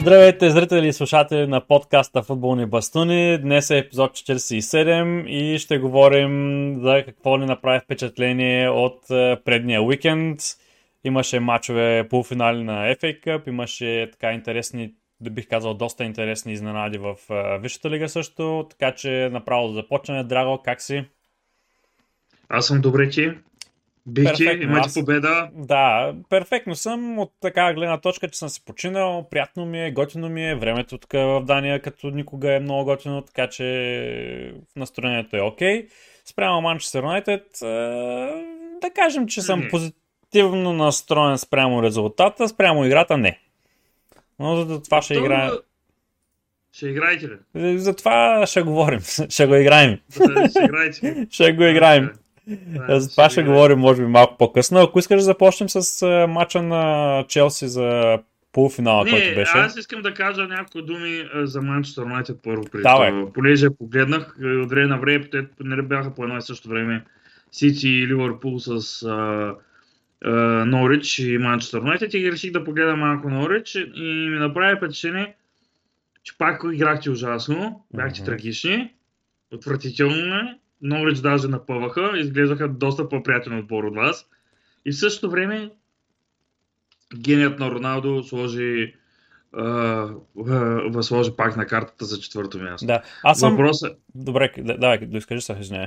Здравейте, 0.00 0.50
зрители 0.50 0.88
и 0.88 0.92
слушатели 0.92 1.46
на 1.46 1.60
подкаста 1.60 2.22
Футболни 2.22 2.66
бастуни. 2.66 3.38
Днес 3.38 3.70
е 3.70 3.78
епизод 3.78 4.12
47 4.12 5.26
и 5.26 5.58
ще 5.58 5.78
говорим 5.78 6.76
за 6.82 7.02
какво 7.04 7.36
ни 7.36 7.46
направи 7.46 7.80
впечатление 7.80 8.68
от 8.68 9.10
е, 9.10 9.36
предния 9.44 9.82
уикенд. 9.82 10.40
Имаше 11.04 11.40
матчове 11.40 12.06
полуфинали 12.10 12.64
на 12.64 12.94
FA 12.94 13.24
Cup, 13.24 13.48
имаше 13.48 14.08
така 14.12 14.32
интересни, 14.32 14.94
да 15.20 15.30
бих 15.30 15.48
казал, 15.48 15.74
доста 15.74 16.04
интересни 16.04 16.52
изненади 16.52 16.98
в 16.98 17.14
е, 17.30 17.58
Висшата 17.58 17.90
лига 17.90 18.08
също, 18.08 18.66
така 18.70 18.94
че 18.94 19.28
направо 19.32 19.68
да 19.68 19.74
започнем. 19.74 20.28
Драго, 20.28 20.62
как 20.64 20.82
си? 20.82 21.04
Аз 22.48 22.66
съм 22.66 22.80
добре, 22.80 23.08
ти. 23.08 23.30
Бихти, 24.06 24.44
имате 24.44 25.00
победа. 25.00 25.50
Да, 25.54 26.14
перфектно 26.28 26.74
съм 26.74 27.18
от 27.18 27.32
така 27.40 27.74
гледна 27.74 28.00
точка, 28.00 28.28
че 28.28 28.38
съм 28.38 28.48
се 28.48 28.64
починал, 28.64 29.28
приятно 29.30 29.66
ми 29.66 29.86
е, 29.86 29.90
готино 29.90 30.28
ми 30.28 30.50
е, 30.50 30.54
времето 30.54 30.98
тук 30.98 31.12
в 31.12 31.42
Дания 31.46 31.82
като 31.82 32.10
никога 32.10 32.54
е 32.54 32.60
много 32.60 32.84
готино, 32.84 33.22
така 33.22 33.46
че 33.46 34.54
настроението 34.76 35.36
е 35.36 35.40
окей. 35.40 35.82
Okay. 35.82 35.88
Спрямо 36.24 36.60
Манчестър 36.60 37.02
Юнайтед, 37.02 37.46
да 38.80 38.90
кажем, 38.94 39.26
че 39.26 39.42
съм 39.42 39.62
позитивно 39.70 40.72
настроен 40.72 41.38
спрямо 41.38 41.82
резултата, 41.82 42.48
спрямо 42.48 42.84
играта 42.84 43.16
не. 43.16 43.40
Но 44.38 44.56
за 44.56 44.82
това 44.82 45.02
ще 45.02 45.14
играя. 45.14 45.50
Ще 46.72 46.88
играете 46.88 47.28
ли? 47.54 47.78
За 47.78 47.96
това 47.96 48.46
ще 48.46 48.62
говорим. 48.62 49.00
ще 49.28 49.46
го 49.46 49.54
играем. 49.54 49.98
ще 50.50 50.64
играете. 50.64 51.26
ще 51.30 51.52
го 51.52 51.64
играем. 51.64 52.10
За 52.88 53.10
това 53.10 53.30
ще, 53.30 53.42
говорим, 53.42 53.78
може 53.78 54.02
би, 54.02 54.08
малко 54.08 54.36
по-късно. 54.38 54.80
Ако 54.80 54.98
искаш 54.98 55.16
да 55.16 55.22
започнем 55.22 55.68
с 55.68 56.06
мача 56.28 56.62
на 56.62 57.24
Челси 57.28 57.68
за 57.68 58.18
полуфинала, 58.52 59.04
не, 59.04 59.10
който 59.10 59.34
беше. 59.34 59.52
Аз 59.54 59.76
искам 59.76 60.02
да 60.02 60.14
кажа 60.14 60.46
някои 60.46 60.82
думи 60.82 61.28
за 61.34 61.62
Манчестър 61.62 62.02
Юнайтед 62.02 62.36
първо. 62.42 62.64
Преди 62.72 62.82
това. 62.82 63.26
Понеже 63.34 63.70
погледнах 63.70 64.36
от 64.42 64.70
време 64.70 64.86
на 64.86 64.98
време, 64.98 65.24
те 65.30 65.46
не 65.60 65.82
бяха 65.82 66.14
по 66.14 66.24
едно 66.24 66.36
и 66.36 66.42
също 66.42 66.68
време 66.68 67.04
Сити 67.52 67.88
и 67.88 68.08
Ливърпул 68.08 68.58
с 68.58 69.04
Норич 70.66 71.18
и 71.18 71.38
Манчестър 71.38 71.78
Юнайтед 71.78 72.14
и 72.14 72.32
реших 72.32 72.52
да 72.52 72.64
погледам 72.64 72.98
малко 72.98 73.30
Норич 73.30 73.74
и 73.94 74.28
ми 74.30 74.38
направи 74.38 74.76
впечатление, 74.76 75.34
че 76.22 76.38
пак 76.38 76.62
играхте 76.72 77.10
ужасно, 77.10 77.84
бяхте 77.94 78.20
mm-hmm. 78.20 78.24
трагични, 78.24 78.94
отвратително 79.52 80.58
Норич 80.82 81.18
даже 81.18 81.48
напъваха, 81.48 82.12
изглеждаха 82.18 82.68
доста 82.68 83.08
по-приятен 83.08 83.58
отбор 83.58 83.84
от 83.84 83.96
вас. 83.96 84.26
И 84.84 84.92
в 84.92 84.98
същото 84.98 85.30
време 85.30 85.70
геният 87.16 87.58
на 87.58 87.70
Роналдо 87.70 88.22
сложи 88.22 88.94
възложи 90.86 91.30
пак 91.36 91.56
на 91.56 91.66
картата 91.66 92.04
за 92.04 92.20
четвърто 92.20 92.58
място. 92.58 92.86
Да, 92.86 93.02
аз 93.24 93.38
съм... 93.38 93.50
Въпроса... 93.50 93.94
Добре, 94.14 94.52
давай, 94.58 94.98
да 94.98 95.18
изкажи 95.18 95.40
се, 95.40 95.56
извиняй. 95.60 95.86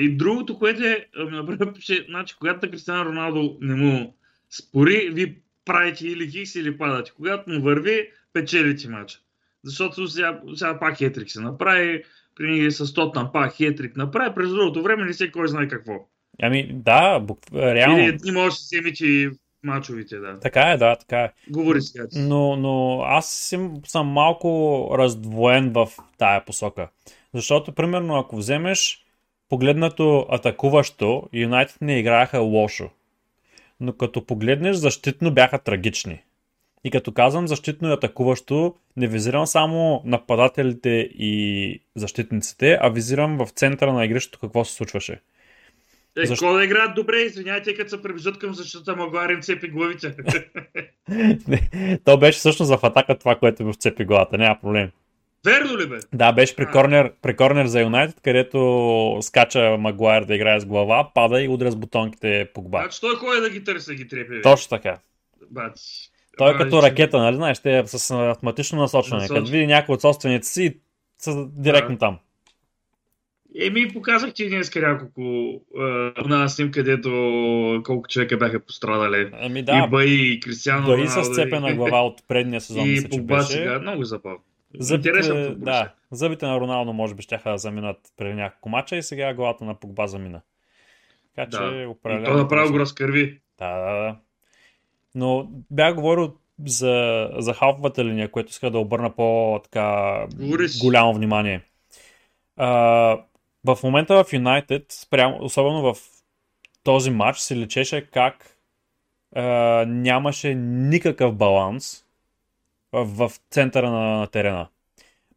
И 0.00 0.16
другото, 0.16 0.58
което 0.58 0.84
е, 0.84 1.06
например, 1.16 1.72
че, 1.80 2.06
значи, 2.08 2.36
когато 2.38 2.70
Кристиан 2.70 3.06
Роналдо 3.06 3.58
не 3.60 3.74
му 3.74 4.16
спори, 4.50 5.10
ви 5.12 5.38
правите 5.64 6.08
или 6.08 6.30
хикс 6.30 6.54
или 6.54 6.78
падате. 6.78 7.12
Когато 7.16 7.50
му 7.50 7.62
върви, 7.62 8.08
печелите 8.32 8.88
матча. 8.88 9.18
Защото 9.64 10.08
сега, 10.08 10.40
сега 10.54 10.78
пак 10.78 10.98
Хетрик 10.98 11.30
се 11.30 11.40
направи, 11.40 12.02
при 12.38 12.72
с 12.72 12.94
Тотнам 12.94 13.30
пак 13.32 13.54
хетрик 13.54 13.96
направи, 13.96 14.34
през 14.34 14.50
другото 14.50 14.82
време 14.82 15.04
не 15.04 15.12
се 15.12 15.30
кой 15.30 15.48
знае 15.48 15.68
какво. 15.68 15.92
Ами 16.42 16.70
да, 16.72 17.18
бук... 17.18 17.38
реално. 17.54 17.98
Или 17.98 18.18
не 18.24 18.32
може 18.32 18.54
да 18.54 18.60
се 18.60 18.80
вземете 18.80 19.30
мачовите, 19.62 20.16
да. 20.18 20.38
Така 20.40 20.60
е, 20.60 20.76
да, 20.76 20.96
така 20.96 21.20
е. 21.20 21.32
Говори 21.50 21.82
сега. 21.82 22.04
Но, 22.16 22.56
но 22.56 23.02
аз 23.06 23.28
съм, 23.28 23.74
съм 23.86 24.06
малко 24.06 24.90
раздвоен 24.98 25.72
в 25.72 25.88
тая 26.18 26.44
посока. 26.44 26.88
Защото, 27.34 27.72
примерно, 27.72 28.18
ако 28.18 28.36
вземеш 28.36 29.04
погледнато 29.48 30.26
атакуващо, 30.30 31.28
Юнайтед 31.32 31.80
не 31.80 31.98
играеха 31.98 32.38
лошо. 32.38 32.90
Но 33.80 33.92
като 33.92 34.26
погледнеш 34.26 34.76
защитно 34.76 35.34
бяха 35.34 35.58
трагични. 35.58 36.22
И 36.84 36.90
като 36.90 37.12
казвам 37.12 37.48
защитно 37.48 37.88
и 37.88 37.92
атакуващо, 37.92 38.74
не 38.96 39.06
визирам 39.06 39.46
само 39.46 40.02
нападателите 40.04 40.90
и 41.18 41.80
защитниците, 41.96 42.78
а 42.80 42.88
визирам 42.88 43.38
в 43.38 43.48
центъра 43.50 43.92
на 43.92 44.04
игрището 44.04 44.38
какво 44.38 44.64
се 44.64 44.74
случваше. 44.74 45.20
Е, 46.18 46.26
Защо 46.26 46.52
да 46.52 46.64
играят 46.64 46.94
добре, 46.94 47.16
извиняйте, 47.16 47.74
като 47.74 47.90
се 47.90 48.02
приближат 48.02 48.38
към 48.38 48.54
защита, 48.54 48.96
Магуар 48.96 49.30
им 49.30 49.42
цепи 49.42 49.68
главите. 49.68 50.14
То 52.04 52.18
беше 52.18 52.38
всъщност 52.38 52.74
в 52.74 52.84
атака 52.84 53.18
това, 53.18 53.34
което 53.34 53.64
го 53.64 53.74
цепи 53.74 54.04
главата, 54.04 54.38
няма 54.38 54.60
проблем. 54.60 54.90
Верно 55.44 55.78
ли 55.78 55.86
бе? 55.86 55.98
Да, 56.12 56.32
беше 56.32 56.56
при 56.56 56.66
корнер, 56.66 57.12
при 57.22 57.36
корнер 57.36 57.66
за 57.66 57.80
Юнайтед, 57.80 58.20
където 58.20 59.18
скача 59.22 59.76
Магуайр 59.78 60.24
да 60.24 60.34
играе 60.34 60.60
с 60.60 60.66
глава, 60.66 61.10
пада 61.14 61.42
и 61.42 61.48
удря 61.48 61.70
с 61.70 61.76
бутонките 61.76 62.48
по 62.54 62.62
гба. 62.62 62.78
Значи 62.78 63.00
той 63.00 63.18
кой 63.18 63.40
да 63.40 63.50
ги 63.50 63.64
търси 63.64 63.94
ги 63.94 64.08
трепи? 64.08 64.42
Точно 64.42 64.68
така. 64.68 64.98
Бач. 65.50 65.80
Той 66.38 66.54
е 66.54 66.56
като 66.56 66.82
ракета, 66.82 67.18
нали 67.18 67.36
знаеш, 67.36 67.58
те 67.58 67.78
е 67.78 67.86
с 67.86 68.10
автоматично 68.10 68.78
насочване. 68.78 69.22
Насоч... 69.22 69.36
Като 69.36 69.50
види 69.50 69.66
някой 69.66 69.94
от 69.94 70.00
собствените 70.00 70.46
си, 70.46 70.80
са 71.18 71.46
директно 71.48 71.94
да. 71.94 71.98
там. 71.98 72.18
Еми, 73.60 73.88
показах 73.88 74.34
ти 74.34 74.48
днес 74.48 74.74
няколко 74.74 75.20
на 76.26 76.48
сним, 76.48 76.70
където 76.70 77.10
колко 77.84 78.08
човека 78.08 78.36
бяха 78.36 78.60
пострадали. 78.60 79.30
Еми 79.40 79.62
да. 79.62 79.84
И 79.86 79.90
Баи, 79.90 80.32
и 80.32 80.40
Кристиано 80.40 80.86
Баи 80.86 81.08
с 81.08 81.34
цепена 81.34 81.74
глава 81.74 82.02
от 82.02 82.28
предния 82.28 82.60
сезон. 82.60 82.84
И 82.86 83.08
по 83.10 83.22
беше. 83.22 83.46
сега, 83.46 83.78
много 83.78 84.04
забавно. 84.04 84.38
Зъбите, 84.78 85.54
да, 85.56 85.92
зъбите 86.10 86.46
на 86.46 86.60
Роналдо 86.60 86.92
може 86.92 87.14
би 87.14 87.22
ще 87.22 87.40
да 87.46 87.58
заминат 87.58 87.96
преди 88.16 88.34
няколко 88.34 88.68
мача 88.68 88.96
и 88.96 89.02
сега 89.02 89.34
главата 89.34 89.64
на 89.64 89.74
Погба 89.74 90.06
замина. 90.06 90.40
Така 91.36 91.50
че 91.50 91.58
да. 91.58 91.88
определено. 91.88 92.26
То 92.26 92.36
направо 92.36 92.72
го 92.72 92.78
разкърви. 92.78 93.40
Да, 93.58 93.78
да, 93.78 93.92
да. 93.92 94.16
Но 95.14 95.48
бях 95.70 95.94
говорил 95.94 96.34
за, 96.66 97.28
за 97.38 97.54
халфовата 97.54 98.04
линия, 98.04 98.30
което 98.30 98.50
иска 98.50 98.70
да 98.70 98.78
обърна 98.78 99.10
по-така 99.10 100.26
голямо 100.80 101.14
внимание. 101.14 101.60
А, 102.56 102.68
в 103.64 103.78
момента 103.82 104.24
в 104.24 104.32
Юнайтед, 104.32 105.06
особено 105.40 105.94
в 105.94 106.00
този 106.82 107.10
матч, 107.10 107.38
се 107.38 107.56
лечеше 107.56 108.06
как 108.06 108.56
а, 109.34 109.42
нямаше 109.88 110.54
никакъв 110.54 111.34
баланс 111.34 112.04
в, 112.92 113.04
в 113.04 113.32
центъра 113.50 113.90
на, 113.90 114.18
на 114.18 114.26
терена. 114.26 114.68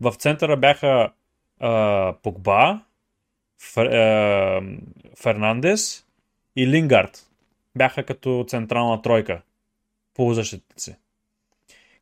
В 0.02 0.14
центъра 0.14 0.58
бяха 0.58 1.12
а, 1.59 2.14
Погба, 2.24 2.80
Фер, 3.74 3.86
а, 3.86 4.62
Фернандес 5.22 6.06
и 6.56 6.68
Лингард. 6.68 7.28
Бяха 7.76 8.03
като 8.03 8.46
централна 8.48 9.02
тройка 9.02 9.42
полузащитници. 10.13 10.95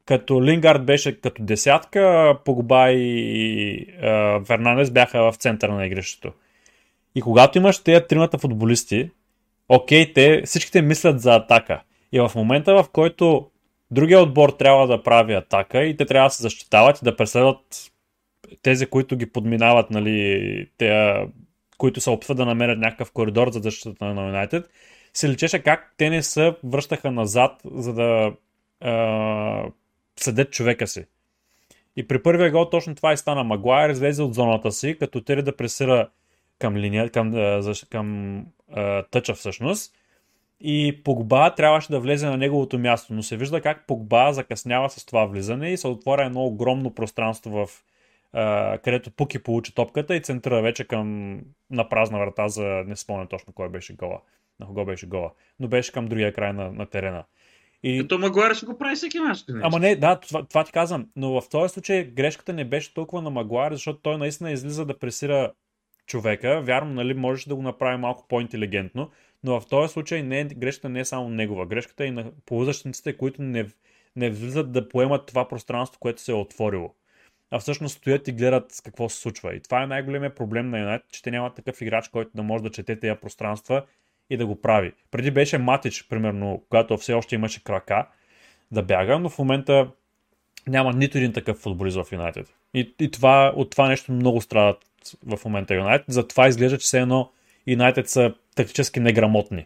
Като 0.05 0.43
Лингард 0.43 0.85
беше 0.85 1.21
като 1.21 1.43
десятка, 1.43 2.35
Погба 2.45 2.91
и 2.91 3.71
е, 4.01 4.39
Фернандес 4.45 4.91
бяха 4.91 5.31
в 5.31 5.35
центъра 5.35 5.73
на 5.73 5.85
игрището. 5.85 6.31
И 7.15 7.21
когато 7.21 7.57
имаш 7.57 7.83
тези 7.83 8.05
тримата 8.09 8.37
футболисти, 8.37 9.09
окей, 9.69 10.13
те 10.13 10.41
всичките 10.45 10.81
мислят 10.81 11.21
за 11.21 11.35
атака. 11.35 11.81
И 12.11 12.19
в 12.19 12.31
момента, 12.35 12.83
в 12.83 12.89
който 12.89 13.49
другия 13.91 14.21
отбор 14.21 14.49
трябва 14.49 14.87
да 14.87 15.03
прави 15.03 15.33
атака 15.33 15.83
и 15.83 15.97
те 15.97 16.05
трябва 16.05 16.27
да 16.27 16.33
се 16.33 16.41
защитават 16.41 17.01
и 17.01 17.05
да 17.05 17.15
преследват 17.15 17.91
тези, 18.61 18.85
които 18.85 19.17
ги 19.17 19.31
подминават, 19.31 19.89
нали, 19.89 20.67
те, 20.77 21.15
които 21.77 22.01
се 22.01 22.09
опитват 22.09 22.37
да 22.37 22.45
намерят 22.45 22.79
някакъв 22.79 23.11
коридор 23.11 23.49
за 23.49 23.59
защитата 23.59 24.05
на 24.05 24.25
Юнайтед, 24.25 24.69
се 25.13 25.29
личеше 25.29 25.59
как 25.59 25.93
те 25.97 26.09
не 26.09 26.23
се 26.23 26.55
връщаха 26.63 27.11
назад, 27.11 27.61
за 27.65 27.93
да 27.93 28.33
а, 28.81 29.65
съдят 30.19 30.51
човека 30.51 30.87
си. 30.87 31.05
И 31.95 32.07
при 32.07 32.23
първия 32.23 32.51
гол 32.51 32.69
точно 32.69 32.95
това 32.95 33.13
и 33.13 33.17
стана. 33.17 33.43
Магуайер 33.43 33.89
излезе 33.89 34.23
от 34.23 34.33
зоната 34.33 34.71
си, 34.71 34.97
като 34.99 35.21
тери 35.21 35.43
да 35.43 35.55
пресира 35.55 36.09
към 36.59 36.77
линия, 36.77 37.09
към, 37.09 37.61
към, 37.89 38.45
а, 38.71 39.03
тъча 39.03 39.33
всъщност. 39.33 39.95
И 40.61 41.01
Погба 41.03 41.55
трябваше 41.55 41.91
да 41.91 41.99
влезе 41.99 42.27
на 42.27 42.37
неговото 42.37 42.79
място, 42.79 43.13
но 43.13 43.23
се 43.23 43.37
вижда 43.37 43.61
как 43.61 43.87
Погба 43.87 44.33
закъснява 44.33 44.89
с 44.89 45.05
това 45.05 45.25
влизане 45.25 45.71
и 45.71 45.77
се 45.77 45.87
отворя 45.87 46.25
едно 46.25 46.43
огромно 46.45 46.93
пространство 46.93 47.51
в 47.51 47.83
Uh, 48.33 48.81
където 48.81 49.11
Пуки 49.11 49.43
получи 49.43 49.75
топката 49.75 50.15
и 50.15 50.21
центъра 50.21 50.61
вече 50.61 50.83
към 50.83 51.39
на 51.69 51.89
празна 51.89 52.19
врата 52.19 52.47
за 52.47 52.63
не 52.63 52.95
спомня 52.95 53.27
точно 53.27 53.53
кой 53.53 53.69
беше 53.69 53.93
гола 53.93 54.21
на 54.59 54.65
кого 54.65 54.85
беше 54.85 55.07
гола. 55.07 55.31
Но 55.59 55.67
беше 55.67 55.91
към 55.91 56.07
другия 56.07 56.33
край 56.33 56.53
на, 56.53 56.71
на 56.71 56.85
терена. 56.85 57.23
И... 57.83 57.99
Като 57.99 58.17
Магуайр 58.17 58.53
ще 58.53 58.65
го 58.65 58.77
прави 58.77 58.95
всеки 58.95 59.19
мач. 59.19 59.39
Ама 59.61 59.79
не, 59.79 59.95
да, 59.95 60.19
това, 60.19 60.45
това 60.45 60.63
ти 60.63 60.71
казвам. 60.71 61.07
Но 61.15 61.41
в 61.41 61.49
този 61.49 61.73
случай 61.73 62.03
грешката 62.03 62.53
не 62.53 62.65
беше 62.65 62.93
толкова 62.93 63.21
на 63.21 63.29
Магуайр, 63.29 63.71
защото 63.71 63.99
той 63.99 64.17
наистина 64.17 64.51
излиза 64.51 64.85
да 64.85 64.99
пресира 64.99 65.51
човека. 66.05 66.61
Вярно, 66.61 66.93
нали, 66.93 67.13
можеш 67.13 67.45
да 67.45 67.55
го 67.55 67.61
направи 67.61 67.97
малко 67.97 68.25
по-интелигентно, 68.27 69.09
но 69.43 69.61
в 69.61 69.67
този 69.67 69.93
случай 69.93 70.23
не, 70.23 70.45
грешката 70.45 70.89
не 70.89 70.99
е 70.99 71.05
само 71.05 71.29
негова. 71.29 71.65
Грешката 71.65 72.03
е 72.03 72.07
и 72.07 72.11
на 72.11 72.31
полузащитниците, 72.45 73.17
които 73.17 73.41
не 73.41 73.65
не 74.15 74.29
влизат 74.29 74.71
да 74.71 74.89
поемат 74.89 75.25
това 75.25 75.47
пространство, 75.47 75.99
което 75.99 76.21
се 76.21 76.31
е 76.31 76.35
отворило. 76.35 76.93
А 77.51 77.59
всъщност 77.59 77.97
стоят 77.97 78.27
и 78.27 78.31
гледат 78.31 78.81
какво 78.83 79.09
се 79.09 79.19
случва. 79.19 79.55
И 79.55 79.61
това 79.61 79.83
е 79.83 79.87
най-големият 79.87 80.35
проблем 80.35 80.69
на 80.69 80.79
Юнайтед, 80.79 81.11
че 81.11 81.21
те 81.21 81.31
нямат 81.31 81.55
такъв 81.55 81.81
играч, 81.81 82.07
който 82.07 82.31
да 82.35 82.43
може 82.43 82.63
да 82.63 82.71
чете 82.71 82.99
тези 82.99 83.19
пространства 83.21 83.85
и 84.29 84.37
да 84.37 84.45
го 84.45 84.61
прави. 84.61 84.91
Преди 85.11 85.31
беше 85.31 85.57
Матич, 85.57 86.07
примерно, 86.09 86.63
когато 86.69 86.97
все 86.97 87.13
още 87.13 87.35
имаше 87.35 87.63
крака 87.63 88.07
да 88.71 88.83
бяга, 88.83 89.19
но 89.19 89.29
в 89.29 89.39
момента 89.39 89.87
няма 90.67 90.93
нито 90.93 91.17
един 91.17 91.33
такъв 91.33 91.57
футболист 91.57 91.97
в 91.97 92.11
Юнайтед. 92.11 92.53
И, 92.73 92.93
и 92.99 93.11
това, 93.11 93.53
от 93.55 93.69
това 93.69 93.87
нещо 93.87 94.11
много 94.11 94.41
страдат 94.41 94.77
в 95.25 95.39
момента 95.45 95.75
Юнайтед. 95.75 96.05
Затова 96.09 96.47
изглежда, 96.47 96.77
че 96.77 96.83
все 96.83 96.99
едно 96.99 97.31
Юнайтед 97.67 98.09
са 98.09 98.33
тактически 98.55 98.99
неграмотни. 98.99 99.65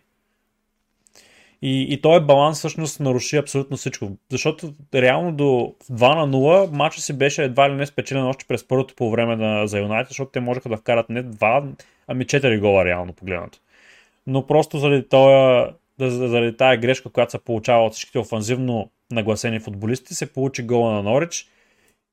И, 1.62 1.94
и 1.94 2.01
този 2.01 2.25
баланс 2.25 2.57
всъщност 2.57 3.00
наруши 3.00 3.38
абсолютно 3.38 3.77
всичко. 3.77 4.12
Защото 4.31 4.74
реално 4.95 5.31
до 5.31 5.44
2 5.44 6.15
на 6.15 6.38
0 6.38 6.71
матча 6.71 7.01
си 7.01 7.18
беше 7.18 7.44
едва 7.44 7.69
ли 7.69 7.74
не 7.74 7.86
спечелен 7.86 8.24
още 8.24 8.45
през 8.45 8.68
първото 8.68 8.95
по 8.95 9.12
време 9.12 9.36
на, 9.36 9.68
за 9.68 9.80
Юнайтед, 9.80 10.07
защото 10.07 10.31
те 10.31 10.39
можеха 10.39 10.69
да 10.69 10.77
вкарат 10.77 11.10
не 11.10 11.24
2, 11.24 11.83
ами 12.07 12.25
4 12.25 12.60
гола 12.60 12.86
реално 12.86 13.13
погледнато. 13.13 13.60
Но 14.28 14.48
просто 14.48 14.78
заради, 14.78 15.08
този, 15.10 15.74
заради 16.00 16.58
тази 16.58 16.78
грешка, 16.78 17.10
която 17.10 17.31
се 17.31 17.44
получава 17.44 17.86
от 17.86 17.94
всичките 17.94 18.20
офанзивно 18.20 18.92
нагласени 19.12 19.60
футболисти, 19.60 20.14
се 20.14 20.34
получи 20.34 20.64
гола 20.64 20.94
на 20.94 21.04
Норич 21.04 21.48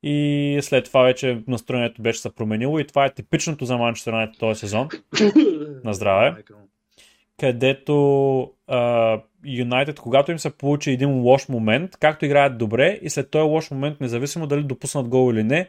и 0.03 0.59
след 0.63 0.85
това 0.85 1.03
вече 1.03 1.43
настроението 1.49 2.03
беше 2.03 2.21
се 2.21 2.35
променило 2.35 2.79
и 2.79 2.87
това 2.87 3.05
е 3.05 3.15
типичното 3.15 3.65
за 3.65 3.77
Манчестър 3.77 4.13
Юнайтед 4.13 4.39
този 4.39 4.61
сезон. 4.61 4.89
на 5.85 5.95
здраве. 5.95 6.35
Където 7.41 8.53
Юнайтед, 9.45 10.01
когато 10.01 10.33
им 10.33 10.39
се 10.39 10.51
получи 10.51 10.91
един 10.91 11.11
лош 11.11 11.49
момент, 11.49 11.97
както 11.97 12.25
играят 12.25 12.59
добре 12.59 12.99
и 13.03 13.11
след 13.11 13.31
този 13.31 13.43
лош 13.43 13.71
момент, 13.71 14.01
независимо 14.01 14.47
дали 14.47 14.63
допуснат 14.63 15.09
гол 15.09 15.33
или 15.33 15.43
не, 15.43 15.69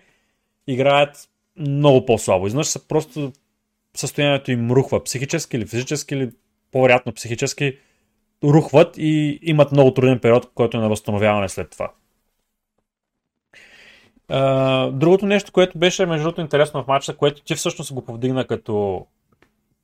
играят 0.68 1.30
много 1.58 2.06
по-слабо. 2.06 2.48
Изнъж 2.48 2.68
са 2.68 2.88
просто 2.88 3.32
състоянието 3.98 4.52
им 4.52 4.72
рухва, 4.72 5.04
психически 5.04 5.58
или 5.58 5.66
физически, 5.66 6.16
или 6.16 6.32
по-вероятно 6.72 7.14
психически, 7.14 7.78
рухват 8.44 8.98
и 8.98 9.40
имат 9.42 9.72
много 9.72 9.94
труден 9.94 10.20
период, 10.20 10.52
който 10.56 10.78
е 10.78 10.82
на 10.82 10.90
възстановяване 10.90 11.50
след 11.50 11.70
това. 11.70 11.92
Другото 14.92 15.26
нещо, 15.26 15.52
което 15.52 15.78
беше 15.78 16.06
между 16.06 16.24
другото 16.24 16.42
интересно 16.42 16.84
в 16.84 16.88
матча, 16.88 17.18
което 17.18 17.42
ти 17.42 17.56
всъщност 17.56 17.94
го 17.94 18.06
повдигна 18.06 18.48
като, 18.48 19.06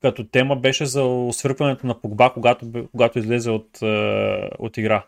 като 0.02 0.24
тема, 0.24 0.56
беше 0.56 0.86
за 0.86 1.04
освъркването 1.04 1.86
на 1.86 2.00
Погба, 2.00 2.32
когато, 2.32 2.66
когато 2.90 3.18
излезе 3.18 3.50
от, 3.50 3.78
от 4.58 4.76
игра. 4.76 5.04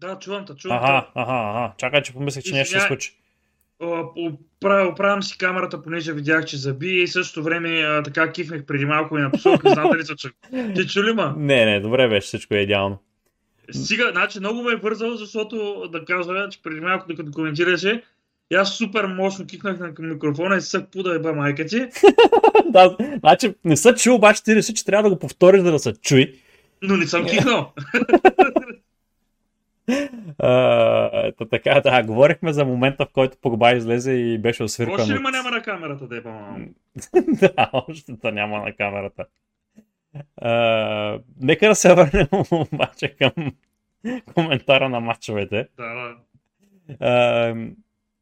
Да, 0.00 0.18
чувам 0.18 0.44
те, 0.44 0.54
чувам 0.54 0.78
Ага, 0.78 1.08
ага, 1.14 1.32
ага. 1.32 1.72
Чакай, 1.76 2.02
че 2.02 2.12
помислих, 2.12 2.44
че 2.44 2.54
нещо 2.54 2.70
ще 2.70 2.80
се 2.80 2.86
случи. 2.86 3.19
Оправям 3.80 5.22
си 5.22 5.38
камерата, 5.38 5.82
понеже 5.82 6.12
видях, 6.12 6.44
че 6.44 6.56
заби 6.56 7.02
и 7.02 7.08
същото 7.08 7.42
време 7.42 7.68
а, 7.68 8.02
така 8.02 8.32
кифнах 8.32 8.64
преди 8.64 8.84
малко 8.84 9.18
и 9.18 9.22
написах, 9.22 9.62
не 9.62 9.70
знам 9.70 9.90
дали 9.90 10.04
се 10.04 10.16
чу. 10.16 10.28
Ти 10.74 10.86
чули 10.86 11.12
ма? 11.12 11.34
Не, 11.36 11.64
не, 11.64 11.80
добре 11.80 12.08
беше, 12.08 12.26
всичко 12.26 12.54
е 12.54 12.58
идеално. 12.58 12.98
Стига, 13.72 14.10
значи 14.12 14.40
много 14.40 14.62
ме 14.62 14.72
е 14.72 14.76
вързал, 14.76 15.16
защото 15.16 15.88
да 15.92 16.04
кажа, 16.04 16.48
че 16.50 16.62
преди 16.62 16.80
малко 16.80 17.08
докато 17.08 17.32
коментираше, 17.32 18.02
и 18.52 18.54
аз 18.54 18.76
супер 18.78 19.04
мощно 19.06 19.46
кикнах 19.46 19.78
на 19.78 19.92
микрофона 19.98 20.56
и 20.56 20.60
сък 20.60 20.84
пуда 20.92 21.14
еба 21.14 21.32
майка 21.32 21.66
ти. 21.66 21.86
да, 22.66 22.96
значи 23.18 23.54
не 23.64 23.76
са 23.76 23.94
чул, 23.94 24.14
обаче 24.14 24.44
ти 24.44 24.54
реши, 24.54 24.74
че 24.74 24.84
трябва 24.84 25.02
да 25.02 25.14
го 25.14 25.18
повториш, 25.18 25.60
за 25.60 25.72
да 25.72 25.78
се 25.78 25.92
чуи. 25.92 26.34
Но 26.82 26.96
не 26.96 27.06
съм 27.06 27.26
кикнал. 27.26 27.72
Uh, 30.42 31.50
така, 31.50 31.80
да, 31.80 32.02
говорихме 32.02 32.52
за 32.52 32.64
момента, 32.64 33.06
в 33.06 33.12
който 33.12 33.36
Погба 33.40 33.72
излезе 33.72 34.12
и 34.12 34.38
беше 34.38 34.62
освиркан. 34.62 35.00
Още 35.00 35.14
ли 35.14 35.18
ма 35.18 35.30
няма 35.30 35.50
на 35.50 35.62
камерата, 35.62 36.06
да 36.06 36.16
е 36.16 36.20
Да, 37.40 37.70
още 37.72 38.12
да 38.12 38.32
няма 38.32 38.58
на 38.58 38.72
камерата. 38.72 39.24
Uh, 40.42 41.22
нека 41.40 41.68
да 41.68 41.74
се 41.74 41.94
върнем 41.94 42.28
обаче 42.50 43.16
към 43.16 43.32
коментара 44.34 44.88
на 44.88 45.00
матчовете. 45.00 45.68
Да, 45.76 45.94
да. 45.94 46.16
Uh, 46.94 47.72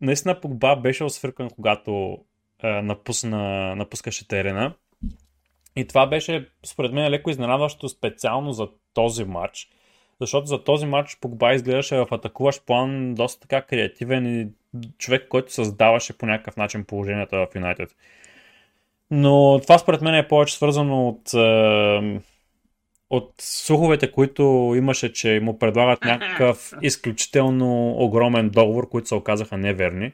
наистина 0.00 0.40
Погба 0.40 0.76
беше 0.76 1.04
освиркан, 1.04 1.50
когато 1.50 2.18
напусна, 2.62 3.74
напускаше 3.76 4.28
терена. 4.28 4.74
И 5.76 5.86
това 5.86 6.06
беше, 6.06 6.48
според 6.66 6.92
мен, 6.92 7.10
леко 7.10 7.30
изненадващо 7.30 7.88
специално 7.88 8.52
за 8.52 8.68
този 8.94 9.24
матч 9.24 9.68
защото 10.20 10.46
за 10.46 10.64
този 10.64 10.86
матч 10.86 11.18
Погба 11.20 11.54
изглеждаше 11.54 11.96
в 11.96 12.06
атакуващ 12.10 12.66
план 12.66 13.14
доста 13.14 13.40
така 13.40 13.62
креативен 13.62 14.40
и 14.40 14.48
човек, 14.98 15.28
който 15.28 15.52
създаваше 15.52 16.18
по 16.18 16.26
някакъв 16.26 16.56
начин 16.56 16.84
положенията 16.84 17.36
в 17.36 17.54
Юнайтед. 17.54 17.96
Но 19.10 19.60
това 19.62 19.78
според 19.78 20.02
мен 20.02 20.14
е 20.14 20.28
повече 20.28 20.54
свързано 20.54 21.08
от, 21.08 21.34
е, 21.34 22.20
от 23.10 23.34
слуховете, 23.38 24.12
които 24.12 24.74
имаше, 24.76 25.12
че 25.12 25.40
му 25.42 25.58
предлагат 25.58 26.04
някакъв 26.04 26.72
изключително 26.82 27.90
огромен 27.90 28.48
договор, 28.48 28.88
които 28.88 29.08
се 29.08 29.14
оказаха 29.14 29.56
неверни. 29.56 30.06
Е, 30.06 30.12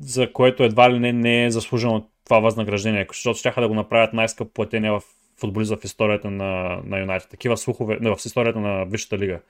за 0.00 0.32
което 0.32 0.62
едва 0.62 0.92
ли 0.92 0.98
не, 0.98 1.12
не 1.12 1.44
е 1.44 1.50
заслужено 1.50 2.06
това 2.24 2.38
възнаграждение, 2.38 3.06
защото 3.08 3.38
ще 3.38 3.52
да 3.56 3.68
го 3.68 3.74
направят 3.74 4.12
най-скъп 4.12 4.52
платение 4.54 4.90
в 4.90 5.02
футболист 5.40 5.74
в 5.74 5.84
историята 5.84 6.30
на, 6.30 6.80
на 6.84 6.98
Юнайтед. 6.98 7.30
Такива 7.30 7.56
слухове 7.56 7.98
в 8.02 8.16
историята 8.24 8.60
на 8.60 8.84
Висшата 8.84 9.18
лига. 9.18 9.40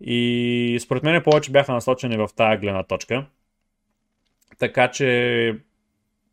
И 0.00 0.78
според 0.80 1.02
мен 1.02 1.22
повече 1.22 1.50
бяха 1.50 1.72
насочени 1.72 2.16
в 2.16 2.28
тази 2.36 2.60
гледна 2.60 2.82
точка. 2.82 3.26
Така 4.58 4.90
че, 4.90 5.58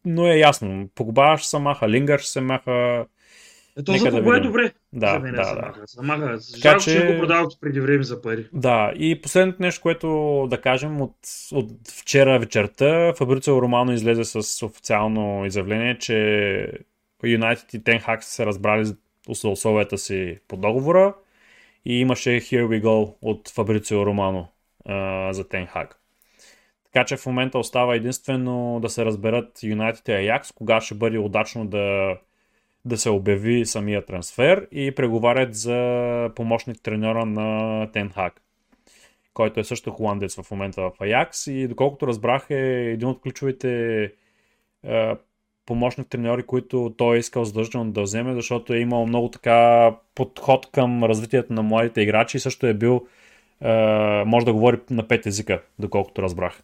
но 0.06 0.27
е 0.27 0.38
ясно. 0.38 0.89
Погба 0.95 1.38
ще 1.38 1.48
се 1.48 1.59
маха, 1.59 1.89
Лингър 1.89 2.19
ще 2.19 2.30
се 2.30 2.42
маха. 2.42 3.06
Ето 3.77 3.94
за 3.94 4.12
Погба 4.12 4.38
е 4.38 4.39
добре. 4.39 4.71
Да, 4.94 5.19
да, 5.19 5.31
да. 5.31 5.74
Маха. 6.04 6.39
Жалко, 6.57 6.83
че... 6.83 6.92
че 6.92 7.13
го 7.13 7.19
продават 7.19 7.54
преди 7.62 7.80
време 7.80 8.04
за 8.04 8.21
пари. 8.21 8.47
Да, 8.54 8.94
и 8.95 9.21
последното 9.21 9.62
нещо, 9.62 9.81
което 9.81 10.47
да 10.50 10.62
кажем 10.62 11.01
от, 11.01 11.15
от 11.51 11.71
вчера 11.88 12.39
вечерта, 12.39 13.13
Фабрицио 13.18 13.62
Романо 13.62 13.92
излезе 13.92 14.24
с 14.24 14.65
официално 14.65 15.45
изявление, 15.45 15.97
че 15.97 16.68
Юнайтед 17.28 17.73
и 17.73 17.83
Тенхак 17.83 18.23
са 18.23 18.30
се 18.30 18.45
разбрали 18.45 18.85
за 18.85 18.95
условията 19.49 19.97
си 19.97 20.40
по 20.47 20.57
договора 20.57 21.16
и 21.85 21.99
имаше 21.99 22.30
Here 22.30 22.66
We 22.66 22.83
Go 22.83 23.16
от 23.21 23.49
Фабрицио 23.49 24.06
Романо 24.06 24.47
а, 24.85 25.33
за 25.33 25.49
Тенхак. 25.49 25.97
Така 26.83 27.06
че 27.06 27.18
в 27.18 27.25
момента 27.25 27.59
остава 27.59 27.95
единствено 27.95 28.80
да 28.81 28.90
се 28.90 29.06
разберат 29.06 29.63
Юнайтед 29.63 30.07
и 30.07 30.11
Аякс, 30.11 30.51
кога 30.51 30.81
ще 30.81 30.95
бъде 30.95 31.18
удачно 31.18 31.68
да, 31.68 32.18
да 32.85 32.97
се 32.97 33.09
обяви 33.09 33.66
самия 33.66 34.06
трансфер 34.06 34.68
и 34.71 34.95
преговарят 34.95 35.56
за 35.56 36.30
помощник 36.35 36.81
треньора 36.81 37.25
на 37.25 37.87
Тенхак, 37.92 38.42
който 39.33 39.59
е 39.59 39.63
също 39.63 39.92
холандец 39.92 40.42
в 40.42 40.51
момента 40.51 40.81
в 40.81 40.92
Аякс 40.99 41.47
и 41.47 41.68
доколкото 41.68 42.07
разбрах 42.07 42.49
е 42.49 42.92
един 42.92 43.07
от 43.07 43.21
ключовите 43.21 44.11
помощник 45.65 46.07
треньори, 46.07 46.44
които 46.44 46.94
той 46.97 47.15
е 47.15 47.19
искал 47.19 47.45
задължително 47.45 47.91
да 47.91 48.01
вземе, 48.01 48.33
защото 48.33 48.73
е 48.73 48.80
имал 48.80 49.06
много 49.06 49.30
така 49.30 49.91
подход 50.15 50.71
към 50.71 51.03
развитието 51.03 51.53
на 51.53 51.61
младите 51.61 52.01
играчи 52.01 52.37
и 52.37 52.39
също 52.39 52.68
е 52.68 52.73
бил, 52.73 53.07
е, 53.61 54.23
може 54.25 54.45
да 54.45 54.53
говори 54.53 54.80
на 54.89 55.07
пет 55.07 55.25
езика, 55.25 55.61
доколкото 55.80 56.21
разбрах. 56.21 56.63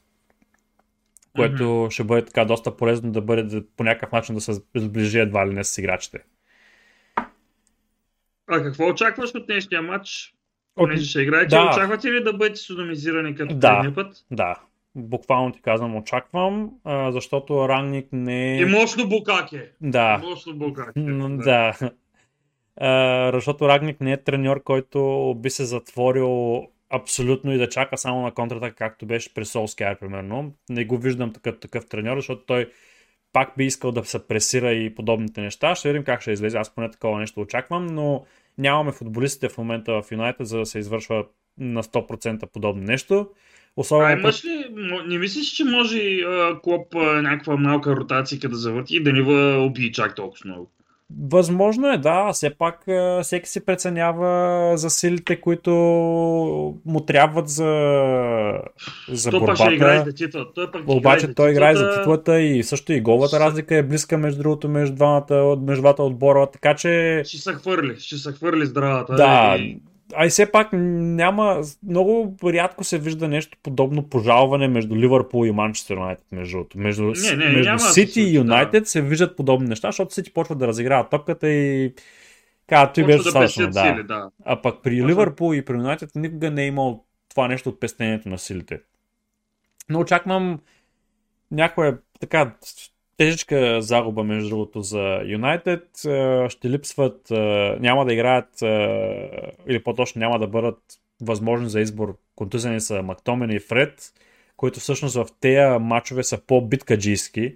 Което 1.35 1.63
mm-hmm. 1.63 1.91
ще 1.91 2.03
бъде 2.03 2.25
така 2.25 2.45
доста 2.45 2.77
полезно 2.77 3.11
да 3.11 3.21
бъде 3.21 3.63
по 3.77 3.83
някакъв 3.83 4.11
начин 4.11 4.35
да 4.35 4.41
се 4.41 4.53
сближи 4.75 5.19
едва 5.19 5.47
ли 5.47 5.53
не 5.53 5.63
с 5.63 5.77
играчите. 5.77 6.23
А 8.47 8.63
какво 8.63 8.87
очакваш 8.87 9.35
от 9.35 9.45
днешния 9.47 9.81
матч? 9.81 10.33
Понеже 10.75 11.05
ще 11.05 11.21
играете, 11.21 11.55
да. 11.55 11.69
очаквате 11.71 12.11
ли 12.11 12.23
да 12.23 12.33
бъдете 12.33 12.59
судомизирани 12.59 13.35
като 13.35 13.55
да, 13.55 13.91
път? 13.95 14.25
Да, 14.31 14.55
буквално 14.97 15.51
ти 15.51 15.61
казвам, 15.61 15.95
очаквам, 15.95 16.71
а, 16.83 17.11
защото 17.11 17.69
Рангник 17.69 18.07
не 18.11 18.53
е... 18.53 18.61
И 18.61 18.65
мощно 18.65 19.09
Букаке. 19.09 19.71
Да. 19.81 20.21
И 20.23 20.29
мощно 20.29 20.55
Букаке. 20.55 20.99
Да. 21.43 21.73
А, 22.79 23.31
защото 23.33 23.67
Рагник 23.67 24.01
не 24.01 24.11
е 24.11 24.23
треньор, 24.23 24.63
който 24.63 25.33
би 25.37 25.49
се 25.49 25.65
затворил 25.65 26.63
абсолютно 26.89 27.53
и 27.53 27.57
да 27.57 27.69
чака 27.69 27.97
само 27.97 28.21
на 28.21 28.31
контрата, 28.31 28.71
както 28.71 29.05
беше 29.05 29.33
при 29.33 29.45
Солскияр, 29.45 29.99
примерно. 29.99 30.53
Не 30.69 30.85
го 30.85 30.97
виждам 30.97 31.33
такъв, 31.33 31.59
такъв 31.59 31.87
треньор, 31.87 32.17
защото 32.17 32.45
той 32.45 32.71
пак 33.33 33.53
би 33.57 33.65
искал 33.65 33.91
да 33.91 34.05
се 34.05 34.27
пресира 34.27 34.71
и 34.71 34.95
подобните 34.95 35.41
неща. 35.41 35.75
Ще 35.75 35.89
видим 35.89 36.03
как 36.03 36.21
ще 36.21 36.31
излезе. 36.31 36.57
Аз 36.57 36.75
поне 36.75 36.91
такова 36.91 37.19
нещо 37.19 37.41
очаквам, 37.41 37.87
но 37.87 38.25
нямаме 38.57 38.91
футболистите 38.91 39.49
в 39.49 39.57
момента 39.57 40.01
в 40.01 40.11
Юнайтед, 40.11 40.47
за 40.47 40.57
да 40.57 40.65
се 40.65 40.79
извършва 40.79 41.25
на 41.57 41.83
100% 41.83 42.45
подобно 42.45 42.83
нещо. 42.83 43.29
Особено 43.77 44.07
а 44.07 44.11
имаш 44.11 44.45
ли, 44.45 44.65
не 45.07 45.17
мислиш, 45.17 45.47
че 45.47 45.65
може 45.65 45.99
а, 45.99 46.59
Клоп 46.63 46.95
а, 46.95 47.21
някаква 47.21 47.57
малка 47.57 47.95
ротация 47.95 48.39
да 48.39 48.55
завърти 48.55 48.95
и 48.95 49.03
да 49.03 49.13
ни 49.13 49.21
убие 49.57 49.91
чак 49.91 50.15
толкова 50.15 50.41
много? 50.45 50.71
Възможно 51.31 51.93
е, 51.93 51.97
да. 51.97 52.31
Все 52.33 52.49
пак 52.49 52.85
всеки 53.23 53.49
си 53.49 53.65
преценява 53.65 54.71
за 54.77 54.89
силите, 54.89 55.41
които 55.41 55.71
му 56.85 56.99
трябват 57.07 57.49
за, 57.49 57.63
за 59.09 59.31
то 59.31 59.39
борбата. 59.39 59.73
играе 59.73 60.03
за 60.05 60.13
титла. 60.13 60.45
Той 60.55 60.71
пък 60.71 60.83
Обаче 60.87 61.33
той 61.33 61.51
играе 61.51 61.75
за 61.75 61.93
титлата 61.93 62.41
и 62.41 62.63
също 62.63 62.93
и 62.93 63.01
голата 63.01 63.39
разлика 63.39 63.75
е 63.75 63.83
близка 63.83 64.17
между 64.17 64.41
другото 64.41 64.69
между 64.69 64.95
двамата, 64.95 65.57
между 65.61 65.81
двата 65.81 66.03
отбора, 66.03 66.47
така 66.53 66.75
че... 66.75 67.23
Ще 67.25 67.37
се 67.37 67.53
хвърли, 67.53 67.95
ще 67.99 68.17
се 68.17 68.31
хвърли 68.31 68.65
здравата. 68.65 69.15
Да, 69.15 69.55
и... 69.59 69.79
Ай 70.15 70.29
все 70.29 70.51
пак 70.51 70.69
няма, 70.73 71.61
много 71.87 72.35
рядко 72.43 72.83
се 72.83 72.99
вижда 72.99 73.27
нещо 73.27 73.57
подобно 73.63 74.09
пожалване 74.09 74.67
между 74.67 74.95
Ливърпул 74.95 75.45
и 75.45 75.51
Манчестър 75.51 75.95
Юнайтед, 75.95 76.25
между 76.31 76.65
Между, 76.75 77.03
не, 77.03 77.35
не, 77.35 77.49
между 77.49 77.79
Сити 77.79 78.21
и 78.21 78.35
Юнайтед 78.35 78.83
да. 78.83 78.89
се 78.89 79.01
виждат 79.01 79.37
подобни 79.37 79.69
неща, 79.69 79.87
защото 79.87 80.13
Сити 80.13 80.33
почват 80.33 80.57
да 80.57 80.67
разиграват 80.67 81.09
топката 81.09 81.49
и 81.49 81.93
казват, 82.67 82.93
той 82.93 83.05
беше 83.05 83.23
достатъчно. 83.23 83.69
Да. 83.69 83.81
Сили, 83.81 84.03
да. 84.03 84.29
А 84.45 84.61
пък 84.61 84.83
при 84.83 85.07
Ливърпул 85.07 85.53
и 85.53 85.65
при 85.65 85.73
Юнайтед 85.73 86.09
никога 86.15 86.51
не 86.51 86.63
е 86.63 86.67
имал 86.67 87.03
това 87.29 87.47
нещо 87.47 87.69
от 87.69 87.79
пестението 87.79 88.29
на 88.29 88.37
силите. 88.37 88.79
Но 89.89 89.99
очаквам 89.99 90.59
някоя 91.51 91.97
така 92.19 92.55
тежичка 93.17 93.81
загуба, 93.81 94.23
между 94.23 94.49
другото, 94.49 94.81
за 94.81 95.21
Юнайтед. 95.25 95.83
Ще 96.49 96.69
липсват, 96.69 97.27
няма 97.79 98.05
да 98.05 98.13
играят, 98.13 98.49
или 99.67 99.83
по-точно 99.83 100.19
няма 100.19 100.39
да 100.39 100.47
бъдат 100.47 100.79
възможни 101.21 101.69
за 101.69 101.81
избор. 101.81 102.17
Контузени 102.35 102.81
са 102.81 103.03
Мактомен 103.03 103.51
и 103.51 103.59
Фред, 103.59 104.13
които 104.57 104.79
всъщност 104.79 105.15
в 105.15 105.25
тези 105.39 105.79
матчове 105.79 106.23
са 106.23 106.37
по-биткаджийски. 106.47 107.55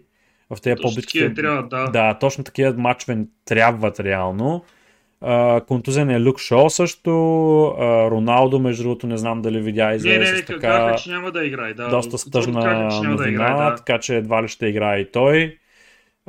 В 0.49 0.61
тези 0.61 0.81
по-битки. 0.81 1.33
Трябва, 1.33 1.67
да. 1.67 1.87
да, 1.87 2.19
точно 2.19 2.43
такива 2.43 2.73
матчове 2.73 3.17
трябват 3.45 3.99
реално. 3.99 4.63
Контузен 5.67 6.09
е 6.09 6.21
Люк 6.21 6.39
Шоу 6.39 6.69
също. 6.69 7.11
Роналдо, 8.11 8.59
между 8.59 8.83
другото, 8.83 9.07
не 9.07 9.17
знам 9.17 9.41
дали 9.41 9.61
видя 9.61 9.87
не, 9.87 10.17
не, 10.17 10.31
не, 10.31 10.41
така. 10.41 10.59
Казаха, 10.59 10.95
че 10.95 11.09
няма 11.09 11.31
да 11.31 11.45
играе. 11.45 11.73
Да. 11.73 11.87
Доста 11.87 12.17
стъжна 12.17 12.89
новина, 12.93 13.15
да 13.15 13.29
играе, 13.29 13.69
да. 13.69 13.75
така 13.75 13.99
че 13.99 14.17
едва 14.17 14.43
ли 14.43 14.47
ще 14.47 14.67
играе 14.67 14.99
и 14.99 15.11
той. 15.11 15.57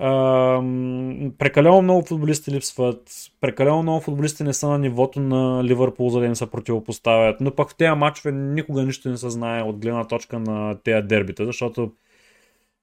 Uh, 0.01 1.33
прекалено 1.39 1.83
много 1.83 2.07
футболисти 2.07 2.51
липсват, 2.51 3.03
прекалено 3.41 3.83
много 3.83 4.01
футболисти 4.01 4.45
не 4.45 4.53
са 4.53 4.69
на 4.69 4.79
нивото 4.79 5.21
на 5.21 5.65
Ливърпул, 5.65 6.09
за 6.09 6.21
да 6.21 6.27
им 6.27 6.37
се 6.37 6.51
противопоставят, 6.51 7.41
но 7.41 7.51
пък 7.51 7.71
в 7.71 7.77
тези 7.77 7.91
матчове 7.91 8.33
никога 8.33 8.83
нищо 8.83 9.09
не 9.09 9.17
се 9.17 9.31
знае 9.31 9.63
от 9.63 9.79
гледна 9.79 10.05
точка 10.05 10.39
на 10.39 10.77
тези 10.85 11.07
дербита, 11.07 11.45
защото 11.47 11.93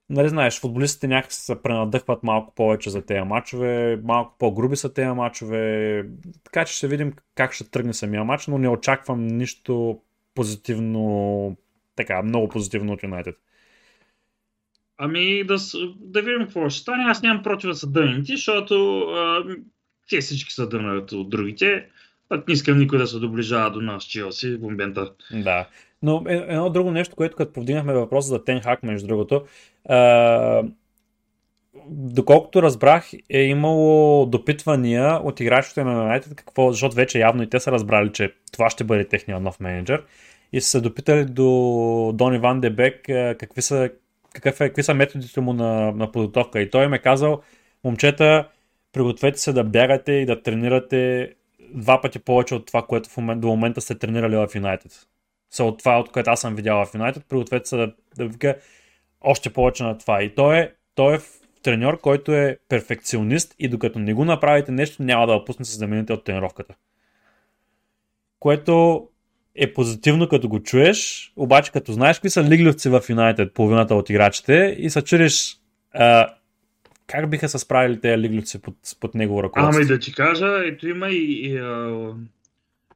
нали 0.10 0.30
знаеш, 0.30 0.60
футболистите 0.60 1.08
някакси 1.08 1.42
се 1.42 1.62
пренадъхват 1.62 2.24
малко 2.24 2.56
повече 2.56 2.90
за 2.90 3.02
тези 3.02 3.22
матчове, 3.22 4.00
малко 4.04 4.36
по-груби 4.40 4.76
са 4.76 4.94
тези 4.94 5.10
матчове, 5.10 6.06
така 6.44 6.66
че 6.66 6.74
ще 6.74 6.88
видим 6.88 7.14
как 7.36 7.54
ще 7.54 7.72
тръгне 7.72 7.94
самия 7.94 8.24
матч, 8.24 8.48
но 8.48 8.58
не 8.58 8.70
очаквам 8.70 9.28
нищо 9.28 10.00
позитивно, 10.36 11.58
така, 11.96 12.22
много 12.24 12.50
позитивно 12.50 12.94
от 12.94 13.04
Юнайтед. 13.04 13.36
Ами 14.98 15.44
да, 15.44 15.58
да 16.00 16.22
видим 16.22 16.42
какво 16.42 16.70
ще 16.70 16.82
стане. 16.82 17.04
Аз 17.04 17.22
нямам 17.22 17.44
против 17.44 17.70
да 17.70 17.76
са 17.76 17.88
дънати, 17.88 18.36
защото 18.36 19.00
а, 19.00 19.44
те 20.10 20.22
всички 20.22 20.54
са 20.54 20.70
дънат 20.70 21.12
от 21.12 21.30
другите. 21.30 21.86
Пък 22.30 22.48
не 22.48 22.54
искам 22.54 22.78
никой 22.78 22.98
да 22.98 23.08
се 23.08 23.20
доближава 23.20 23.72
до 23.72 23.82
нас, 23.82 24.04
Челси, 24.04 24.56
в 24.56 24.62
момента. 24.62 25.14
Да. 25.32 25.68
Но 26.02 26.24
е, 26.28 26.46
едно 26.48 26.70
друго 26.70 26.92
нещо, 26.92 27.16
което 27.16 27.36
като 27.36 27.54
повдигнахме 27.54 27.94
въпроса 27.94 28.30
за 28.30 28.44
Тенхак, 28.44 28.84
между 28.84 29.08
другото, 29.08 29.46
доколкото 31.90 32.62
разбрах, 32.62 33.12
е 33.30 33.42
имало 33.42 34.26
допитвания 34.26 35.20
от 35.24 35.40
играчите 35.40 35.84
на 35.84 35.92
United, 35.92 36.36
какво, 36.36 36.72
защото 36.72 36.96
вече 36.96 37.20
явно 37.20 37.44
и 37.44 37.50
те 37.50 37.60
са 37.60 37.72
разбрали, 37.72 38.12
че 38.12 38.34
това 38.52 38.70
ще 38.70 38.84
бъде 38.84 39.08
техния 39.08 39.40
нов 39.40 39.60
менеджер 39.60 40.04
и 40.54 40.62
са 40.62 40.70
се 40.70 40.82
допитали 40.82 41.26
до 41.26 42.12
Дони 42.16 42.38
Ван 42.38 42.62
Дебек 42.62 43.02
какви 43.40 43.62
са 43.62 43.90
какъв 44.34 44.62
е, 44.62 44.68
какви 44.68 44.84
са 44.84 44.94
методите 44.94 45.42
му 45.42 45.54
на, 45.54 45.92
на 45.92 46.12
подготовка. 46.12 46.62
И 46.62 46.70
той 46.70 46.86
им 46.86 46.94
е 46.94 47.00
казал, 47.00 47.42
момчета, 47.84 48.48
пригответе 48.94 49.40
се 49.40 49.54
да 49.54 49.64
бягате 49.64 50.12
и 50.12 50.26
да 50.26 50.44
тренирате 50.44 51.34
два 51.74 52.02
пъти 52.02 52.20
повече 52.20 52.56
от 52.56 52.66
това, 52.66 52.82
което 52.82 53.10
в 53.10 53.18
момент, 53.18 53.42
до 53.42 53.48
момента 53.48 53.82
сте 53.82 53.96
тренирали 53.96 54.36
в 54.36 54.48
Юнайтед. 54.56 54.92
Са 55.52 55.64
от 55.64 55.80
това, 55.80 56.00
от 56.00 56.12
което 56.12 56.30
аз 56.30 56.42
съм 56.42 56.56
видял 56.56 56.86
в 56.86 56.94
Юнайтед, 56.94 57.26
пригответе 57.30 57.70
се 57.70 57.78
да, 57.78 57.94
да 58.18 58.28
още 59.22 59.50
повече 59.50 59.84
на 59.84 59.98
това. 59.98 60.24
И 60.24 60.36
той 60.36 60.58
е, 60.58 60.72
той 60.96 61.16
е 61.16 61.20
треньор, 61.64 62.02
който 62.02 62.34
е 62.34 62.58
перфекционист 62.70 63.56
и 63.60 63.68
докато 63.68 64.00
не 64.00 64.14
го 64.14 64.26
направите 64.26 64.72
нещо, 64.72 65.04
няма 65.04 65.28
да 65.28 65.46
пусне 65.46 65.66
с 65.66 65.78
да 65.78 66.14
от 66.14 66.24
тренировката. 66.24 66.76
Което 68.40 69.08
е 69.56 69.74
позитивно 69.74 70.30
като 70.30 70.50
го 70.50 70.64
чуеш, 70.64 71.32
обаче 71.36 71.72
като 71.72 71.92
знаеш 71.92 72.18
какви 72.18 72.30
са 72.30 72.44
лигливци 72.44 72.90
в 72.90 73.02
Юнайтед, 73.10 73.54
половината 73.54 73.96
от 73.96 74.10
играчите 74.10 74.76
и 74.80 74.90
се 74.90 75.02
чудиш 75.02 75.58
а, 75.94 76.28
как 77.08 77.30
биха 77.30 77.50
се 77.50 77.60
справили 77.60 78.02
тези 78.02 78.22
лигливци 78.22 78.62
под, 78.62 78.76
под 79.00 79.16
негово 79.16 79.44
ръководство. 79.44 79.82
Ами 79.82 79.88
да 79.88 80.00
ти 80.00 80.14
кажа, 80.14 80.62
ето 80.66 80.88
има 80.88 81.10
и, 81.10 81.48
и 81.48 81.58
а, 81.58 82.14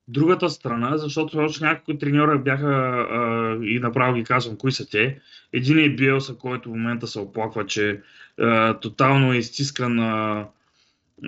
другата 0.07 0.49
страна, 0.49 0.97
защото 0.97 1.37
още 1.37 1.65
няколко 1.65 1.99
треньора 1.99 2.37
бяха 2.37 2.67
а, 2.67 3.57
и 3.65 3.79
направо 3.79 4.15
ги 4.15 4.23
казвам 4.23 4.57
кои 4.57 4.71
са 4.71 4.89
те. 4.89 5.19
Един 5.53 5.79
е 5.79 5.89
Биелса, 5.89 6.35
който 6.35 6.69
в 6.69 6.73
момента 6.73 7.07
се 7.07 7.19
оплаква, 7.19 7.65
че 7.65 8.01
а, 8.39 8.79
тотално 8.79 9.33
е 9.33 9.37
изтискан 9.37 9.99
а, 9.99 10.45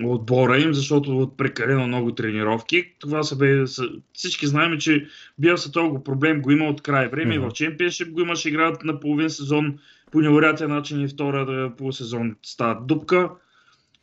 отбора 0.04 0.58
им, 0.58 0.74
защото 0.74 1.18
от 1.18 1.36
прекалено 1.36 1.86
много 1.86 2.14
тренировки. 2.14 2.92
Това 2.98 3.22
са 3.22 3.36
бе, 3.36 3.64
всички 4.12 4.46
знаем, 4.46 4.78
че 4.78 5.06
Биелса 5.38 5.72
толкова 5.72 6.04
проблем 6.04 6.42
го 6.42 6.50
има 6.50 6.64
от 6.64 6.82
край 6.82 7.08
време 7.08 7.34
mm-hmm. 7.34 7.46
и 7.46 7.50
в 7.50 7.52
Чемпионшип 7.52 8.12
го 8.12 8.20
имаше 8.20 8.48
играят 8.48 8.84
на 8.84 9.00
половин 9.00 9.30
сезон 9.30 9.78
по 10.12 10.20
невероятен 10.20 10.70
начин 10.70 11.00
и 11.00 11.08
втора 11.08 11.46
да, 11.46 11.76
по 11.76 11.92
сезон 11.92 12.36
става 12.42 12.80
дупка. 12.80 13.30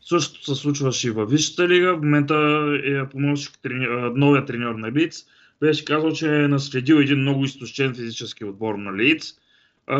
Същото 0.05 0.55
се 0.55 0.61
случваше 0.61 1.07
и 1.07 1.11
във 1.11 1.29
Висшата 1.29 1.67
лига. 1.67 1.93
В 1.93 2.01
момента 2.01 2.35
е 2.85 3.09
помощник 3.09 3.59
новия 4.15 4.45
треньор 4.45 4.75
на 4.75 4.91
Лиц. 4.91 5.25
Беше 5.59 5.85
казал, 5.85 6.11
че 6.11 6.27
е 6.27 6.47
наследил 6.47 6.95
един 6.95 7.19
много 7.19 7.45
изтощен 7.45 7.95
физически 7.95 8.45
отбор 8.45 8.75
на 8.75 8.93
Лиц. 8.93 9.33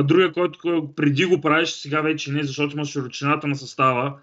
Другия, 0.04 0.32
който 0.32 0.90
преди 0.96 1.26
го 1.26 1.42
правеше, 1.42 1.74
сега 1.74 2.02
вече 2.02 2.32
не, 2.32 2.44
защото 2.44 2.76
има 2.76 2.86
широчината 2.86 3.48
на 3.48 3.56
състава 3.56 4.16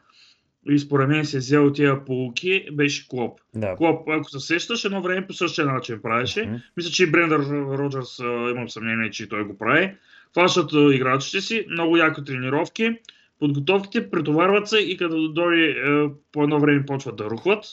и 0.69 0.79
според 0.79 1.09
мен 1.09 1.25
се 1.25 1.39
взел 1.39 1.73
тия 1.73 2.05
полуки, 2.05 2.67
беше 2.73 3.09
Клоп. 3.09 3.41
Да. 3.55 3.77
Клоп, 3.77 4.09
ако 4.09 4.31
се 4.31 4.41
сещаш, 4.41 4.85
едно 4.85 5.03
време 5.03 5.27
по 5.27 5.33
същия 5.33 5.67
начин 5.67 6.03
правеше. 6.03 6.41
Mm-hmm. 6.41 6.63
Мисля, 6.77 6.91
че 6.91 7.05
и 7.05 7.11
Брендър 7.11 7.41
Роджерс, 7.79 8.19
имам 8.51 8.69
съмнение, 8.69 9.11
че 9.11 9.29
той 9.29 9.45
го 9.45 9.59
прави. 9.59 9.95
Фащат 10.35 10.71
играчите 10.73 11.41
си, 11.41 11.67
много 11.71 11.97
яко 11.97 12.25
тренировки, 12.25 12.97
подготовките, 13.41 14.11
претоварват 14.11 14.69
се 14.69 14.79
и 14.79 14.97
като 14.97 15.29
дойде 15.29 15.71
е, 15.71 16.09
по 16.33 16.43
едно 16.43 16.61
време 16.61 16.87
почват 16.87 17.17
да 17.17 17.25
рухват. 17.25 17.65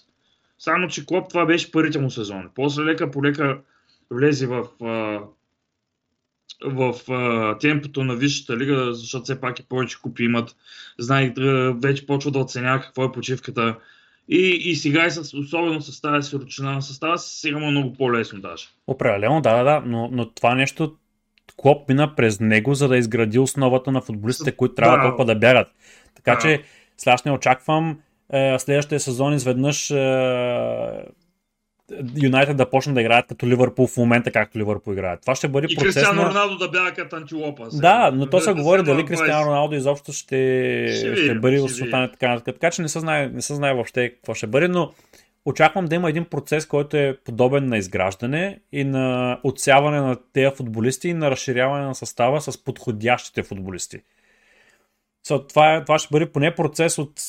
Само, 0.60 0.88
че 0.88 1.06
Клоп 1.06 1.30
това 1.30 1.46
беше 1.46 1.72
първите 1.72 2.00
му 2.00 2.12
сезон. 2.12 2.50
После 2.56 2.84
лека 2.84 3.12
по 3.12 3.24
лека 3.24 3.60
влезе 4.12 4.48
в 4.48 4.68
в 6.66 7.12
а, 7.12 7.58
темпото 7.58 8.04
на 8.04 8.16
Висшата 8.16 8.58
лига, 8.58 8.94
защото 8.94 9.24
все 9.24 9.42
пак 9.42 9.60
и 9.60 9.64
повече 9.64 10.02
купи 10.02 10.24
имат. 10.24 10.56
Знае, 11.00 11.34
вече 11.82 12.06
почва 12.06 12.32
да 12.32 12.40
оценява 12.40 12.82
какво 12.82 13.06
е 13.06 13.12
почивката. 13.12 13.76
И, 14.30 14.40
и 14.40 14.76
сега 14.76 15.06
и 15.06 15.12
с, 15.12 15.38
особено 15.38 15.82
с 15.82 16.02
тази 16.02 16.30
сирочина 16.30 16.72
на 16.72 16.82
състава 16.82 17.18
сега 17.18 17.60
му 17.60 17.68
е 17.68 17.72
много 17.72 17.94
по-лесно 17.94 18.42
даже. 18.42 18.68
Определено, 18.88 19.42
да, 19.42 19.58
да, 19.58 19.64
да, 19.64 19.84
но, 19.86 20.10
но 20.12 20.30
това 20.30 20.56
нещо 20.56 20.96
Клоп 21.58 21.90
мина 21.90 22.16
през 22.16 22.40
него, 22.40 22.74
за 22.74 22.88
да 22.88 22.98
изгради 22.98 23.40
основата 23.40 23.92
на 23.92 24.02
футболистите, 24.02 24.52
които 24.52 24.76
трябва 24.76 24.98
да. 24.98 25.04
толкова 25.04 25.26
да 25.26 25.36
бягат. 25.36 25.68
Така 26.16 26.36
да. 26.36 26.42
че 26.42 26.62
сега 26.98 27.16
не 27.26 27.32
очаквам 27.32 28.00
е, 28.34 28.60
следващия 28.60 29.00
сезон 29.00 29.34
изведнъж 29.34 29.92
е, 29.92 29.96
Юнайтед 32.24 32.58
да 32.58 32.70
почне 32.70 32.94
да 32.94 33.02
играят 33.02 33.28
като 33.28 33.48
Ливърпул 33.48 33.88
в 33.88 33.98
момента, 33.98 34.32
както 34.32 34.60
Ливърпул 34.60 34.94
играят. 34.94 35.22
Това 35.22 35.36
ще 35.36 35.48
бъде 35.48 35.68
и 35.70 35.76
процес 35.76 35.94
Кристиано 35.94 36.22
на... 36.22 36.30
Роналдо 36.30 36.58
да 36.58 36.70
бяга 36.70 36.92
като 36.92 37.16
антилопа. 37.16 37.72
Сега. 37.72 37.82
Да, 37.82 38.12
но 38.16 38.26
то 38.26 38.40
се 38.40 38.54
говори 38.54 38.84
дали 38.84 39.06
Кристиано 39.06 39.46
Роналдо 39.46 39.76
изобщо 39.76 40.14
ще, 40.14 40.88
ще, 40.98 41.16
ще 41.16 41.36
бъде 41.36 41.62
остане 41.62 42.12
така. 42.12 42.40
Така 42.40 42.72
че 42.72 42.82
не 42.82 42.90
се, 42.90 43.00
знае, 43.00 43.28
не 43.28 43.42
се 43.42 43.56
знае 43.56 43.74
въобще 43.74 44.10
какво 44.10 44.34
ще 44.34 44.48
бъде, 44.48 44.68
но 44.68 44.92
очаквам 45.48 45.86
да 45.86 45.96
има 45.96 46.10
един 46.10 46.26
процес, 46.26 46.66
който 46.66 46.98
е 46.98 47.18
подобен 47.26 47.66
на 47.66 47.78
изграждане 47.78 48.60
и 48.72 48.84
на 48.84 49.40
отсяване 49.44 50.00
на 50.00 50.18
тези 50.34 50.56
футболисти 50.56 51.10
и 51.10 51.14
на 51.14 51.32
разширяване 51.32 51.86
на 51.86 51.96
състава 51.96 52.42
с 52.42 52.64
подходящите 52.64 53.44
футболисти. 53.44 54.02
So, 55.28 55.50
това, 55.50 55.74
е, 55.74 55.84
това 55.84 56.00
ще 56.00 56.08
бъде 56.12 56.32
поне 56.32 56.56
процес 56.56 56.98
от 56.98 57.22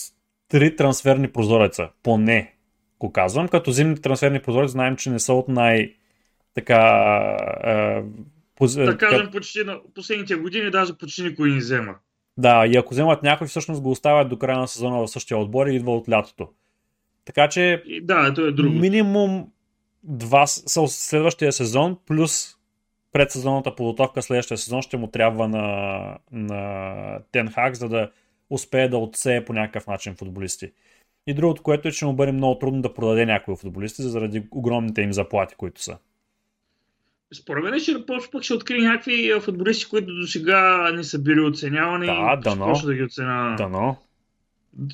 три 0.48 0.76
трансферни 0.76 1.32
прозореца. 1.32 1.88
Поне 2.02 2.54
го 2.98 3.12
казвам. 3.12 3.48
Като 3.48 3.70
зимни 3.70 4.00
трансферни 4.00 4.42
прозорци 4.42 4.72
знаем, 4.72 4.96
че 4.96 5.10
не 5.10 5.18
са 5.18 5.32
от 5.32 5.48
най- 5.48 5.94
така... 6.54 6.74
А, 6.74 8.02
поз... 8.56 8.74
Да 8.74 8.98
кажем, 8.98 9.30
почти 9.32 9.64
на 9.64 9.80
последните 9.94 10.34
години 10.34 10.70
даже 10.70 10.98
почти 10.98 11.22
никой 11.22 11.50
не 11.50 11.58
взема. 11.58 11.94
Да, 12.36 12.66
и 12.66 12.76
ако 12.76 12.94
вземат 12.94 13.22
някой, 13.22 13.46
всъщност 13.46 13.82
го 13.82 13.90
оставят 13.90 14.28
до 14.28 14.38
края 14.38 14.58
на 14.58 14.68
сезона 14.68 14.98
в 14.98 15.08
същия 15.08 15.38
отбор 15.38 15.66
и 15.66 15.74
идва 15.74 15.96
от 15.96 16.08
лятото. 16.08 16.48
Така 17.28 17.48
че 17.48 17.82
да, 18.02 18.34
то 18.34 18.46
е 18.46 18.52
друго. 18.52 18.74
минимум 18.74 19.46
два 20.02 20.46
са 20.46 20.88
следващия 20.88 21.52
сезон, 21.52 21.96
плюс 22.06 22.56
предсезонната 23.12 23.74
подготовка 23.74 24.22
следващия 24.22 24.58
сезон 24.58 24.82
ще 24.82 24.96
му 24.96 25.06
трябва 25.06 25.48
на, 25.48 26.18
на 26.32 27.20
Тенхак, 27.32 27.74
за 27.74 27.88
да 27.88 28.10
успее 28.50 28.88
да 28.88 28.98
отсее 28.98 29.44
по 29.44 29.52
някакъв 29.52 29.86
начин 29.86 30.14
футболисти. 30.14 30.72
И 31.26 31.34
другото, 31.34 31.62
което 31.62 31.88
е, 31.88 31.92
че 31.92 32.06
му 32.06 32.12
бъде 32.12 32.32
много 32.32 32.58
трудно 32.58 32.82
да 32.82 32.94
продаде 32.94 33.26
някои 33.26 33.56
футболисти, 33.56 34.02
заради 34.02 34.42
огромните 34.50 35.02
им 35.02 35.12
заплати, 35.12 35.54
които 35.54 35.82
са. 35.82 35.98
Според 37.34 37.64
мен 37.64 37.80
ще, 37.80 38.06
пък 38.32 38.42
ще 38.42 38.54
открие 38.54 38.82
някакви 38.82 39.32
футболисти, 39.40 39.88
които 39.90 40.14
до 40.14 40.26
сега 40.26 40.90
не 40.92 41.04
са 41.04 41.18
били 41.18 41.40
оценявани. 41.40 42.06
Да, 42.06 42.36
дано. 42.36 42.74
Ще 42.74 42.86
да 42.86 42.94
ги 42.94 43.02
оценява. 43.02 43.56
Дано. 43.56 43.96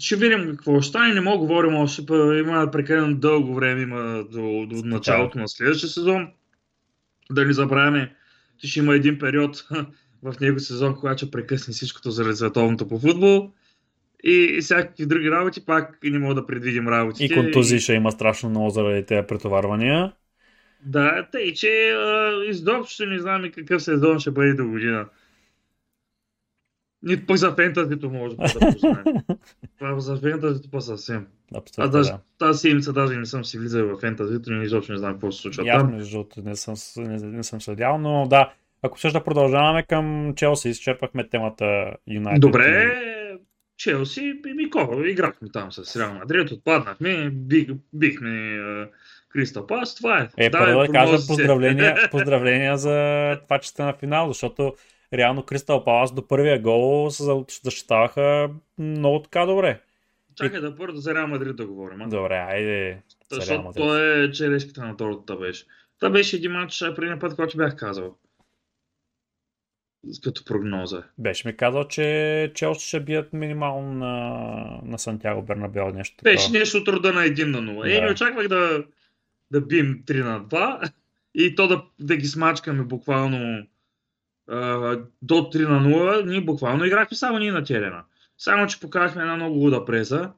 Ще 0.00 0.16
видим 0.16 0.46
какво 0.50 0.80
ще 0.80 0.88
стане. 0.88 1.14
Не 1.14 1.20
мога 1.20 1.36
да 1.36 1.40
говорим 1.40 1.74
още. 1.74 2.02
Има 2.38 2.68
прекалено 2.72 3.16
дълго 3.16 3.54
време 3.54 3.82
има 3.82 4.24
до, 4.30 4.66
до 4.66 4.82
началото 4.84 5.38
на 5.38 5.48
следващия 5.48 5.88
сезон. 5.88 6.28
Да 7.32 7.44
не 7.44 7.52
забравяме, 7.52 8.14
че 8.58 8.66
ще 8.66 8.78
има 8.78 8.94
един 8.94 9.18
период 9.18 9.68
в 10.22 10.40
него 10.40 10.60
сезон, 10.60 10.94
когато 10.94 11.18
ще 11.18 11.30
прекъсне 11.30 11.74
всичкото 11.74 12.10
заради 12.10 12.36
световното 12.36 12.88
по 12.88 12.98
футбол. 12.98 13.50
И, 14.24 14.56
и 14.58 14.60
всякакви 14.60 15.06
други 15.06 15.30
работи, 15.30 15.66
пак 15.66 15.98
не 16.04 16.18
мога 16.18 16.34
да 16.34 16.46
предвидим 16.46 16.88
работите. 16.88 17.24
И 17.24 17.36
контузии 17.36 17.80
ще 17.80 17.92
има 17.92 18.12
страшно 18.12 18.50
много 18.50 18.70
заради 18.70 19.06
тези 19.06 19.26
претоварвания. 19.26 20.12
Да, 20.86 21.26
тъй, 21.32 21.52
че 21.52 21.96
изобщо 22.48 23.06
не 23.06 23.18
знам 23.18 23.50
какъв 23.54 23.82
сезон 23.82 24.18
ще 24.18 24.30
бъде 24.30 24.54
до 24.54 24.66
година. 24.66 25.06
Нито 27.04 27.26
пък 27.26 27.36
за 27.36 27.54
фентазито 27.54 28.10
може 28.10 28.36
да 28.36 28.42
познаем. 28.42 29.04
Това 29.78 30.00
за 30.00 30.16
фентазито 30.16 30.70
па 30.70 30.80
съвсем. 30.80 31.26
Абсолютно, 31.54 31.84
а 31.84 31.88
даже 31.88 32.10
да. 32.10 32.20
тази 32.38 32.58
седмица 32.58 32.92
даже 32.92 33.16
не 33.16 33.26
съм 33.26 33.44
си 33.44 33.58
влизал 33.58 33.86
в 33.86 34.00
фентазито, 34.00 34.52
и 34.52 34.64
изобщо 34.64 34.92
не 34.92 34.98
знам 34.98 35.12
какво 35.12 35.32
се 35.32 35.42
случва 35.42 35.66
Ясно, 35.66 35.88
там. 35.88 35.96
между 35.96 36.24
не 36.36 36.56
съм, 36.56 36.74
не, 36.96 37.16
не 37.16 37.42
съм 37.42 37.60
следял, 37.60 37.98
но 37.98 38.26
да, 38.26 38.52
ако 38.82 38.98
ще 38.98 39.10
да 39.10 39.24
продължаваме 39.24 39.82
към 39.82 40.34
Челси, 40.36 40.68
изчерпахме 40.68 41.28
темата 41.28 41.92
Юнайтед. 42.06 42.40
Добре, 42.40 42.94
Челси, 43.76 44.40
ми 44.56 44.70
кого, 44.70 45.04
играхме 45.04 45.48
там 45.52 45.72
с 45.72 45.96
Реал 45.96 46.14
Мадрид, 46.14 46.50
отпаднахме, 46.50 47.30
бих, 47.30 47.66
бихме 47.92 48.58
Кристал 49.28 49.66
Пас, 49.66 49.94
това 49.94 50.18
е. 50.18 50.46
Е, 50.46 50.50
първо 50.50 50.80
да 50.80 50.88
кажа 50.88 51.26
поздравления, 51.26 51.96
поздравления 52.10 52.78
за 52.78 53.38
това, 53.44 53.58
че 53.58 53.68
сте 53.68 53.82
на 53.82 53.92
финал, 53.92 54.28
защото 54.28 54.74
реално 55.16 55.42
Кристал 55.42 55.84
Палас 55.84 56.14
до 56.14 56.28
първия 56.28 56.60
гол 56.60 57.10
се 57.10 57.24
защитаваха 57.64 58.50
много 58.78 59.22
така 59.22 59.46
добре. 59.46 59.80
Чакай 60.34 60.60
да 60.60 60.76
първо 60.76 60.96
за 60.96 61.14
Реал 61.14 61.26
Мадрид 61.26 61.56
да 61.56 61.66
говорим. 61.66 62.02
А? 62.02 62.08
Добре, 62.08 62.34
айде. 62.34 63.02
Защото 63.30 63.72
то 63.76 63.98
е 63.98 64.30
черешката 64.30 64.84
на 64.84 64.96
тортата 64.96 65.36
беше. 65.36 65.64
Това 66.00 66.10
беше 66.10 66.36
един 66.36 66.52
матч 66.52 66.84
преди 66.96 67.18
път, 67.18 67.36
който 67.36 67.56
бях 67.56 67.76
казал. 67.76 68.16
Като 70.24 70.44
прогноза. 70.44 71.02
Беше 71.18 71.48
ми 71.48 71.56
казал, 71.56 71.88
че 71.88 72.52
Челси 72.54 72.88
ще 72.88 73.00
бият 73.00 73.32
минимално 73.32 73.92
на, 73.92 74.10
на 74.84 74.98
Сантьяго 74.98 75.42
Бернабел 75.42 75.90
нещо 75.90 76.16
такова. 76.16 76.34
Беше 76.34 76.52
нещо 76.52 76.78
от 76.78 76.88
рода 76.88 77.12
на 77.12 77.20
1 77.20 77.44
на 77.44 77.58
0. 77.58 77.82
Да. 77.82 77.96
Е, 77.96 78.00
не 78.00 78.10
очаквах 78.10 78.48
да, 78.48 78.84
да 79.50 79.60
бием 79.60 80.02
3 80.06 80.22
на 80.22 80.44
2 80.44 80.92
и 81.34 81.54
то 81.54 81.68
да, 81.68 81.82
да 82.00 82.16
ги 82.16 82.26
смачкаме 82.26 82.82
буквално 82.82 83.66
до 85.22 85.34
3 85.34 85.68
на 85.68 85.80
0. 85.80 86.24
Ние 86.26 86.40
буквално 86.40 86.84
играхме 86.84 87.16
само 87.16 87.38
ние 87.38 87.52
на 87.52 87.64
терена. 87.64 88.02
Само, 88.38 88.66
че 88.66 88.80
покажахме 88.80 89.22
една 89.22 89.36
много 89.36 89.58
луда 89.58 89.84
преза, 89.84 90.30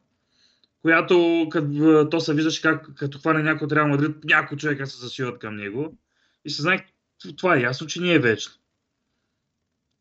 която 0.82 1.46
като, 1.50 2.08
то 2.10 2.20
се 2.20 2.34
виждаше 2.34 2.62
как 2.62 2.94
като 2.94 3.18
хване 3.18 3.42
някой 3.42 3.66
от 3.66 3.72
Реал 3.72 3.88
Мадрид, 3.88 4.16
някой 4.24 4.58
човека 4.58 4.86
се 4.86 5.00
засилат 5.00 5.38
към 5.38 5.56
него. 5.56 5.96
И 6.44 6.50
се 6.50 6.62
знае, 6.62 6.86
това 7.36 7.56
е 7.56 7.60
ясно, 7.60 7.86
че 7.86 8.00
не 8.00 8.12
е 8.12 8.18
вечно. 8.18 8.52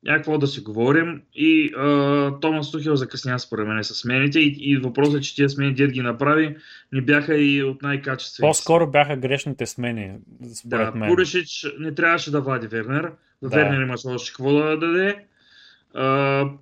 Някакво 0.03 0.37
да 0.37 0.47
си 0.47 0.61
говорим. 0.61 1.21
И 1.33 1.73
а, 1.77 2.39
Томас 2.39 2.71
Тухел 2.71 2.95
закъсня 2.95 3.39
според 3.39 3.67
мен 3.67 3.83
с 3.83 3.93
смените. 3.93 4.39
И, 4.39 4.55
и 4.59 4.77
въпросът 4.77 5.15
е, 5.15 5.21
че 5.21 5.35
тия 5.35 5.49
смени 5.49 5.73
дед 5.73 5.91
ги 5.91 6.01
направи, 6.01 6.57
не 6.91 7.01
бяха 7.01 7.37
и 7.37 7.63
от 7.63 7.81
най-качествените. 7.81 8.49
По-скоро 8.49 8.91
бяха 8.91 9.17
грешните 9.17 9.65
смени, 9.65 10.11
според 10.53 10.93
да, 10.93 10.99
мен. 10.99 11.09
Пуришич 11.09 11.67
не 11.79 11.95
трябваше 11.95 12.31
да 12.31 12.41
вади 12.41 12.67
Вернер. 12.67 13.11
Да. 13.41 13.49
Вернер 13.49 13.81
имаше 13.81 14.07
още 14.07 14.31
какво 14.31 14.53
да 14.53 14.77
даде. 14.77 15.25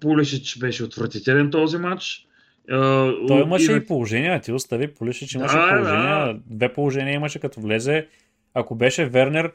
Пулешич 0.02 0.58
беше 0.60 0.84
отвратителен 0.84 1.52
този 1.52 1.78
матч. 1.78 2.28
Uh, 2.72 3.28
Той 3.28 3.42
имаше 3.42 3.74
и, 3.74 3.76
и 3.76 3.86
положения, 3.86 4.42
ти 4.42 4.52
остави 4.52 4.94
Пулешич 4.94 5.34
имаше 5.34 5.56
да, 5.56 5.68
положения, 5.70 6.34
да. 6.34 6.40
две 6.46 6.74
положения 6.74 7.14
имаше 7.14 7.40
като 7.40 7.62
влезе. 7.62 8.08
Ако 8.54 8.76
беше 8.76 9.06
Вернер 9.06 9.52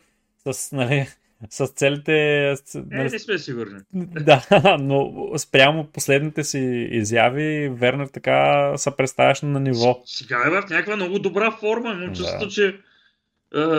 с, 0.53 0.73
нали, 0.77 1.07
с 1.51 1.67
целите... 1.67 2.13
Нали, 2.75 3.01
е, 3.01 3.05
не 3.05 3.19
сме 3.19 3.39
сигурни. 3.39 3.79
Да, 3.95 4.47
но 4.81 5.13
спрямо 5.39 5.87
последните 5.87 6.45
си 6.45 6.89
изяви, 6.91 7.69
Вернер 7.69 8.07
така 8.07 8.73
се 8.77 8.91
представяш 8.97 9.43
на 9.43 9.61
ниво. 9.61 10.03
Сега 10.05 10.43
е 10.47 10.51
в 10.51 10.63
някаква 10.71 10.97
много 10.97 11.19
добра 11.19 11.51
форма. 11.51 11.93
Имам 11.93 12.15
чувство, 12.15 12.47
да. 12.47 12.73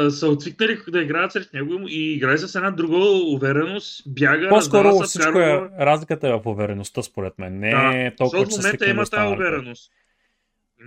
Са 0.09 0.27
отвикнали 0.27 0.77
да 0.87 1.01
играят 1.01 1.31
сред 1.31 1.53
него 1.53 1.87
и 1.87 2.13
играе 2.13 2.37
с 2.37 2.55
една 2.55 2.71
друга 2.71 2.97
увереност, 3.35 4.03
бяга, 4.07 4.49
По-скоро 4.49 4.99
всичко 4.99 5.39
е, 5.39 5.69
разликата 5.79 6.27
е 6.27 6.31
в 6.31 6.41
увереността, 6.45 7.03
според 7.03 7.33
мен. 7.39 7.59
Не 7.59 7.69
да, 7.69 7.91
е 7.95 8.15
толкова, 8.15 8.45
че 8.45 8.55
в 8.55 8.57
момента 8.57 8.89
има 8.89 9.05
тази 9.05 9.33
увереност. 9.33 9.91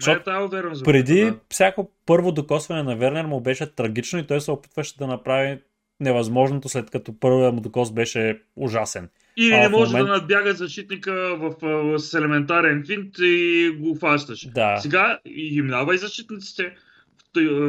Има 0.07 0.17
е 0.17 0.23
тази 0.23 0.45
увереност. 0.45 0.85
Преди 0.85 1.21
да. 1.21 1.39
всяко 1.49 1.91
първо 2.07 2.33
докосване 2.33 2.83
на 2.83 2.97
Вернер 2.97 3.25
му 3.25 3.41
беше 3.41 3.75
трагично 3.75 4.19
и 4.19 4.27
той 4.27 4.41
се 4.41 4.51
опитваше 4.51 4.99
да 4.99 5.07
направи 5.07 5.59
невъзможното, 6.01 6.69
след 6.69 6.91
като 6.91 7.21
първият 7.21 7.55
му 7.55 7.61
докос 7.61 7.93
беше 7.93 8.41
ужасен. 8.57 9.09
И 9.37 9.49
не 9.49 9.69
може 9.69 9.93
момент... 9.93 10.07
да 10.07 10.13
надбяга 10.13 10.53
защитника 10.53 11.13
в, 11.13 11.55
в, 11.63 11.99
с 11.99 12.15
елементарен 12.15 12.85
финт 12.87 13.15
и 13.19 13.71
го 13.81 13.95
фащаш. 13.95 14.49
Да. 14.55 14.77
Сега 14.77 15.19
и 15.25 15.63
минава 15.63 15.95
и 15.95 15.99
защитниците 15.99 16.75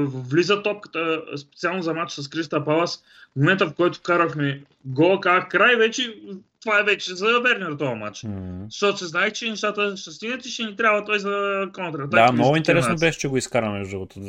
влиза 0.08 0.63
топката 0.63 1.21
специално 1.38 1.82
за 1.82 1.93
матч 1.93 2.12
с 2.12 2.28
Криста 2.28 2.65
Палас. 2.65 3.04
В 3.34 3.36
момента, 3.36 3.67
в 3.67 3.73
който 3.73 4.02
карахме 4.02 4.63
гол, 4.86 5.19
как 5.19 5.52
край 5.52 5.76
вече, 5.76 6.15
това 6.62 6.80
е 6.80 6.84
вече 6.84 7.15
за 7.15 7.39
Вернер 7.39 7.76
този 7.80 7.95
матч. 7.95 8.17
Mm-hmm. 8.21 8.65
Защото 8.65 8.97
се 8.97 9.06
знае, 9.06 9.32
че 9.32 9.49
нещата 9.49 9.97
ще 9.97 10.12
стигнат 10.12 10.45
и 10.45 10.49
ще 10.49 10.63
ни 10.63 10.76
трябва 10.76 11.06
той 11.06 11.19
за 11.19 11.65
контра. 11.73 12.08
Да, 12.08 12.32
много 12.32 12.56
интересно 12.56 12.95
беше, 12.95 13.19
че 13.19 13.28
го 13.28 13.38
изкараме 13.38 13.80
между 13.80 13.91
другото. 13.91 14.19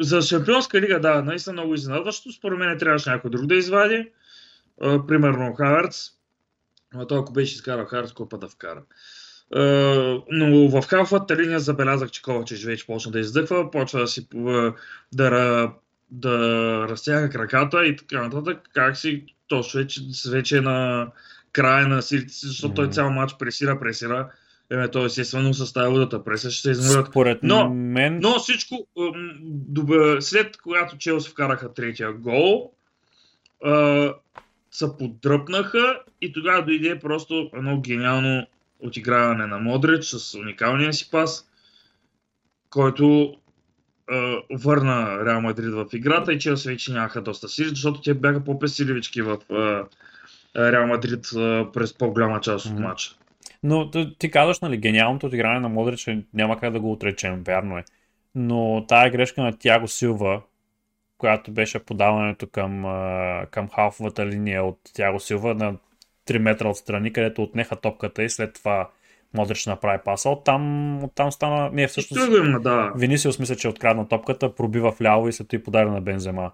За 0.00 0.22
Шампионска 0.22 0.80
лига, 0.80 1.00
да, 1.00 1.22
наистина 1.22 1.52
много 1.52 1.74
изненадващо. 1.74 2.32
Според 2.32 2.58
мен 2.58 2.78
трябваше 2.78 3.10
някой 3.10 3.30
друг 3.30 3.46
да 3.46 3.54
извади. 3.54 4.10
Uh, 4.82 5.06
примерно 5.06 5.54
Хаверц. 5.54 6.10
Но 6.94 7.06
той 7.06 7.18
ако 7.18 7.32
беше 7.32 7.54
изкарал 7.54 7.84
Хаверц, 7.84 8.12
кой 8.12 8.26
да 8.38 8.48
вкара. 8.48 8.82
Uh, 8.82 8.84
но 10.30 10.68
в 10.68 10.82
халфата 10.86 11.36
линия 11.36 11.60
забелязах, 11.60 12.10
че 12.10 12.22
Ковачич 12.22 12.64
вече 12.64 12.86
почна 12.86 13.12
да 13.12 13.20
издъхва, 13.20 13.70
почва 13.70 14.00
да 14.00 14.06
си 14.06 14.28
да, 15.12 15.70
да 16.10 16.86
разтяга 16.88 17.30
краката 17.30 17.86
и 17.86 17.96
така 17.96 18.22
нататък. 18.22 18.58
Как 18.74 18.96
си, 18.96 19.24
точно 19.48 19.78
вече, 19.78 20.00
вече 20.30 20.56
е 20.56 20.60
на 20.60 21.08
края 21.52 21.88
на 21.88 22.02
силите 22.02 22.32
си, 22.32 22.46
защото 22.46 22.74
той 22.74 22.88
цял 22.90 23.10
матч 23.10 23.34
пресира, 23.38 23.80
пресира. 23.80 24.30
Е, 24.70 24.88
той 24.88 25.06
естествено 25.06 25.54
с 25.54 25.72
тази 25.72 25.90
водата 25.90 26.24
преса 26.24 26.50
ще 26.50 26.62
се 26.62 26.70
изморят. 26.70 27.06
Според 27.06 27.38
но, 27.42 27.74
мен... 27.74 28.18
но 28.22 28.38
всичко, 28.38 28.86
добър, 29.42 30.20
след 30.20 30.56
когато 30.56 30.98
Челси 30.98 31.30
вкараха 31.30 31.74
третия 31.74 32.12
гол, 32.12 32.72
се 34.70 34.86
поддръпнаха 34.98 36.00
и 36.20 36.32
тогава 36.32 36.64
дойде 36.64 36.98
просто 36.98 37.50
едно 37.54 37.80
гениално 37.80 38.46
отиграване 38.80 39.46
на 39.46 39.58
Модрич 39.58 40.04
с 40.04 40.34
уникалния 40.34 40.92
си 40.92 41.10
пас, 41.10 41.50
който 42.70 43.34
е, 44.12 44.56
върна 44.56 45.24
Реал 45.26 45.40
Мадрид 45.40 45.74
в 45.74 45.86
играта 45.92 46.32
и 46.32 46.38
Челси 46.38 46.68
вече 46.68 46.92
нямаха 46.92 47.22
доста 47.22 47.48
сили, 47.48 47.68
защото 47.68 48.00
те 48.00 48.14
бяха 48.14 48.44
по-песиливички 48.44 49.22
в 49.22 49.38
е, 49.50 50.72
Реал 50.72 50.86
Мадрид 50.86 51.26
е, 51.36 51.66
през 51.72 51.98
по-голяма 51.98 52.40
част 52.40 52.66
от 52.66 52.78
матча. 52.78 53.10
Но 53.62 53.90
ти 54.18 54.30
казваш, 54.30 54.60
нали, 54.60 54.76
гениалното 54.76 55.26
отиграване 55.26 55.60
на 55.60 55.68
Модрич 55.68 56.08
няма 56.34 56.60
как 56.60 56.72
да 56.72 56.80
го 56.80 56.92
отречем, 56.92 57.42
вярно 57.46 57.78
е. 57.78 57.84
Но 58.34 58.84
тая 58.88 59.10
грешка 59.10 59.42
на 59.42 59.58
Тяго 59.58 59.88
Силва, 59.88 60.42
която 61.18 61.52
беше 61.52 61.78
подаването 61.78 62.46
към, 62.46 62.82
към 63.50 63.68
халфовата 63.68 64.26
линия 64.26 64.64
от 64.64 64.78
Тяго 64.94 65.20
Силва 65.20 65.54
на 65.54 65.76
3 66.28 66.38
метра 66.38 66.68
отстрани, 66.68 67.12
където 67.12 67.42
отнеха 67.42 67.76
топката 67.76 68.22
и 68.22 68.30
след 68.30 68.54
това 68.54 68.88
Модрич 69.34 69.66
направи 69.66 69.98
паса. 70.04 70.30
Оттам, 70.30 71.04
оттам 71.04 71.32
стана... 71.32 71.70
Не, 71.72 71.86
всъщност... 71.86 72.28
Има, 72.28 72.60
да. 72.60 72.92
Винисиус 72.96 73.38
мисля, 73.38 73.56
че 73.56 73.68
открадна 73.68 74.08
топката, 74.08 74.54
пробива 74.54 74.90
вляво 74.90 75.28
и 75.28 75.32
след 75.32 75.48
това 75.48 75.60
и 75.60 75.62
подари 75.62 75.90
на 75.90 76.00
Бензема. 76.00 76.50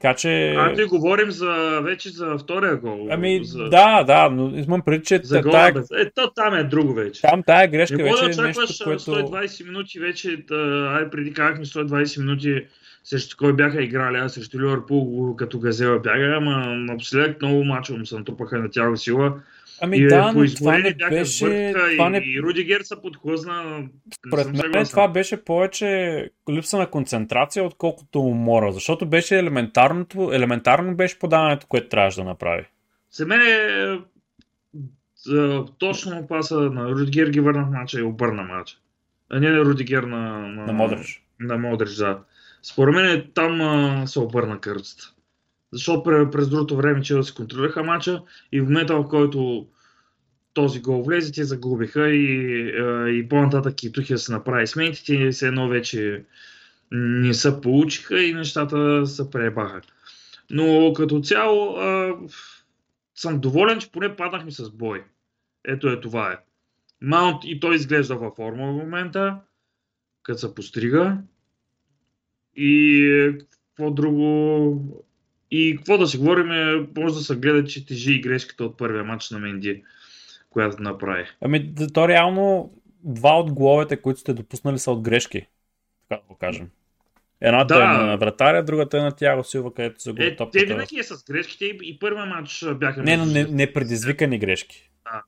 Така 0.00 0.14
че... 0.14 0.54
А, 0.58 0.74
ти 0.74 0.84
говорим 0.84 1.30
за, 1.30 1.80
вече 1.84 2.08
за 2.08 2.38
втория 2.38 2.76
гол. 2.76 3.08
Ами, 3.10 3.40
за... 3.44 3.64
да, 3.64 4.04
да, 4.04 4.28
но 4.30 4.58
имам 4.58 4.82
преди, 4.82 5.04
че... 5.04 5.20
За 5.22 5.42
гола, 5.42 5.52
тая... 5.52 5.72
без... 5.72 5.90
Е, 5.90 6.10
то 6.14 6.30
там 6.30 6.54
е 6.54 6.64
друго 6.64 6.94
вече. 6.94 7.20
Там 7.20 7.42
тая 7.42 7.68
грешка 7.68 7.96
не 7.96 8.02
вече 8.02 8.36
да 8.36 8.42
е 8.42 8.46
нещо, 8.46 8.84
което... 8.84 9.02
120 9.02 9.66
минути 9.66 9.98
вече, 10.00 10.36
да, 10.48 10.90
ай 10.96 11.10
преди 11.10 11.32
казахме 11.32 11.64
120 11.64 12.20
минути 12.20 12.66
срещу 13.04 13.36
кой 13.36 13.52
бяха 13.52 13.82
играли, 13.82 14.16
аз 14.16 14.32
срещу 14.32 14.60
Ливърпул 14.60 15.36
като 15.36 15.58
газела 15.58 15.98
бяга, 15.98 16.36
ама 16.36 16.66
напоследък 16.66 17.42
много 17.42 17.64
мачове 17.64 17.98
му 17.98 18.06
се 18.06 18.18
натрупаха 18.18 18.58
на 18.58 18.70
тяло 18.70 18.96
сила. 18.96 19.40
Ами 19.80 19.96
и, 19.96 20.06
да, 20.06 20.32
но 20.32 20.54
това 20.54 20.78
не 20.78 20.94
беше... 20.94 21.72
Това 21.96 22.06
и, 22.06 22.10
не... 22.10 22.18
и 22.18 22.42
Рудигер 22.42 22.80
се 22.80 23.02
подхлъзна. 23.02 23.88
Според 24.28 24.72
мен 24.72 24.86
това 24.86 25.08
беше 25.08 25.44
повече 25.44 26.30
липса 26.50 26.78
на 26.78 26.86
концентрация, 26.86 27.64
отколкото 27.64 28.20
умора, 28.20 28.72
защото 28.72 29.06
беше 29.06 29.38
елементарното, 29.38 30.30
елементарно 30.32 30.96
беше 30.96 31.18
подаването, 31.18 31.66
което 31.66 31.88
трябваше 31.88 32.20
да 32.20 32.24
направи. 32.24 32.64
За 33.12 33.26
мен 33.26 33.40
е 33.40 33.98
точно 35.78 36.26
паса 36.26 36.60
на 36.60 36.90
Рудигер 36.90 37.28
ги 37.28 37.40
върна 37.40 37.64
в 37.64 37.70
мача 37.70 38.00
и 38.00 38.02
обърна 38.02 38.42
мача. 38.42 38.76
А 39.30 39.40
не 39.40 39.50
на 39.50 39.64
Рудигер 39.64 40.02
на, 40.02 40.38
на, 40.38 40.66
на 40.66 40.72
Модрич. 40.72 41.22
На 41.40 41.58
Модрич, 41.58 41.94
да. 41.94 42.18
Според 42.72 42.94
мен 42.94 43.30
там 43.34 43.60
а, 43.60 44.06
се 44.06 44.20
обърна 44.20 44.60
кърцата. 44.60 45.12
Защото 45.72 46.30
през 46.32 46.48
другото 46.48 46.76
време 46.76 47.02
че 47.02 47.14
да 47.14 47.24
се 47.24 47.34
контролираха 47.34 47.82
мача 47.82 48.22
и 48.52 48.60
в 48.60 48.64
момента 48.64 48.96
в 48.96 49.08
който 49.08 49.66
този 50.54 50.80
гол 50.80 51.02
влезе, 51.02 51.32
те 51.32 51.44
загубиха 51.44 52.08
и, 52.08 52.68
и 53.18 53.28
по-нататък 53.28 53.74
Китухия 53.76 54.18
се 54.18 54.32
направи 54.32 54.66
смените, 54.66 55.02
те 55.06 55.32
се 55.32 55.46
едно 55.46 55.68
вече 55.68 56.24
не 56.90 57.34
се 57.34 57.60
получиха 57.60 58.22
и 58.22 58.34
нещата 58.34 59.06
се 59.06 59.30
пребаха. 59.30 59.80
Но 60.50 60.92
като 60.92 61.20
цяло 61.20 61.76
а, 61.76 62.16
съм 63.14 63.40
доволен, 63.40 63.78
че 63.78 63.92
поне 63.92 64.16
паднахме 64.16 64.50
с 64.50 64.70
бой. 64.70 65.04
Ето 65.64 65.88
е 65.88 66.00
това 66.00 66.32
е. 66.32 66.36
Маунт 67.00 67.44
и 67.44 67.60
той 67.60 67.74
изглежда 67.74 68.16
във 68.16 68.34
форма 68.36 68.72
в 68.72 68.76
момента, 68.76 69.36
като 70.22 70.38
се 70.38 70.54
пострига. 70.54 71.18
И 72.60 73.32
какво 73.76 73.90
друго 73.90 75.04
и 75.50 75.76
какво 75.76 75.98
да 75.98 76.06
си 76.06 76.18
говорим, 76.18 76.48
може 76.96 77.14
да 77.14 77.20
се 77.20 77.36
гледа, 77.36 77.64
че 77.64 77.86
тежи 77.86 78.12
и 78.12 78.20
грешката 78.20 78.64
от 78.64 78.78
първия 78.78 79.04
матч 79.04 79.30
на 79.30 79.38
Менди, 79.38 79.82
която 80.50 80.82
направи. 80.82 81.24
Ами, 81.40 81.74
то 81.94 82.08
реално 82.08 82.72
два 83.04 83.38
от 83.38 83.52
головете, 83.52 83.96
които 83.96 84.20
сте 84.20 84.32
допуснали 84.32 84.78
са 84.78 84.90
от 84.90 85.02
грешки, 85.02 85.46
така 86.08 86.22
да 86.22 86.28
го 86.28 86.38
кажем. 86.38 86.68
Едната 87.40 87.74
да. 87.74 87.84
е 87.84 87.86
на 87.86 88.16
вратаря, 88.16 88.64
другата 88.64 88.98
е 88.98 89.00
на 89.00 89.12
Тяго 89.12 89.44
Силва, 89.44 89.74
където 89.74 90.02
се 90.02 90.12
го 90.12 90.22
е, 90.22 90.36
Те 90.52 90.66
винаги 90.66 90.98
е 90.98 91.02
с 91.02 91.24
грешките 91.24 91.64
и 91.64 91.98
първия 91.98 92.26
матч 92.26 92.64
бяха... 92.74 93.02
Не, 93.02 93.16
но 93.16 93.26
не, 93.26 93.44
не 93.44 93.72
предизвикани 93.72 94.38
грешки. 94.38 94.90
Да. 95.04 95.22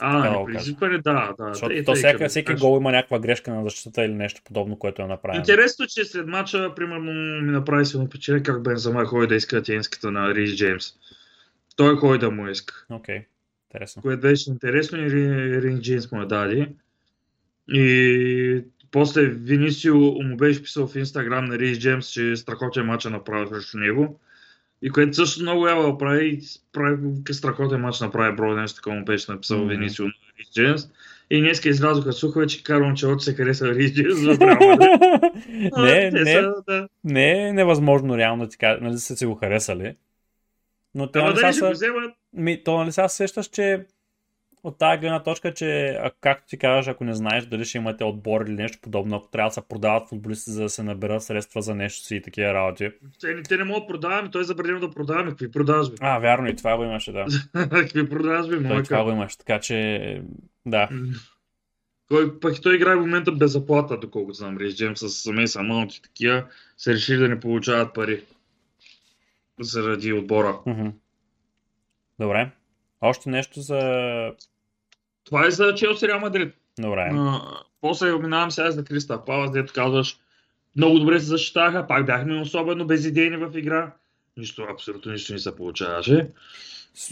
А, 0.00 0.44
предизвикване, 0.44 0.98
да, 0.98 1.34
да. 1.38 1.48
Защото 1.48 1.72
е, 1.72 1.84
то 1.84 1.94
всяка, 1.94 2.28
всеки 2.28 2.54
гол 2.54 2.78
има 2.80 2.92
някаква 2.92 3.18
грешка 3.18 3.54
на 3.54 3.62
защитата 3.64 4.04
или 4.04 4.14
нещо 4.14 4.40
подобно, 4.44 4.78
което 4.78 5.02
е 5.02 5.06
направено. 5.06 5.40
Интересно, 5.40 5.86
че 5.86 6.04
след 6.04 6.26
мача, 6.26 6.72
примерно, 6.76 7.12
ми 7.42 7.52
направи 7.52 7.86
силно 7.86 8.06
впечатление 8.06 8.42
как 8.42 8.62
Бензама 8.62 9.04
ходи 9.04 9.26
да 9.26 9.34
иска 9.34 9.62
тенската 9.62 10.10
на 10.10 10.34
Рис 10.34 10.56
Джеймс. 10.56 10.86
Той 11.76 11.96
ходи 11.96 12.18
да 12.18 12.30
му 12.30 12.48
иска. 12.48 12.86
Окей, 12.90 13.16
okay. 13.16 13.24
интересно. 13.68 14.02
Което 14.02 14.20
беше 14.20 14.50
интересно 14.50 14.98
и 14.98 15.10
Рис 15.62 15.80
Джеймс 15.80 16.12
му 16.12 16.22
е 16.22 16.26
даде. 16.26 16.68
И 17.68 18.64
после 18.90 19.22
Винисио 19.22 19.96
му 19.96 20.36
беше 20.36 20.62
писал 20.62 20.86
в 20.86 20.96
Инстаграм 20.96 21.44
на 21.44 21.58
Рис 21.58 21.78
Джеймс, 21.78 22.08
че 22.08 22.36
страхотен 22.36 22.86
мача 22.86 23.10
направи 23.10 23.48
срещу 23.48 23.78
него. 23.78 24.20
И 24.82 24.90
което 24.90 25.14
също 25.14 25.42
много 25.42 25.66
ява 25.66 25.98
прави, 25.98 26.40
прави 26.72 26.98
страхотен 27.32 27.80
матч 27.80 28.00
направи 28.00 28.36
Бро, 28.36 28.54
нещо 28.54 28.76
такова 28.76 28.96
му 28.96 29.04
беше 29.04 29.32
написал 29.32 29.58
mm-hmm. 29.58 29.68
Венисио 29.68 30.04
на 30.04 30.12
Рис 30.38 30.52
Джеймс. 30.54 30.82
И 31.30 31.40
днеска 31.40 31.68
излязоха 31.68 32.12
слухове, 32.12 32.46
че 32.46 32.62
Карл 32.62 32.84
Анчелоти 32.84 33.24
се 33.24 33.34
хареса 33.34 33.74
Рис 33.74 33.94
Джеймс 33.94 34.20
за 34.20 34.30
не, 35.78 36.10
не, 36.10 36.24
са, 36.24 36.54
да. 36.68 36.88
не 37.04 37.48
е 37.48 37.52
невъзможно 37.52 38.16
реално 38.16 38.44
да 38.44 38.50
ти 38.50 38.58
кажа, 38.58 38.78
нали 38.82 38.98
са 38.98 39.16
си 39.16 39.26
го 39.26 39.34
харесали. 39.34 39.96
Но 40.94 41.10
те, 41.10 41.18
нали, 41.18 41.40
нали 41.42 41.54
са, 41.54 41.94
ми, 42.32 42.64
то 42.64 42.78
нали 42.78 42.92
сега 42.92 43.08
сещаш, 43.08 43.46
че 43.46 43.86
от 44.62 44.78
тази 44.78 45.00
гледна 45.00 45.22
точка, 45.22 45.54
че 45.54 45.98
както 46.20 46.48
ти 46.48 46.58
кажеш, 46.58 46.88
ако 46.88 47.04
не 47.04 47.14
знаеш 47.14 47.46
дали 47.46 47.64
ще 47.64 47.78
имате 47.78 48.04
отбор 48.04 48.40
или 48.40 48.54
нещо 48.54 48.78
подобно, 48.82 49.16
ако 49.16 49.28
трябва 49.28 49.48
да 49.48 49.54
се 49.54 49.68
продават 49.68 50.08
футболисти, 50.08 50.50
за 50.50 50.62
да 50.62 50.68
се 50.68 50.82
наберат 50.82 51.22
средства 51.22 51.62
за 51.62 51.74
нещо 51.74 52.04
си 52.04 52.16
и 52.16 52.22
такива 52.22 52.54
работи. 52.54 52.90
Те, 53.20 53.42
те 53.42 53.56
не 53.56 53.64
могат 53.64 53.82
да 53.82 53.86
продаваме, 53.86 54.30
той 54.30 54.40
е 54.40 54.44
забранено 54.44 54.80
да 54.80 54.90
продаваме. 54.90 55.30
Какви 55.30 55.50
продажби? 55.50 55.96
А, 56.00 56.18
вярно, 56.18 56.48
и 56.48 56.56
това 56.56 56.76
го 56.76 56.82
имаше, 56.82 57.12
да. 57.12 57.26
Какви 57.70 58.08
продажби, 58.08 58.68
той 58.68 58.82
Това 58.82 59.04
го 59.04 59.10
имаше, 59.10 59.38
така 59.38 59.60
че, 59.60 60.22
да. 60.66 60.88
Той, 62.08 62.40
пък 62.40 62.62
той 62.62 62.76
играе 62.76 62.96
в 62.96 63.00
момента 63.00 63.32
без 63.32 63.52
заплата, 63.52 63.98
доколкото 63.98 64.34
знам. 64.34 64.58
Рейс 64.58 64.76
Джеймс 64.76 65.00
с 65.00 65.32
Мейса 65.32 65.62
Маунт 65.62 65.94
и 65.94 66.02
такива 66.02 66.44
се 66.76 66.94
решили 66.94 67.18
да 67.18 67.28
не 67.28 67.40
получават 67.40 67.94
пари 67.94 68.24
заради 69.60 70.12
отбора. 70.12 70.58
Добре. 72.18 72.50
Още 73.00 73.30
нещо 73.30 73.60
за... 73.60 73.78
Това 75.30 75.46
е 75.46 75.50
за 75.50 75.74
Челси 75.74 76.08
Реал 76.08 76.20
Мадрид. 76.20 76.54
Добре. 76.78 77.10
А, 77.12 77.40
после 77.80 78.18
минавам 78.18 78.50
сега 78.50 78.70
за 78.70 78.84
Криста 78.84 79.24
Палас, 79.24 79.50
дето 79.50 79.72
казваш, 79.72 80.16
много 80.76 80.98
добре 80.98 81.20
се 81.20 81.26
защитаха, 81.26 81.86
пак 81.86 82.06
бяхме 82.06 82.40
особено 82.40 82.86
безидейни 82.86 83.36
в 83.36 83.58
игра. 83.58 83.92
Нищо, 84.36 84.66
абсолютно 84.70 85.12
нищо 85.12 85.32
не 85.32 85.38
се 85.38 85.56
получаваше. 85.56 86.28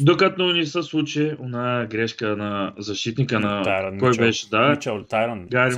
Докато 0.01 0.53
ни 0.53 0.67
се 0.67 0.83
случи 0.83 1.37
она 1.41 1.87
грешка 1.91 2.37
на 2.37 2.73
защитника 2.79 3.41
на 3.41 3.63
Тайран, 3.63 3.99
кой 3.99 4.09
Мичел, 4.09 4.25
беше, 4.25 4.49
да. 4.49 4.69
Мичел, 4.69 5.05
Тайран, 5.05 5.47
Гари, 5.47 5.75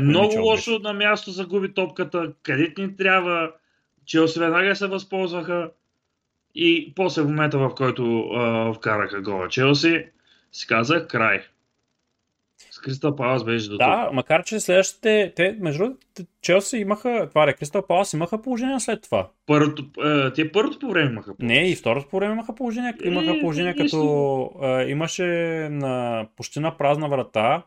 много 0.00 0.26
Мичел 0.26 0.44
лошо 0.44 0.70
беше. 0.70 0.82
на 0.82 0.92
място 0.92 1.30
загуби 1.30 1.74
топката, 1.74 2.32
където 2.42 2.82
ни 2.82 2.96
трябва. 2.96 3.52
Челси 4.06 4.38
веднага 4.38 4.76
се 4.76 4.86
възползваха. 4.86 5.70
И 6.54 6.92
после 6.96 7.22
в 7.22 7.28
момента, 7.28 7.58
в 7.58 7.74
който 7.74 8.20
а, 8.20 8.72
вкараха 8.72 9.20
гола 9.20 9.48
Челси, 9.48 10.04
си 10.52 10.66
казах 10.66 11.06
край. 11.06 11.42
Кристал 12.82 13.16
Палас 13.16 13.44
беше 13.44 13.68
до 13.68 13.76
Да, 13.76 14.04
тук. 14.06 14.14
макар 14.14 14.44
че 14.44 14.60
следващите, 14.60 15.32
те, 15.36 15.56
между 15.60 15.84
Челси 16.42 16.76
имаха, 16.76 17.26
това 17.28 17.48
е, 17.48 17.52
Кристал 17.52 17.86
Палас 17.86 18.12
имаха 18.12 18.42
положение 18.42 18.80
след 18.80 19.02
това. 19.02 19.28
Първото, 19.46 19.84
е, 20.04 20.32
те 20.32 20.52
първото 20.52 20.78
по 20.78 20.90
време 20.90 21.10
имаха 21.10 21.36
положение. 21.36 21.62
Не, 21.62 21.68
и 21.70 21.76
второто 21.76 22.08
по 22.08 22.16
време 22.16 22.32
имаха 22.32 22.54
положение. 22.54 22.94
Имаха 23.04 23.40
положение, 23.40 23.70
е, 23.70 23.76
като 23.76 24.50
е, 24.62 24.90
имаше 24.90 25.24
на 25.70 26.26
почти 26.36 26.60
на 26.60 26.76
празна 26.76 27.08
врата. 27.08 27.62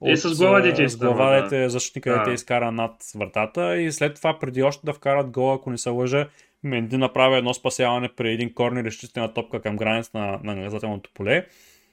От, 0.00 0.10
е, 0.10 0.16
с 0.16 0.38
глава 0.38 0.60
дете 0.60 0.88
С 0.88 0.96
глава 0.96 1.40
дете 1.40 1.68
защитника 1.68 2.10
да. 2.10 2.18
дете 2.18 2.30
изкара 2.30 2.72
над 2.72 2.92
вратата 3.16 3.80
и 3.80 3.92
след 3.92 4.14
това, 4.14 4.38
преди 4.38 4.62
още 4.62 4.86
да 4.86 4.92
вкарат 4.92 5.30
гола, 5.30 5.54
ако 5.54 5.70
не 5.70 5.78
се 5.78 5.90
лъжа, 5.90 6.28
Менди 6.62 6.96
направи 6.96 7.36
едно 7.36 7.54
спасяване 7.54 8.08
при 8.16 8.32
един 8.32 8.54
корнер 8.54 8.84
изчистена 8.84 9.34
топка 9.34 9.60
към 9.62 9.76
граница 9.76 10.10
на, 10.14 10.40
на 10.42 10.54
наказателното 10.54 11.10
поле. 11.14 11.46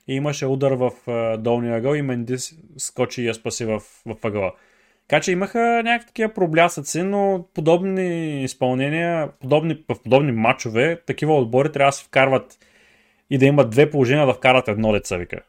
И 0.08 0.16
имаше 0.16 0.46
удар 0.46 0.72
в 0.72 0.92
долния 1.38 1.78
ъгъл 1.78 1.96
и 1.96 2.02
Менди 2.02 2.36
скочи 2.78 3.22
и 3.22 3.28
я 3.28 3.34
спаси 3.34 3.66
в, 3.66 3.80
в 4.06 4.16
ъгъла. 4.24 4.52
Така 5.08 5.22
че 5.22 5.32
имаха 5.32 5.82
някакви 5.84 6.08
такива 6.08 6.34
проблясъци, 6.34 7.04
но 7.04 7.46
подобни 7.54 8.44
изпълнения, 8.44 9.30
подобни, 9.40 9.84
в 9.90 10.04
подобни 10.04 10.32
матчове, 10.32 11.02
такива 11.06 11.38
отбори 11.38 11.72
трябва 11.72 11.90
да 11.90 11.94
се 11.94 12.06
вкарват 12.06 12.58
и 13.30 13.38
да 13.38 13.46
имат 13.46 13.70
две 13.70 13.90
положения 13.90 14.26
да 14.26 14.34
вкарат 14.34 14.68
едно 14.68 14.92
деца, 14.92 15.18
вика. 15.18 15.40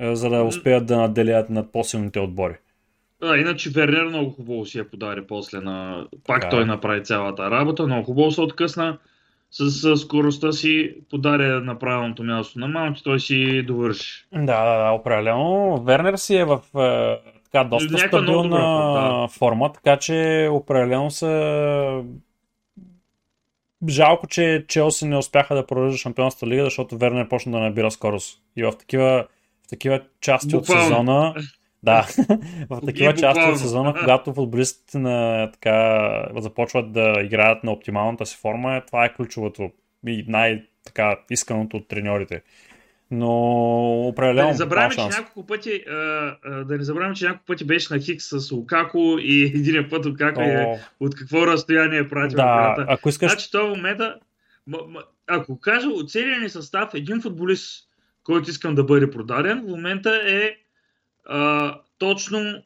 За 0.00 0.30
да 0.30 0.42
успеят 0.42 0.86
да 0.86 0.96
наделят 0.96 1.50
над 1.50 1.72
по-силните 1.72 2.20
отбори. 2.20 2.54
А, 3.22 3.36
иначе 3.36 3.70
Вернер 3.70 4.04
много 4.04 4.30
хубаво 4.30 4.66
си 4.66 4.78
я 4.78 4.90
подари 4.90 5.26
после 5.26 5.60
на... 5.60 6.06
Пак 6.26 6.40
така. 6.40 6.48
той 6.48 6.64
направи 6.64 7.04
цялата 7.04 7.50
работа, 7.50 7.86
много 7.86 8.04
хубаво 8.04 8.30
се 8.30 8.40
откъсна 8.40 8.98
с, 9.52 9.96
скоростта 9.96 10.52
си, 10.52 10.94
подаря 11.10 11.60
на 11.60 11.78
правилното 11.78 12.24
място 12.24 12.58
на 12.58 12.68
Маунт 12.68 12.96
той 13.04 13.20
си 13.20 13.62
довърши. 13.62 14.26
Да, 14.32 14.64
да, 14.64 14.84
да, 14.84 14.90
определено. 14.90 15.82
Вернер 15.82 16.16
си 16.16 16.36
е 16.36 16.44
в 16.44 16.60
е, 16.76 17.18
така 17.44 17.64
доста 17.64 17.92
Някаква 17.92 18.18
стабилна 18.18 18.56
форма, 18.58 19.20
да. 19.20 19.28
форма, 19.28 19.72
така 19.72 19.96
че 19.96 20.48
определено 20.52 21.10
са 21.10 22.02
Жалко, 23.88 24.26
че 24.26 24.64
Челси 24.68 25.06
не 25.06 25.16
успяха 25.16 25.54
да 25.54 25.66
продължат 25.66 26.00
шампионската 26.00 26.46
лига, 26.46 26.64
защото 26.64 26.96
Вернер 26.96 27.28
почна 27.28 27.52
да 27.52 27.58
набира 27.58 27.90
скорост. 27.90 28.38
И 28.56 28.62
в 28.62 28.72
такива, 28.78 29.26
в 29.66 29.68
такива 29.68 30.00
части 30.20 30.48
Буквално. 30.48 30.82
от 30.82 30.88
сезона 30.88 31.34
да, 31.82 32.06
в 32.70 32.80
такива 32.86 33.14
части 33.14 33.42
от 33.42 33.58
сезона, 33.58 33.94
когато 34.00 34.34
футболистите 34.34 34.98
на, 34.98 35.50
така, 35.52 36.28
започват 36.36 36.92
да 36.92 37.14
играят 37.24 37.64
на 37.64 37.72
оптималната 37.72 38.26
си 38.26 38.36
форма, 38.36 38.82
това 38.86 39.04
е 39.04 39.14
ключовото 39.14 39.70
и 40.06 40.24
най-исканото 40.28 41.76
от 41.76 41.88
треньорите. 41.88 42.42
Но 43.10 44.08
определено. 44.08 44.46
Да 44.46 44.52
не 44.52 44.54
забравяме, 44.54 44.94
че 44.94 45.00
няколко 45.00 45.46
пъти, 45.46 45.84
а, 45.88 45.92
а, 46.44 46.64
да 46.64 46.76
не 46.76 46.84
забравяме, 46.84 47.14
че 47.14 47.24
няколко 47.24 47.46
пъти 47.46 47.64
беше 47.64 47.94
на 47.94 48.00
Хикс 48.00 48.28
с 48.28 48.50
Лукако 48.50 49.16
и 49.20 49.42
един 49.54 49.88
път 49.90 50.06
Лукако 50.06 50.40
О... 50.40 50.44
е 50.44 50.80
от 51.00 51.14
какво 51.14 51.46
разстояние 51.46 51.98
е 51.98 52.08
пратил 52.08 52.36
да, 52.36 52.84
ако 52.88 53.08
искаш... 53.08 53.32
Значи 53.32 53.50
това 53.52 53.64
момента, 53.68 54.18
м- 54.66 54.78
м- 54.88 55.02
ако 55.26 55.60
кажа 55.60 55.88
от 55.88 56.10
целия 56.10 56.40
ни 56.40 56.48
състав, 56.48 56.94
един 56.94 57.20
футболист, 57.20 57.88
който 58.24 58.50
искам 58.50 58.74
да 58.74 58.84
бъде 58.84 59.10
продаден, 59.10 59.60
в 59.60 59.70
момента 59.70 60.22
е 60.26 60.56
а, 61.24 61.74
точно 61.98 62.62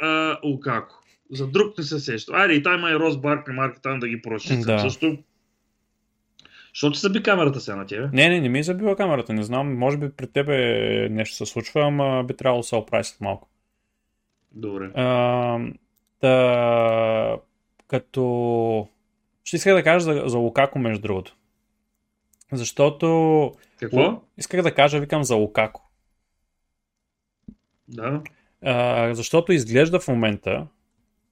а, 0.00 0.38
Лукако. 0.44 0.96
За 1.32 1.46
друг 1.46 1.78
не 1.78 1.84
се 1.84 2.00
сеща. 2.00 2.32
Айде 2.34 2.54
и 2.54 2.62
там 2.62 2.78
има 2.78 2.90
и 2.90 2.94
Рос 2.94 3.16
Баркли, 3.16 3.52
марка 3.52 3.80
там 3.82 4.00
да 4.00 4.08
ги 4.08 4.22
прочитам 4.22 4.60
да. 4.60 4.78
също. 4.78 5.18
Защо 6.68 6.94
се 6.94 7.00
заби 7.00 7.22
камерата 7.22 7.60
сега 7.60 7.76
на 7.76 7.86
тебе? 7.86 8.08
Не, 8.12 8.28
не, 8.28 8.40
не 8.40 8.48
ми 8.48 8.58
е 8.58 8.62
забила 8.62 8.96
камерата. 8.96 9.32
Не 9.32 9.42
знам, 9.42 9.78
може 9.78 9.96
би 9.96 10.10
при 10.10 10.26
тебе 10.26 10.56
нещо 11.10 11.36
се 11.36 11.46
случва, 11.46 11.82
ама 11.86 12.24
би 12.24 12.36
трябвало 12.36 12.60
да 12.60 12.66
се 12.66 12.76
оправи 12.76 13.04
малко. 13.20 13.48
Добре. 14.52 14.90
А, 14.94 15.58
да, 16.20 17.36
като... 17.88 18.88
Ще 19.44 19.56
исках 19.56 19.74
да 19.74 19.82
кажа 19.82 20.00
за, 20.00 20.22
за 20.26 20.38
Лукако, 20.38 20.78
между 20.78 21.02
другото. 21.02 21.36
Защото... 22.52 23.52
Какво? 23.80 24.22
Исках 24.38 24.62
да 24.62 24.74
кажа, 24.74 25.00
викам 25.00 25.24
за 25.24 25.34
Лукако. 25.34 25.89
Да. 27.90 28.22
А, 28.62 29.14
защото 29.14 29.52
изглежда 29.52 30.00
в 30.00 30.08
момента, 30.08 30.66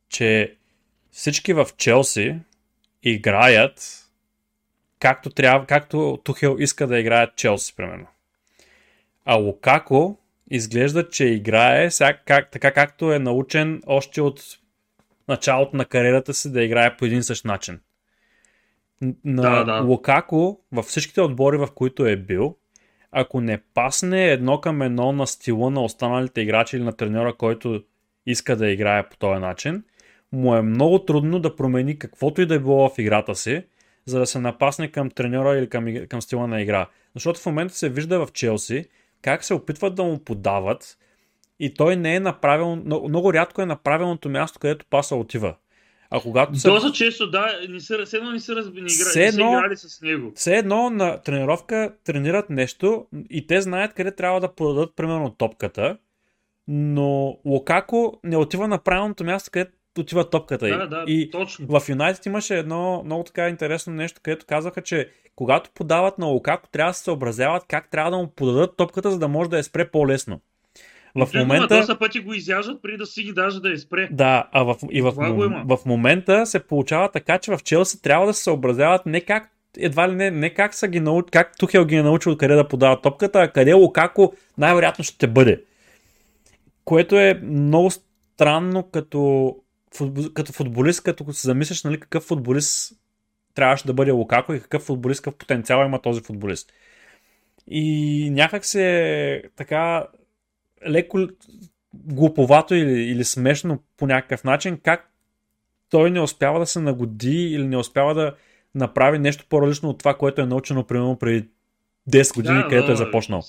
че 0.08 0.56
всички 1.10 1.52
в 1.52 1.66
Челси 1.76 2.36
играят 3.02 4.04
както, 4.98 5.30
трябва, 5.30 5.66
както 5.66 6.18
Тухел 6.24 6.56
иска 6.58 6.86
да 6.86 6.98
играят 6.98 7.36
Челси, 7.36 7.76
примерно. 7.76 8.06
А 9.24 9.34
Лукако 9.34 10.18
изглежда, 10.50 11.08
че 11.08 11.24
играе 11.24 11.90
сега, 11.90 12.18
как, 12.26 12.50
така 12.50 12.72
както 12.72 13.12
е 13.12 13.18
научен 13.18 13.82
още 13.86 14.20
от 14.20 14.40
началото 15.28 15.76
на 15.76 15.84
кариерата 15.84 16.34
си 16.34 16.52
да 16.52 16.62
играе 16.64 16.96
по 16.96 17.04
един 17.04 17.22
същ 17.22 17.44
начин. 17.44 17.80
На 19.24 19.42
да, 19.42 19.64
да. 19.64 19.80
Лукако 19.80 20.60
във 20.72 20.86
всичките 20.86 21.20
отбори, 21.20 21.56
в 21.56 21.68
които 21.74 22.06
е 22.06 22.16
бил, 22.16 22.56
ако 23.20 23.40
не 23.40 23.58
пасне 23.74 24.30
едно 24.30 24.60
към 24.60 24.82
едно 24.82 25.12
на 25.12 25.26
стила 25.26 25.70
на 25.70 25.84
останалите 25.84 26.40
играчи 26.40 26.76
или 26.76 26.84
на 26.84 26.92
треньора, 26.92 27.34
който 27.34 27.82
иска 28.26 28.56
да 28.56 28.70
играе 28.70 29.08
по 29.08 29.16
този 29.16 29.40
начин, 29.40 29.84
му 30.32 30.54
е 30.54 30.62
много 30.62 30.98
трудно 30.98 31.38
да 31.38 31.56
промени 31.56 31.98
каквото 31.98 32.40
и 32.40 32.46
да 32.46 32.54
е 32.54 32.58
било 32.58 32.88
в 32.88 32.98
играта 32.98 33.34
си, 33.34 33.64
за 34.06 34.18
да 34.18 34.26
се 34.26 34.38
напасне 34.38 34.88
към 34.88 35.10
треньора 35.10 35.58
или 35.58 35.68
към, 35.68 36.06
към 36.08 36.22
стила 36.22 36.46
на 36.46 36.60
игра. 36.60 36.86
Защото 37.14 37.40
в 37.40 37.46
момента 37.46 37.74
се 37.74 37.88
вижда 37.88 38.26
в 38.26 38.32
Челси 38.32 38.84
как 39.22 39.44
се 39.44 39.54
опитват 39.54 39.94
да 39.94 40.04
му 40.04 40.18
подават 40.24 40.98
и 41.60 41.74
той 41.74 41.96
не 41.96 42.14
е 42.14 42.20
направил, 42.20 42.76
много, 42.76 43.32
рядко 43.32 43.62
е 43.62 43.66
на 43.66 43.76
правилното 43.76 44.28
място, 44.28 44.58
където 44.58 44.86
паса 44.90 45.16
отива. 45.16 45.54
А 46.10 46.20
когато 46.20 46.54
се... 46.54 46.68
Доста 46.68 46.92
често, 46.92 47.30
да, 47.30 47.60
не 47.68 47.80
са, 47.80 48.04
все 48.04 48.16
едно 48.16 48.30
не 48.30 48.40
са, 48.40 48.54
не, 48.54 48.60
игра, 48.60 48.88
все 48.88 49.26
едно, 49.26 49.50
не 49.50 49.56
са 49.56 49.58
играли 49.58 49.76
с 49.76 50.00
него. 50.02 50.32
Все 50.34 50.56
едно 50.56 50.90
на 50.90 51.22
тренировка 51.22 51.94
тренират 52.04 52.50
нещо 52.50 53.06
и 53.30 53.46
те 53.46 53.60
знаят 53.60 53.94
къде 53.94 54.14
трябва 54.14 54.40
да 54.40 54.54
подадат 54.54 54.96
примерно 54.96 55.30
топката, 55.30 55.98
но 56.68 57.38
Лукако 57.44 58.20
не 58.24 58.36
отива 58.36 58.68
на 58.68 58.78
правилното 58.78 59.24
място, 59.24 59.50
където 59.52 59.72
отива 59.98 60.30
топката. 60.30 60.68
Да, 60.68 60.86
да, 60.86 61.04
и 61.06 61.30
точно. 61.30 61.66
в 61.68 61.88
Юнайтед 61.88 62.26
имаше 62.26 62.58
едно 62.58 63.02
много 63.04 63.24
така 63.24 63.48
интересно 63.48 63.92
нещо, 63.92 64.20
където 64.22 64.46
казаха, 64.46 64.82
че 64.82 65.10
когато 65.36 65.70
подават 65.74 66.18
на 66.18 66.26
Лукако, 66.26 66.68
трябва 66.68 66.90
да 66.90 66.94
се 66.94 67.02
съобразяват 67.02 67.64
как 67.68 67.90
трябва 67.90 68.10
да 68.10 68.16
му 68.16 68.28
подадат 68.28 68.76
топката, 68.76 69.10
за 69.10 69.18
да 69.18 69.28
може 69.28 69.50
да 69.50 69.56
я 69.56 69.64
спре 69.64 69.90
по-лесно. 69.90 70.40
В 71.26 71.34
момента... 71.34 71.76
Доста 71.76 71.98
пъти 71.98 72.20
го 72.20 72.34
изяждат 72.34 72.82
преди 72.82 72.96
да 72.96 73.06
си 73.06 73.22
ги 73.22 73.32
даже 73.32 73.60
да 73.60 73.68
я 73.68 73.78
спре. 73.78 74.08
Да, 74.12 74.48
а 74.52 74.62
в, 74.62 74.76
и 74.90 75.02
в, 75.02 75.10
в, 75.10 75.76
в 75.76 75.86
момента 75.86 76.46
се 76.46 76.66
получава 76.66 77.10
така, 77.10 77.38
че 77.38 77.50
в 77.50 77.58
Челси 77.64 78.02
трябва 78.02 78.26
да 78.26 78.34
се 78.34 78.42
съобразяват 78.42 79.06
не 79.06 79.20
как 79.20 79.50
едва 79.78 80.08
ли 80.08 80.14
не, 80.14 80.30
не 80.30 80.54
как 80.54 80.74
са 80.74 80.88
ги 80.88 81.00
научили, 81.00 81.30
как 81.30 81.58
Тухел 81.58 81.84
ги 81.84 81.94
е 81.94 82.02
научил 82.02 82.36
къде 82.36 82.54
да 82.54 82.68
подава 82.68 83.00
топката, 83.00 83.38
а 83.38 83.48
къде 83.48 83.72
Лукако 83.72 84.32
най-вероятно 84.58 85.04
ще 85.04 85.26
бъде. 85.26 85.62
Което 86.84 87.18
е 87.18 87.40
много 87.42 87.90
странно 87.90 88.90
като 88.90 89.54
като 90.34 90.52
футболист, 90.52 91.02
като 91.02 91.32
се 91.32 91.46
замислиш 91.46 91.84
нали, 91.84 92.00
какъв 92.00 92.22
футболист 92.22 92.92
трябваше 93.54 93.86
да 93.86 93.92
бъде 93.92 94.10
Лукако 94.10 94.54
и 94.54 94.60
какъв 94.60 94.82
футболист, 94.82 95.22
какъв 95.22 95.38
потенциал 95.38 95.86
има 95.86 96.02
този 96.02 96.20
футболист. 96.20 96.72
И 97.66 98.30
някак 98.30 98.64
се 98.64 98.82
е 99.34 99.42
така 99.56 100.06
леко 100.88 101.28
глуповато 101.94 102.74
или, 102.74 103.02
или 103.02 103.24
смешно 103.24 103.82
по 103.96 104.06
някакъв 104.06 104.44
начин, 104.44 104.78
как 104.82 105.10
той 105.90 106.10
не 106.10 106.20
успява 106.20 106.58
да 106.58 106.66
се 106.66 106.80
нагоди 106.80 107.42
или 107.42 107.66
не 107.66 107.76
успява 107.76 108.14
да 108.14 108.34
направи 108.74 109.18
нещо 109.18 109.44
по-различно 109.48 109.88
от 109.88 109.98
това, 109.98 110.14
което 110.14 110.40
е 110.40 110.46
научено 110.46 110.84
примерно 110.84 111.18
преди 111.18 111.48
10 112.10 112.34
години, 112.34 112.58
да, 112.58 112.62
където 112.62 112.84
е 112.84 112.86
да, 112.86 112.92
е 112.92 112.96
започнал 112.96 113.42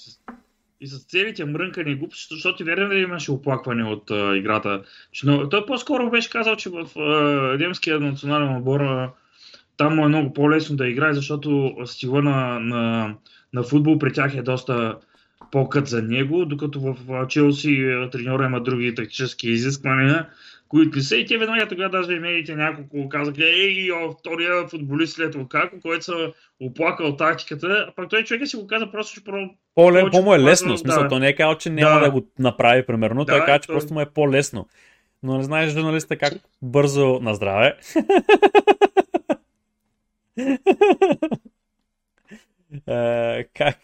и 0.82 0.88
с 0.88 1.06
целите 1.06 1.46
мрънкани 1.46 1.96
глупости, 1.96 2.34
защото 2.34 2.64
верен 2.64 2.92
ли 2.92 3.00
имаше 3.00 3.32
оплакване 3.32 3.84
от 3.84 4.12
а, 4.12 4.38
играта. 4.38 4.84
Че, 5.12 5.28
но, 5.28 5.50
той 5.50 5.66
по-скоро 5.66 6.10
беше 6.10 6.30
казал, 6.30 6.56
че 6.56 6.70
в 6.70 7.00
а, 7.00 7.58
немския 7.58 8.00
национален 8.00 8.56
отбор 8.56 8.80
а, 8.80 9.12
там 9.78 9.96
му 9.96 10.06
е 10.06 10.08
много 10.08 10.34
по-лесно 10.34 10.76
да 10.76 10.88
играе, 10.88 11.14
защото 11.14 11.76
стила 11.86 12.22
на, 12.22 12.60
на, 12.60 13.16
на 13.54 13.64
футбол 13.64 14.00
при 14.00 14.14
тях 14.14 14.36
е 14.36 14.42
доста 14.42 14.98
по-кът 15.52 15.88
за 15.88 16.02
него, 16.02 16.46
докато 16.46 16.80
в 16.80 16.96
Челси 17.28 18.08
треньора 18.12 18.46
има 18.46 18.64
други 18.64 18.96
тактически 18.96 19.50
изисквания 19.50 20.28
които 20.70 21.02
са 21.02 21.18
и 21.18 21.26
те 21.26 21.38
веднага 21.38 21.68
тогава 21.68 21.90
даже 21.90 22.14
и 22.14 22.20
медиите 22.20 22.56
няколко 22.56 23.10
казаха, 23.10 23.44
ей, 23.44 23.92
о, 23.92 24.12
втория 24.20 24.68
футболист 24.68 25.16
след 25.16 25.36
Лукако, 25.36 25.76
който 25.82 26.06
се 26.06 26.12
оплакал 26.60 27.16
тактиката, 27.16 27.86
а 27.90 27.92
пък 27.96 28.10
той 28.10 28.24
човек 28.24 28.48
си 28.48 28.58
го 28.58 28.68
каза 28.68 28.92
просто, 28.92 29.14
че 29.14 29.24
про... 29.24 29.50
По-ле, 29.76 30.12
по-му 30.12 30.36
е 30.36 30.40
лесно, 30.40 30.76
в 30.76 30.80
смисъл, 30.80 31.04
да. 31.04 31.10
то 31.10 31.20
не 31.20 31.28
е 31.28 31.36
казал, 31.36 31.56
че 31.56 31.70
няма 31.70 32.00
да, 32.00 32.06
да 32.06 32.12
го 32.12 32.28
направи, 32.40 32.86
примерно, 32.86 33.26
да, 33.26 33.32
той 33.38 33.46
каза, 33.46 33.60
че 33.60 33.68
той... 33.68 33.76
просто 33.76 33.94
му 33.94 34.02
е 34.02 34.06
по-лесно. 34.06 34.68
Но 35.24 35.38
не 35.38 35.44
знаеш 35.44 35.72
журналиста 35.72 36.18
как 36.18 36.34
бързо 36.62 37.20
на 37.22 37.36
здраве. 37.36 37.78
как 43.54 43.78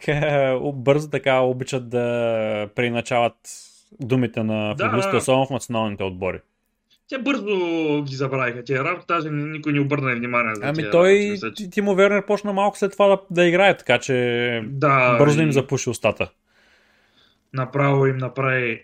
бързо 0.74 1.10
така 1.10 1.40
обичат 1.40 1.88
да 1.88 2.68
преиначават 2.74 3.36
думите 4.00 4.42
на 4.42 4.70
футболистите, 4.70 5.10
да. 5.10 5.16
особено 5.16 5.46
в 5.46 5.50
националните 5.50 6.04
отбори. 6.04 6.40
Те 7.08 7.18
бързо 7.18 7.56
ги 8.02 8.14
забравиха 8.14 8.64
тия 8.64 8.84
работа, 8.84 9.14
даже 9.14 9.30
никой 9.30 9.72
не 9.72 9.80
обърна 9.80 10.16
внимание 10.16 10.54
за 10.54 10.62
Ами 10.64 10.90
той, 10.90 11.38
работи, 11.42 11.70
Тимо 11.70 11.94
Вернер 11.94 12.26
почна 12.26 12.52
малко 12.52 12.78
след 12.78 12.92
това 12.92 13.06
да, 13.06 13.18
да 13.30 13.44
играе, 13.44 13.76
така 13.76 13.98
че 13.98 14.62
да, 14.66 15.18
бързо 15.18 15.42
им 15.42 15.52
запуши 15.52 15.90
устата. 15.90 16.30
Направо 17.52 18.06
им 18.06 18.16
направи 18.16 18.82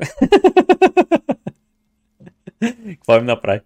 Какво 2.88 3.16
им 3.16 3.24
направи? 3.24 3.60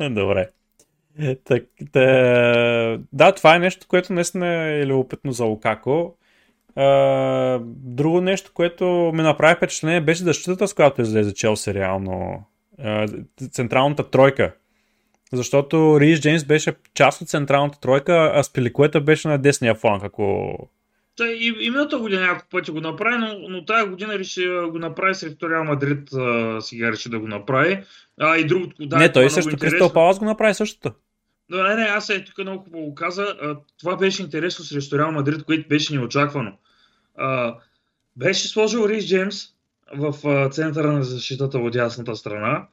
Добре. 0.10 0.50
Так, 1.44 1.64
да, 1.92 3.00
да, 3.12 3.32
това 3.32 3.54
е 3.54 3.58
нещо, 3.58 3.86
което 3.88 4.12
наистина 4.12 4.46
е 4.46 4.86
любопитно 4.86 5.32
за 5.32 5.44
Лукако 5.44 6.16
друго 7.66 8.20
нещо, 8.20 8.50
което 8.54 8.84
ми 9.14 9.22
направи 9.22 9.56
впечатление, 9.56 10.00
беше 10.00 10.24
защитата, 10.24 10.68
с 10.68 10.74
която 10.74 11.02
излезе 11.02 11.34
Челси 11.34 11.74
реално. 11.74 12.44
централната 13.50 14.10
тройка. 14.10 14.54
Защото 15.32 16.00
Рис 16.00 16.20
Джеймс 16.20 16.44
беше 16.44 16.74
част 16.94 17.22
от 17.22 17.28
централната 17.28 17.80
тройка, 17.80 18.32
а 18.34 18.42
Спиликуета 18.42 19.00
беше 19.00 19.28
на 19.28 19.38
десния 19.38 19.74
фланг, 19.74 20.04
ако... 20.04 20.56
Та, 21.16 21.26
и, 21.26 21.54
и 21.60 21.70
миналата 21.70 21.98
година 21.98 22.20
няколко 22.20 22.48
пъти 22.50 22.70
го 22.70 22.80
направи, 22.80 23.16
но, 23.18 23.48
но 23.48 23.64
тази 23.64 23.90
година 23.90 24.18
реши 24.18 24.46
го 24.70 24.78
направи 24.78 25.14
срещу 25.14 25.50
Реал 25.50 25.64
Мадрид, 25.64 26.12
а, 26.12 26.60
сега 26.60 26.92
реши 26.92 27.08
да 27.08 27.18
го 27.18 27.28
направи. 27.28 27.82
А, 28.20 28.36
и 28.36 28.44
другото, 28.44 28.74
да, 28.80 28.96
не, 28.96 29.12
той 29.12 29.30
също 29.30 29.56
Кристал 29.56 29.92
Палас 29.92 30.18
го 30.18 30.24
направи 30.24 30.54
същото. 30.54 30.92
Но, 31.48 31.62
не, 31.62 31.74
не, 31.74 31.82
аз 31.82 32.08
е 32.08 32.24
тук 32.24 32.38
много 32.38 32.64
хубаво 32.64 32.84
го 32.84 32.94
каза. 32.94 33.36
А, 33.42 33.56
това 33.78 33.96
беше 33.96 34.22
интересно 34.22 34.64
срещу 34.64 34.98
Реал 34.98 35.12
Мадрид, 35.12 35.44
което 35.44 35.68
беше 35.68 35.94
неочаквано. 35.94 36.52
А, 37.16 37.54
беше 38.16 38.48
сложил 38.48 38.88
Рис 38.88 39.06
Джеймс 39.06 39.44
в 39.96 40.28
а, 40.28 40.50
центъра 40.50 40.92
на 40.92 41.04
защитата 41.04 41.58
от 41.58 41.74
ясната 41.74 42.16
страна 42.16 42.66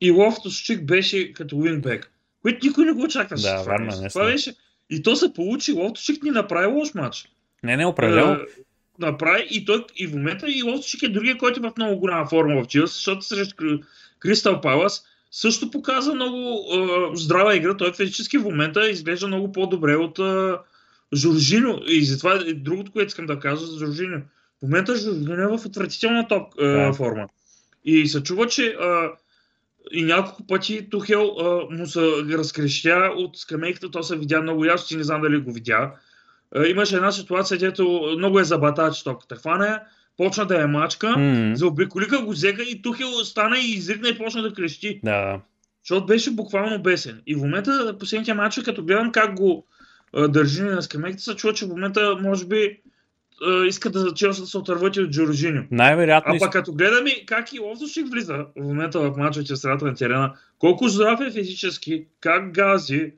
и 0.00 0.10
Лофтус 0.10 0.62
Чик 0.62 0.86
беше 0.86 1.32
като 1.32 1.56
уингбек, 1.56 2.12
което 2.42 2.66
никой 2.66 2.84
не 2.84 2.92
го 2.92 3.02
очакваше. 3.02 3.42
Да, 3.42 3.62
вярно, 3.62 4.00
не 4.00 4.08
това 4.08 4.24
беше. 4.24 4.54
И 4.90 5.02
то 5.02 5.16
се 5.16 5.32
получи, 5.32 5.72
Лофтус 5.72 6.04
Чик 6.04 6.22
ни 6.22 6.30
направи 6.30 6.66
лош 6.66 6.94
матч. 6.94 7.28
Не, 7.62 7.76
не, 7.76 7.86
определено. 7.86 8.38
направи 8.98 9.46
и 9.50 9.64
той 9.64 9.84
и 9.96 10.06
в 10.06 10.12
момента 10.12 10.46
и 10.48 10.62
Лофтус 10.62 10.86
Чик 10.86 11.02
е 11.02 11.08
другия, 11.08 11.38
който 11.38 11.60
е 11.60 11.70
в 11.70 11.76
много 11.76 12.00
голяма 12.00 12.26
форма 12.26 12.62
в 12.62 12.66
Чилс, 12.66 12.94
защото 12.94 13.22
срещу 13.22 13.78
Кристал 14.18 14.60
Палас 14.60 15.04
също 15.30 15.70
показа 15.70 16.14
много 16.14 16.64
а, 16.72 17.16
здрава 17.16 17.56
игра. 17.56 17.76
Той 17.76 17.92
физически 17.92 18.38
в 18.38 18.44
момента 18.44 18.90
изглежда 18.90 19.26
много 19.26 19.52
по-добре 19.52 19.96
от 19.96 20.18
а, 20.18 20.58
Жоржино. 21.14 21.80
И 21.86 22.04
затова 22.04 22.34
е 22.34 22.52
другото, 22.54 22.92
което 22.92 23.08
искам 23.08 23.26
да 23.26 23.40
кажа 23.40 23.66
за 23.66 23.78
Жоржино. 23.78 24.22
В 24.58 24.62
момента 24.62 24.96
Жоржино 24.96 25.42
е 25.42 25.58
в 25.58 25.66
отвратителна 25.66 26.28
топ 26.28 26.54
а, 26.60 26.64
да. 26.64 26.92
форма. 26.92 27.28
И 27.84 28.06
се 28.06 28.22
чува, 28.22 28.46
че 28.46 28.66
а, 28.66 29.10
и 29.92 30.02
няколко 30.02 30.46
пъти 30.46 30.90
Тухел 30.90 31.36
а, 31.40 31.74
му 31.74 31.86
се 31.86 32.00
разкрещя 32.32 33.12
от 33.16 33.36
скамейката, 33.36 33.90
то 33.90 34.02
се 34.02 34.16
видя 34.16 34.42
много 34.42 34.64
ясно, 34.64 34.88
че 34.88 34.96
не 34.96 35.04
знам 35.04 35.22
дали 35.22 35.38
го 35.38 35.52
видя. 35.52 35.90
А, 36.54 36.66
имаше 36.66 36.96
една 36.96 37.12
ситуация, 37.12 37.58
където 37.58 38.14
много 38.18 38.40
е 38.40 38.44
забатач 38.44 39.02
топката 39.02 39.36
хване, 39.36 39.80
почна 40.18 40.46
да 40.46 40.60
я 40.60 40.68
мачка, 40.68 41.06
mm-hmm. 41.06 41.54
заобиколиха 41.54 42.22
го 42.22 42.30
взеха 42.30 42.62
и 42.62 42.82
Тухел 42.82 43.24
стана 43.24 43.58
и 43.58 43.74
изригна 43.74 44.08
и 44.08 44.18
почна 44.18 44.42
да 44.42 44.52
крещи. 44.52 45.00
Да. 45.04 45.40
Защото 45.82 46.06
беше 46.06 46.30
буквално 46.30 46.82
бесен. 46.82 47.22
И 47.26 47.34
в 47.34 47.38
момента, 47.38 47.96
последните 48.00 48.34
матча, 48.34 48.62
като 48.62 48.84
гледам 48.84 49.12
как 49.12 49.36
го 49.36 49.66
а, 50.12 50.28
държи 50.28 50.62
на 50.62 50.82
скамейката, 50.82 51.22
се 51.22 51.36
чува, 51.36 51.54
че 51.54 51.64
в 51.64 51.68
момента, 51.68 52.18
може 52.20 52.46
би, 52.46 52.80
иска 53.66 53.90
да 53.90 54.14
Челси 54.14 54.40
да 54.40 54.46
се 54.46 54.58
отърват 54.58 54.96
от 54.96 55.10
Джорджиньо. 55.10 55.62
Най-вероятно. 55.70 56.34
А 56.34 56.38
пък 56.38 56.52
като 56.52 56.72
гледаме 56.72 57.10
как 57.26 57.52
и 57.52 57.58
Ловдошик 57.58 58.10
влиза 58.10 58.46
в 58.56 58.62
момента 58.62 59.00
в 59.00 59.16
мачовете 59.16 59.54
в 59.54 59.58
средата 59.58 59.84
на 59.84 59.94
терена, 59.94 60.34
колко 60.58 60.88
здрав 60.88 61.20
е 61.20 61.30
физически, 61.30 62.06
как 62.20 62.52
гази 62.52 63.12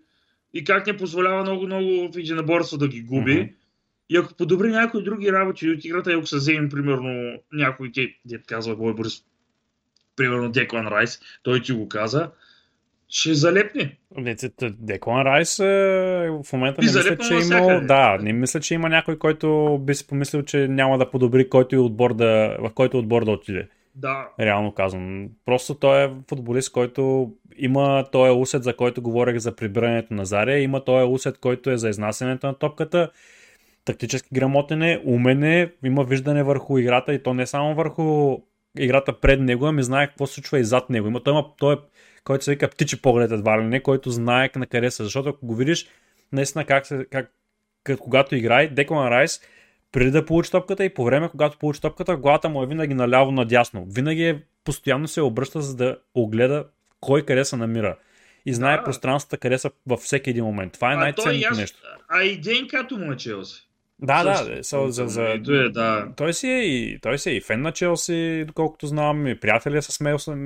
и 0.55 0.65
как 0.65 0.87
не 0.87 0.97
позволява 0.97 1.43
много-много 1.43 2.13
в 2.13 2.19
единоборство 2.19 2.79
да 2.79 2.89
ги 2.89 3.03
губи. 3.03 3.33
Mm-hmm. 3.33 3.53
И 4.11 4.16
ако 4.16 4.35
подобри 4.35 4.68
някои 4.68 5.03
други 5.03 5.33
работи 5.33 5.70
от 5.70 5.85
играта, 5.85 6.12
ако 6.12 6.27
се 6.27 6.37
вземем, 6.37 6.68
примерно, 6.68 7.38
някой, 7.53 7.92
дет 8.25 8.46
казва 8.46 8.77
Бой 8.77 8.94
Борис, 8.94 9.25
примерно 10.16 10.51
Деклан 10.51 10.87
Райс, 10.87 11.20
той 11.42 11.62
ти 11.62 11.73
го 11.73 11.88
каза, 11.88 12.31
ще 13.09 13.35
залепне. 13.35 13.96
Деклан 14.62 15.23
Райс 15.23 15.59
е, 15.59 15.64
в 16.44 16.53
момента 16.53 16.83
не 16.83 16.87
мисля, 16.87 17.16
че 17.16 17.35
има. 17.35 17.81
Да, 17.81 18.18
не 18.20 18.33
мисля, 18.33 18.61
че 18.61 18.75
има 18.75 18.88
някой, 18.88 19.18
който 19.18 19.79
би 19.83 19.94
си 19.94 20.07
помислил, 20.07 20.42
че 20.42 20.68
няма 20.68 20.99
да 20.99 21.11
подобри 21.11 21.49
който 21.49 21.75
и 21.75 21.79
отбор 21.79 22.14
да, 22.14 22.57
в 22.61 22.70
който 22.75 22.99
отбор 22.99 23.25
да 23.25 23.31
отиде. 23.31 23.68
Да. 23.94 24.29
Реално 24.40 24.75
казвам. 24.75 25.29
Просто 25.44 25.75
той 25.75 26.05
е 26.05 26.11
футболист, 26.29 26.73
който 26.73 27.33
има 27.57 28.05
този 28.12 28.31
усет, 28.31 28.62
за 28.62 28.77
който 28.77 29.03
говорех 29.03 29.38
за 29.38 29.57
прибирането 29.57 30.14
на 30.14 30.25
Заря, 30.25 30.59
има 30.59 30.85
този 30.85 31.12
усет, 31.12 31.38
който 31.38 31.70
е 31.70 31.77
за 31.77 31.88
изнасянето 31.88 32.46
на 32.46 32.55
топката, 32.55 33.11
тактически 33.85 34.29
грамотен 34.33 34.83
е, 34.83 35.03
умен 35.05 35.45
е, 35.45 35.73
има 35.85 36.05
виждане 36.05 36.43
върху 36.43 36.79
играта 36.79 37.14
и 37.14 37.23
то 37.23 37.35
не 37.35 37.47
само 37.47 37.75
върху 37.75 38.38
играта 38.79 39.21
пред 39.21 39.40
него, 39.40 39.66
ами 39.66 39.83
знае 39.83 40.07
какво 40.07 40.27
се 40.27 40.35
случва 40.35 40.59
и 40.59 40.64
зад 40.64 40.90
него. 40.90 41.07
Има, 41.07 41.23
той, 41.23 41.33
има, 41.33 41.45
той 41.59 41.75
е 41.75 41.79
който 42.25 42.45
се 42.45 42.51
вика 42.51 42.69
птичи 42.69 43.03
поглед 43.03 43.31
едва 43.31 43.61
ли 43.61 43.64
не, 43.64 43.83
който 43.83 44.11
знае 44.11 44.51
на 44.57 44.66
къде 44.66 44.90
са. 44.90 45.05
Защото 45.05 45.29
ако 45.29 45.47
го 45.47 45.55
видиш 45.55 45.88
наистина 46.33 46.64
как, 46.64 46.87
се, 46.87 47.07
как, 47.11 47.33
как 47.85 47.99
когато 47.99 48.37
играе, 48.37 48.69
Деклан 48.69 49.09
Райс, 49.09 49.40
преди 49.93 50.11
да 50.11 50.27
получи 50.27 50.51
топката 50.51 50.85
и 50.85 50.95
по 50.95 51.05
време, 51.05 51.29
когато 51.29 51.59
получи 51.59 51.81
топката, 51.81 52.16
главата 52.16 52.49
му 52.49 52.62
е 52.62 52.66
винаги 52.66 52.95
наляво 52.95 53.33
надясно. 53.33 53.87
Винаги 53.88 54.25
е, 54.25 54.43
постоянно 54.64 55.09
се 55.09 55.21
обръща, 55.21 55.62
за 55.62 55.77
да 55.77 55.99
огледа 56.14 56.64
кой 57.01 57.27
къде 57.27 57.45
се 57.45 57.57
намира. 57.57 57.97
И 58.47 58.55
знае 58.55 58.77
да. 58.77 58.85
пространствата 58.85 59.37
къде 59.37 59.59
са 59.59 59.71
във 59.87 60.01
всеки 60.01 60.31
един 60.31 60.45
момент. 60.45 60.73
Това 60.73 60.93
е 60.93 60.97
най-ценното 60.97 61.55
нещо. 61.55 61.79
А 62.09 62.23
и 62.23 62.40
ден 62.40 62.69
като 62.71 62.99
му 62.99 63.12
е 63.12 63.16
Челси. 63.16 63.69
Да, 64.03 64.23
да, 64.23 64.63
so, 64.63 64.89
за, 64.89 65.07
за... 65.09 65.23
Е, 65.23 65.39
да. 65.69 66.07
Той, 66.17 66.35
си 66.35 66.49
е 66.49 66.59
и, 66.59 66.99
той 67.03 67.19
си 67.19 67.31
е 67.31 67.33
и 67.33 67.41
фен 67.41 67.63
на 67.63 67.73
Челси, 67.73 68.45
доколкото 68.47 68.87
знам, 68.87 69.27
и 69.27 69.41
приятели 69.41 69.77
е 69.77 69.83
с, 69.83 69.99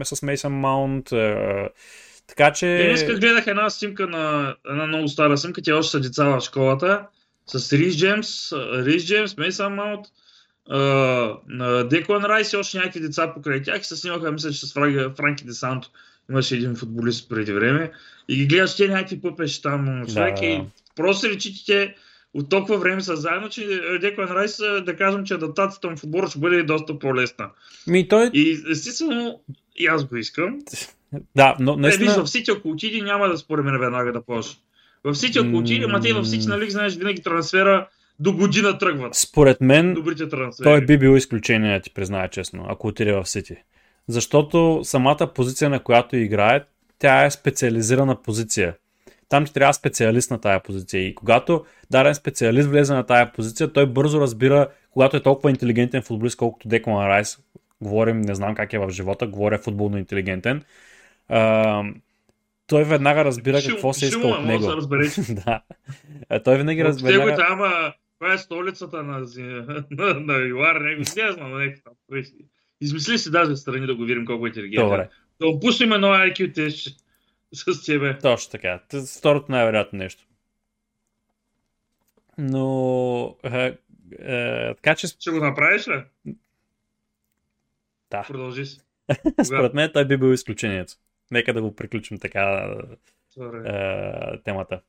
с 0.05 0.23
Мейсън 0.23 0.53
Маунт. 0.53 1.13
Е, 1.13 1.69
така 2.27 2.53
че... 2.53 2.67
Днес 2.67 3.19
гледах 3.21 3.47
една 3.47 3.71
снимка 3.71 4.07
на 4.07 4.55
една 4.71 4.87
много 4.87 5.09
стара 5.09 5.39
снимка, 5.39 5.63
тя 5.63 5.77
още 5.77 5.91
са 5.91 6.01
деца 6.01 6.25
в 6.25 6.41
школата, 6.41 7.07
с 7.47 7.73
Рис 7.73 7.97
Джеймс, 7.99 8.53
Рис 8.53 9.07
Джеймс, 9.07 9.37
Мейсън 9.37 9.75
Маунт, 9.75 10.07
Деклан 11.91 12.25
Райс 12.25 12.53
и 12.53 12.57
още 12.57 12.79
някакви 12.79 13.01
деца 13.01 13.33
покрай 13.35 13.63
тях 13.63 13.81
и 13.81 13.85
се 13.85 13.97
снимаха, 13.97 14.33
мисля, 14.33 14.51
че 14.51 14.67
с 14.67 14.73
Франки 15.17 15.45
Десанто 15.45 15.89
имаше 16.31 16.55
един 16.55 16.77
футболист 16.77 17.29
преди 17.29 17.53
време 17.53 17.91
и 18.29 18.37
ги 18.37 18.47
гледаш, 18.47 18.75
че 18.75 18.89
някакви 18.89 19.21
пъпеши 19.21 19.63
там 19.63 20.07
човек 20.07 20.35
да. 20.35 20.47
и 20.47 20.63
просто 20.97 21.29
речи, 21.29 21.55
че 21.55 21.65
те 21.65 21.95
от 22.35 22.49
толкова 22.49 22.79
време 22.79 23.01
са 23.01 23.17
заедно, 23.17 23.49
че 23.49 23.81
Деклан 24.01 24.29
Райс, 24.29 24.57
да 24.83 24.97
кажем, 24.97 25.25
че 25.25 25.35
адаптацията 25.35 25.91
му 25.91 25.97
в 25.97 26.05
отбора 26.05 26.29
ще 26.29 26.39
бъде 26.39 26.63
доста 26.63 26.99
по-лесна. 26.99 27.51
Ми, 27.87 28.09
той... 28.09 28.31
И 28.35 28.63
естествено, 28.71 29.41
и 29.77 29.87
аз 29.87 30.05
го 30.05 30.17
искам. 30.17 30.59
Да, 31.37 31.57
но 31.61 31.77
наистина... 31.77 32.11
Не, 32.11 32.17
виж, 32.17 32.25
в 32.25 32.31
Сити, 32.31 32.51
ако 32.51 32.69
отиде, 32.69 33.01
няма 33.01 33.29
да 33.29 33.39
според 33.39 33.65
мен 33.65 33.81
веднага 33.81 34.13
да 34.13 34.23
почне. 34.23 34.61
В 35.05 35.15
Сити, 35.15 35.39
ако 35.39 35.57
отиде, 35.57 35.87
ма 35.87 36.01
те 36.01 36.13
в 36.13 36.25
Сити, 36.25 36.47
нали, 36.47 36.71
знаеш, 36.71 36.97
винаги 36.97 37.23
трансфера 37.23 37.89
до 38.19 38.33
година 38.33 38.79
тръгват. 38.79 39.15
Според 39.15 39.61
мен, 39.61 39.95
Добрите 39.95 40.29
трансфери. 40.29 40.65
той 40.65 40.87
би 40.87 40.99
бил 40.99 41.17
изключение, 41.17 41.81
ти 41.81 41.91
призная 41.91 42.29
честно, 42.29 42.67
ако 42.69 42.87
отиде 42.87 43.13
в 43.13 43.27
Сити. 43.27 43.57
Защото 44.09 44.81
самата 44.83 45.31
позиция, 45.35 45.71
на 45.71 45.83
която 45.83 46.17
играе, 46.17 46.65
тя 46.99 47.25
е 47.25 47.31
специализирана 47.31 48.23
позиция 48.23 48.75
там 49.35 49.45
ти 49.45 49.53
трябва 49.53 49.75
специалист 49.75 50.31
на 50.31 50.41
тая 50.41 50.63
позиция. 50.63 51.09
И 51.09 51.15
когато 51.15 51.65
даден 51.91 52.15
специалист 52.15 52.69
влезе 52.69 52.95
на 52.95 53.07
тая 53.07 53.33
позиция, 53.33 53.73
той 53.73 53.87
бързо 53.87 54.21
разбира, 54.21 54.69
когато 54.91 55.17
е 55.17 55.23
толкова 55.23 55.51
интелигентен 55.51 56.03
футболист, 56.03 56.37
колкото 56.37 56.69
Деклан 56.69 57.07
Райс, 57.07 57.39
говорим, 57.81 58.21
не 58.21 58.35
знам 58.35 58.55
как 58.55 58.73
е 58.73 58.79
в 58.79 58.91
живота, 58.91 59.27
говоря 59.27 59.59
футболно 59.59 59.99
интелигентен, 59.99 60.63
а, 61.29 61.83
той 62.67 62.85
веднага 62.85 63.25
разбира 63.25 63.61
шум, 63.61 63.73
какво 63.73 63.93
се 63.93 64.07
иска 64.07 64.27
от 64.27 64.45
него. 64.45 64.65
да. 65.29 65.61
А 66.29 66.43
той 66.43 66.57
винаги 66.57 66.85
разбира. 66.85 67.19
Него 67.19 67.37
там, 67.37 67.59
това 68.19 68.35
е 68.35 68.39
столицата 68.39 69.03
на, 69.03 69.19
на, 69.91 70.15
на 70.15 70.49
Юар, 70.49 70.81
него 70.81 71.03
не 71.17 71.33
знам, 71.33 71.59
не 71.59 71.75
там. 71.75 72.23
Измисли 72.81 73.19
си 73.19 73.31
даже 73.31 73.57
страни 73.57 73.87
да 73.87 73.95
го 73.95 74.05
видим 74.05 74.27
колко 74.27 74.47
е 74.47 74.49
интелигентен. 74.49 74.89
Добре. 74.89 75.09
Да 75.41 75.47
му 75.47 75.95
едно 75.95 76.09
IQ 76.09 76.55
тест 76.55 77.04
с 77.55 77.85
тебе. 77.87 78.19
Точно 78.19 78.51
така. 78.51 78.81
Второто 79.19 79.53
най-вероятно 79.53 79.99
нещо. 79.99 80.25
Но... 82.39 83.37
Е, 83.45 83.77
е, 84.19 84.75
така 84.75 84.95
че... 84.95 85.07
Ще 85.07 85.31
го 85.31 85.37
направиш 85.37 85.89
ли? 85.89 86.03
Да. 88.11 88.23
Продължи 88.29 88.67
си. 88.67 88.81
Според 89.45 89.75
мен 89.75 89.91
той 89.93 90.05
би 90.05 90.17
бил 90.17 90.33
изключението. 90.33 90.95
Нека 91.31 91.55
да 91.55 91.63
го 91.63 91.75
приключим 91.75 92.19
така 92.19 92.75
е, 93.67 94.39
темата. 94.45 94.81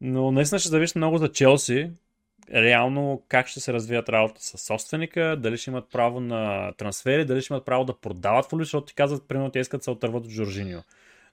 Но 0.00 0.32
наистина 0.32 0.58
ще 0.58 0.68
зависи 0.68 0.98
много 0.98 1.18
за 1.18 1.32
Челси. 1.32 1.90
Реално 2.52 3.22
как 3.28 3.46
ще 3.46 3.60
се 3.60 3.72
развият 3.72 4.08
работа 4.08 4.42
с 4.42 4.58
собственика, 4.58 5.36
дали 5.40 5.56
ще 5.56 5.70
имат 5.70 5.90
право 5.92 6.20
на 6.20 6.72
трансфери, 6.72 7.24
дали 7.24 7.42
ще 7.42 7.52
имат 7.52 7.64
право 7.64 7.84
да 7.84 8.00
продават 8.00 8.44
футболисти, 8.44 8.66
защото 8.66 8.86
ти 8.86 8.94
казват, 8.94 9.28
примерно, 9.28 9.50
те 9.50 9.58
искат 9.58 9.80
да 9.80 9.84
се 9.84 9.90
отърват 9.90 10.24
от 10.24 10.30
Жоржинио. 10.30 10.80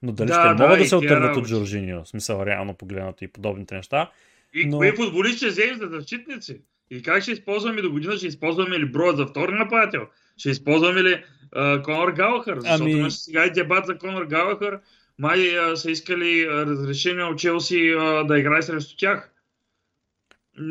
Но 0.04 0.12
дали 0.12 0.28
да, 0.28 0.34
ще 0.34 0.56
да, 0.56 0.64
могат 0.64 0.80
да 0.80 0.86
се 0.86 0.96
отърват 0.96 1.38
от 1.38 1.48
Жоржинио, 1.48 2.04
в 2.04 2.08
смисъл 2.08 2.46
реално 2.46 2.74
погледнато 2.74 3.24
и 3.24 3.28
подобните 3.28 3.76
неща. 3.76 4.12
И 4.54 4.66
но... 4.66 4.78
кои 4.78 4.92
футболисти 4.92 5.38
ще 5.38 5.48
вземем 5.48 5.78
за 5.78 5.88
защитници? 5.88 6.62
И 6.92 7.02
как 7.02 7.22
ще 7.22 7.32
използваме 7.32 7.82
до 7.82 7.92
година? 7.92 8.18
Ще 8.18 8.28
използваме 8.28 8.80
ли 8.80 8.86
броя 8.86 9.16
за 9.16 9.26
втори 9.28 9.54
нападател? 9.54 10.08
Ще 10.38 10.50
използваме 10.50 11.04
ли 11.04 11.24
uh, 11.56 11.82
Конор 11.82 12.12
Галахър? 12.12 12.60
Защото 12.60 12.84
ами... 12.84 12.92
имаше 12.92 13.18
сега 13.18 13.46
и 13.46 13.52
дебат 13.52 13.86
за 13.86 13.98
Конор 13.98 14.26
Галахър. 14.26 14.80
Май 15.20 15.40
uh, 15.40 15.74
са 15.74 15.92
искали 15.92 16.48
разрешение 16.50 17.24
от 17.24 17.40
Челси 17.40 17.76
uh, 17.76 18.28
да 18.28 18.40
играе 18.40 18.62
срещу 18.62 18.96
тях. 18.98 19.32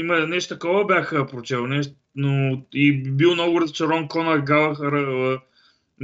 Има 0.00 0.26
нещо 0.26 0.54
такова 0.54 0.84
бях 0.84 1.10
прочел, 1.30 1.66
нещо, 1.66 1.94
но 2.14 2.62
и 2.72 3.02
бил 3.02 3.34
много 3.34 3.60
разочарован 3.60 4.08
Конор 4.08 4.38
Галахър 4.38 4.92
uh, 4.92 5.40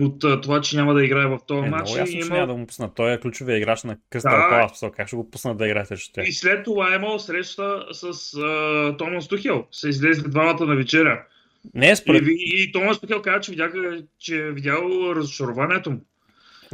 от 0.00 0.24
а, 0.24 0.40
това, 0.40 0.60
че 0.60 0.76
няма 0.76 0.94
да 0.94 1.04
играе 1.04 1.26
в 1.26 1.38
този 1.46 1.66
е, 1.66 1.70
матч. 1.70 1.90
Много 1.90 1.98
ясно, 1.98 2.18
има... 2.18 2.34
няма 2.34 2.46
да 2.46 2.54
му 2.54 2.66
пуснат. 2.66 2.92
Той 2.94 3.12
е 3.12 3.20
ключовия 3.20 3.56
играч 3.56 3.82
на 3.82 3.96
Къста 4.10 4.30
да. 4.30 4.48
Палас. 4.50 4.82
Как 4.96 5.06
ще 5.06 5.16
го 5.16 5.30
пуснат 5.30 5.58
да 5.58 5.66
играе 5.66 5.84
срещу 5.84 6.12
тях? 6.12 6.28
И 6.28 6.32
след 6.32 6.64
това 6.64 6.92
е 6.92 6.96
имал 6.96 7.18
среща 7.18 7.86
с 7.92 8.34
а, 8.34 8.96
Томас 8.96 9.28
Тухел. 9.28 9.66
Се 9.72 9.88
излезли 9.88 10.30
двамата 10.30 10.66
на 10.66 10.76
вечеря. 10.76 11.22
Не 11.74 11.96
според... 11.96 12.22
И, 12.26 12.62
и 12.62 12.72
Томас 12.72 13.00
Тухел 13.00 13.22
каза, 13.22 13.40
че, 13.40 13.50
видя, 13.50 13.70
че 14.18 14.36
е 14.36 14.52
видял 14.52 15.12
разочарованието 15.16 15.90
му. 15.90 16.00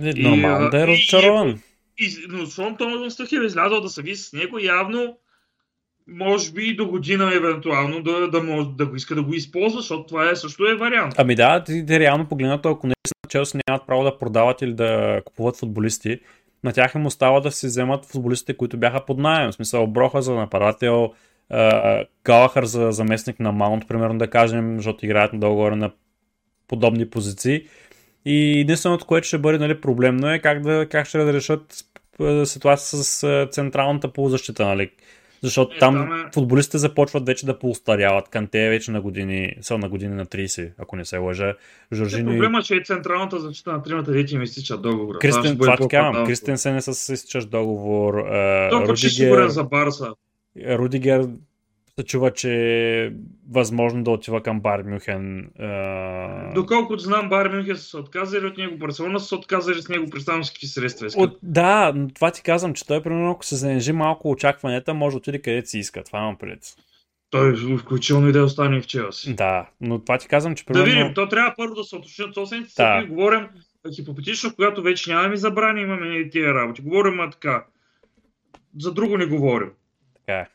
Е, 0.03 0.13
нормално 0.17 0.71
да 0.71 0.83
е 0.83 0.87
разочарован. 0.87 1.49
И, 1.49 2.05
и, 2.05 2.27
но 2.29 2.47
Сон 2.47 2.77
Томас 2.77 3.17
Тухел 3.17 3.41
е 3.41 3.47
излязъл 3.47 3.81
да 3.81 3.89
се 3.89 4.03
види 4.03 4.17
с 4.17 4.33
него 4.33 4.59
явно 4.59 5.19
може 6.09 6.53
би 6.53 6.77
до 6.77 6.89
година 6.89 7.35
евентуално 7.35 8.03
да, 8.03 8.31
да, 8.31 8.43
може, 8.43 8.69
да 8.69 8.87
го 8.87 8.97
иска 8.97 9.15
да 9.15 9.23
го 9.23 9.35
използва, 9.35 9.81
защото 9.81 10.07
това 10.07 10.31
е 10.31 10.37
също 10.37 10.67
е 10.67 10.75
вариант. 10.75 11.15
Ами 11.19 11.35
да, 11.35 11.65
те 11.65 12.01
реално 12.01 12.29
погледнато, 12.29 12.69
ако 12.69 12.87
не 12.87 12.95
Челси 13.29 13.59
нямат 13.69 13.87
право 13.87 14.05
да 14.05 14.19
продават 14.19 14.63
или 14.63 14.75
да 14.75 15.21
купуват 15.25 15.57
футболисти, 15.57 16.21
на 16.65 16.73
тях 16.73 16.95
им 16.95 17.07
остава 17.07 17.41
да 17.41 17.51
си 17.51 17.67
вземат 17.67 18.05
футболистите, 18.05 18.57
които 18.57 18.77
бяха 18.77 19.05
под 19.05 19.19
найем. 19.19 19.51
В 19.51 19.55
смисъл 19.55 19.87
Броха 19.87 20.23
за 20.23 20.35
нападател, 20.35 21.13
Галахър 22.25 22.65
за 22.65 22.93
заместник 22.93 23.41
на 23.41 23.53
Маунт, 23.53 23.89
примерно 23.89 24.19
да 24.19 24.31
кажем, 24.31 24.77
защото 24.77 25.05
играят 25.05 25.33
на 25.33 25.41
договора 25.41 25.77
на 25.77 25.91
подобни 26.69 27.11
позиции. 27.11 27.67
И 28.25 28.61
единственото, 28.61 29.07
което 29.07 29.27
ще 29.27 29.39
бъде 29.39 29.59
нали, 29.59 29.81
проблемно 29.81 30.31
е 30.31 30.39
как, 30.39 30.63
да, 30.63 30.87
как 30.91 31.07
ще 31.07 31.19
разрешат 31.19 31.85
ситуация 32.45 32.99
с 32.99 33.49
централната 33.51 34.13
полузащита. 34.13 34.67
Нали? 34.67 34.91
Защото 35.43 35.75
е, 35.77 35.79
там, 35.79 35.95
там 35.95 36.13
е... 36.13 36.31
футболистите 36.35 36.79
започват 36.79 37.27
вече 37.27 37.47
да 37.47 37.59
поустаряват. 37.59 38.29
Канте 38.29 38.67
е 38.67 38.69
вече 38.69 38.91
на 38.91 39.01
години, 39.01 39.55
са 39.61 39.79
на 39.79 39.89
години 39.89 40.15
на 40.15 40.27
30, 40.27 40.73
ако 40.79 40.97
не 40.97 41.05
се 41.05 41.17
лъжа. 41.17 41.55
Жоржини... 41.93 42.31
Е, 42.31 42.35
проблема, 42.35 42.63
че 42.63 42.77
е 42.77 42.81
централната 42.85 43.41
защита 43.41 43.73
на 43.73 43.83
тримата 43.83 44.13
дети 44.13 44.35
им 44.35 44.43
изтича 44.43 44.79
договор. 44.79 45.19
Кристен, 45.19 45.59
това 45.59 45.77
ти 45.77 45.89
казвам. 45.89 46.27
Кристенсен 46.27 46.77
е 46.77 46.81
с 46.81 47.13
изтичащ 47.13 47.51
договор. 47.51 48.15
Толкова 48.71 48.97
ще 48.97 49.09
сигурен 49.09 49.49
за 49.49 49.65
Барса. 49.65 50.15
Рудигер 50.67 51.29
се 52.01 52.07
чува, 52.07 52.31
че 52.31 52.51
е 53.05 53.13
възможно 53.51 54.05
да 54.05 54.11
отива 54.11 54.43
към 54.43 54.61
Бар 54.61 54.83
Мюхен. 54.83 55.51
А... 55.59 56.53
Доколкото 56.55 57.03
знам, 57.03 57.29
Бар 57.29 57.49
Мюхен 57.49 57.77
са 57.77 57.83
се 57.83 57.97
отказали 57.97 58.47
от 58.47 58.59
него, 58.59 58.77
Барселона 58.77 59.21
са 59.21 59.27
се 59.27 59.35
отказали 59.35 59.83
с 59.83 59.89
него, 59.89 60.11
представям 60.11 60.43
какви 60.43 60.67
средства 60.67 61.07
искат. 61.07 61.23
От, 61.23 61.39
да, 61.43 61.93
но 61.95 62.09
това 62.09 62.31
ти 62.31 62.43
казвам, 62.43 62.75
че 62.75 62.87
той, 62.87 63.03
примерно, 63.03 63.31
ако 63.31 63.45
се 63.45 63.57
занижи 63.57 63.93
малко 63.93 64.31
очакванията, 64.31 64.95
може 64.95 65.15
да 65.15 65.19
отиде 65.19 65.43
където 65.43 65.69
си 65.69 65.79
иска. 65.79 66.05
Това 66.05 66.19
имам 66.19 66.37
пред. 66.37 66.59
Той 67.31 67.77
включително 67.79 68.29
и 68.29 68.33
да 68.33 68.45
остане 68.45 68.81
в 68.81 68.87
Челси. 68.87 69.35
Да, 69.35 69.69
но 69.81 69.99
това 69.99 70.19
ти 70.19 70.29
казвам, 70.29 70.55
че 70.55 70.65
примерно... 70.65 70.85
Да 70.85 70.91
видим, 70.91 71.15
то 71.15 71.29
трябва 71.29 71.55
първо 71.57 71.75
да 71.75 71.85
се 71.85 71.97
уточнят 71.97 72.35
собствените 72.35 72.73
да. 72.77 73.07
говорим 73.09 73.49
хипотетично, 73.95 74.55
когато 74.55 74.83
вече 74.83 75.11
нямаме 75.11 75.37
забрани, 75.37 75.81
имаме 75.81 76.31
тия 76.31 76.55
работи. 76.55 76.83
Говорим 76.83 77.21
а 77.21 77.31
така. 77.31 77.65
За 78.81 78.93
друго 78.93 79.19
не 79.19 79.27
говорим. 79.27 79.71
Така 80.15 80.39
е. 80.39 80.47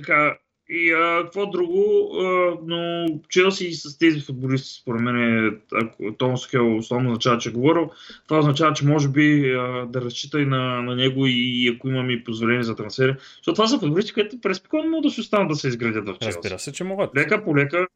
Така, 0.00 0.38
и 0.70 0.92
а, 0.92 1.22
какво 1.22 1.46
друго, 1.46 2.10
а, 2.20 2.54
но 2.66 3.06
Челси 3.28 3.72
с 3.72 3.98
тези 3.98 4.20
футболисти, 4.20 4.80
според 4.80 5.00
мен, 5.00 5.16
е, 5.16 5.52
ако 5.74 6.14
Томас 6.18 6.46
Хел 6.46 6.76
основно 6.76 7.10
означава, 7.10 7.38
че 7.38 7.48
е 7.48 7.52
говорил, 7.52 7.90
това 8.28 8.38
означава, 8.38 8.72
че 8.72 8.86
може 8.86 9.08
би 9.08 9.52
а, 9.52 9.86
да 9.86 10.00
разчита 10.00 10.40
и 10.40 10.46
на, 10.46 10.82
на 10.82 10.96
него 10.96 11.26
и 11.26 11.74
ако 11.76 11.88
имаме 11.88 12.12
и 12.12 12.24
позволение 12.24 12.62
за 12.62 12.76
трансфери. 12.76 13.14
Защото 13.36 13.54
това 13.54 13.66
са 13.66 13.78
футболисти, 13.78 14.12
които 14.12 14.40
през 14.40 14.56
спокойно 14.56 14.90
могат 14.90 15.02
да 15.02 15.10
се 15.10 15.20
останат 15.20 15.48
да 15.48 15.54
се 15.54 15.68
изградят 15.68 16.08
в 16.08 16.18
Челси. 16.18 16.36
Разбира 16.36 16.58
се, 16.58 16.72
че 16.72 16.84
могат. 16.84 17.16
Лека 17.16 17.44
по 17.44 17.56
лека. 17.56 17.86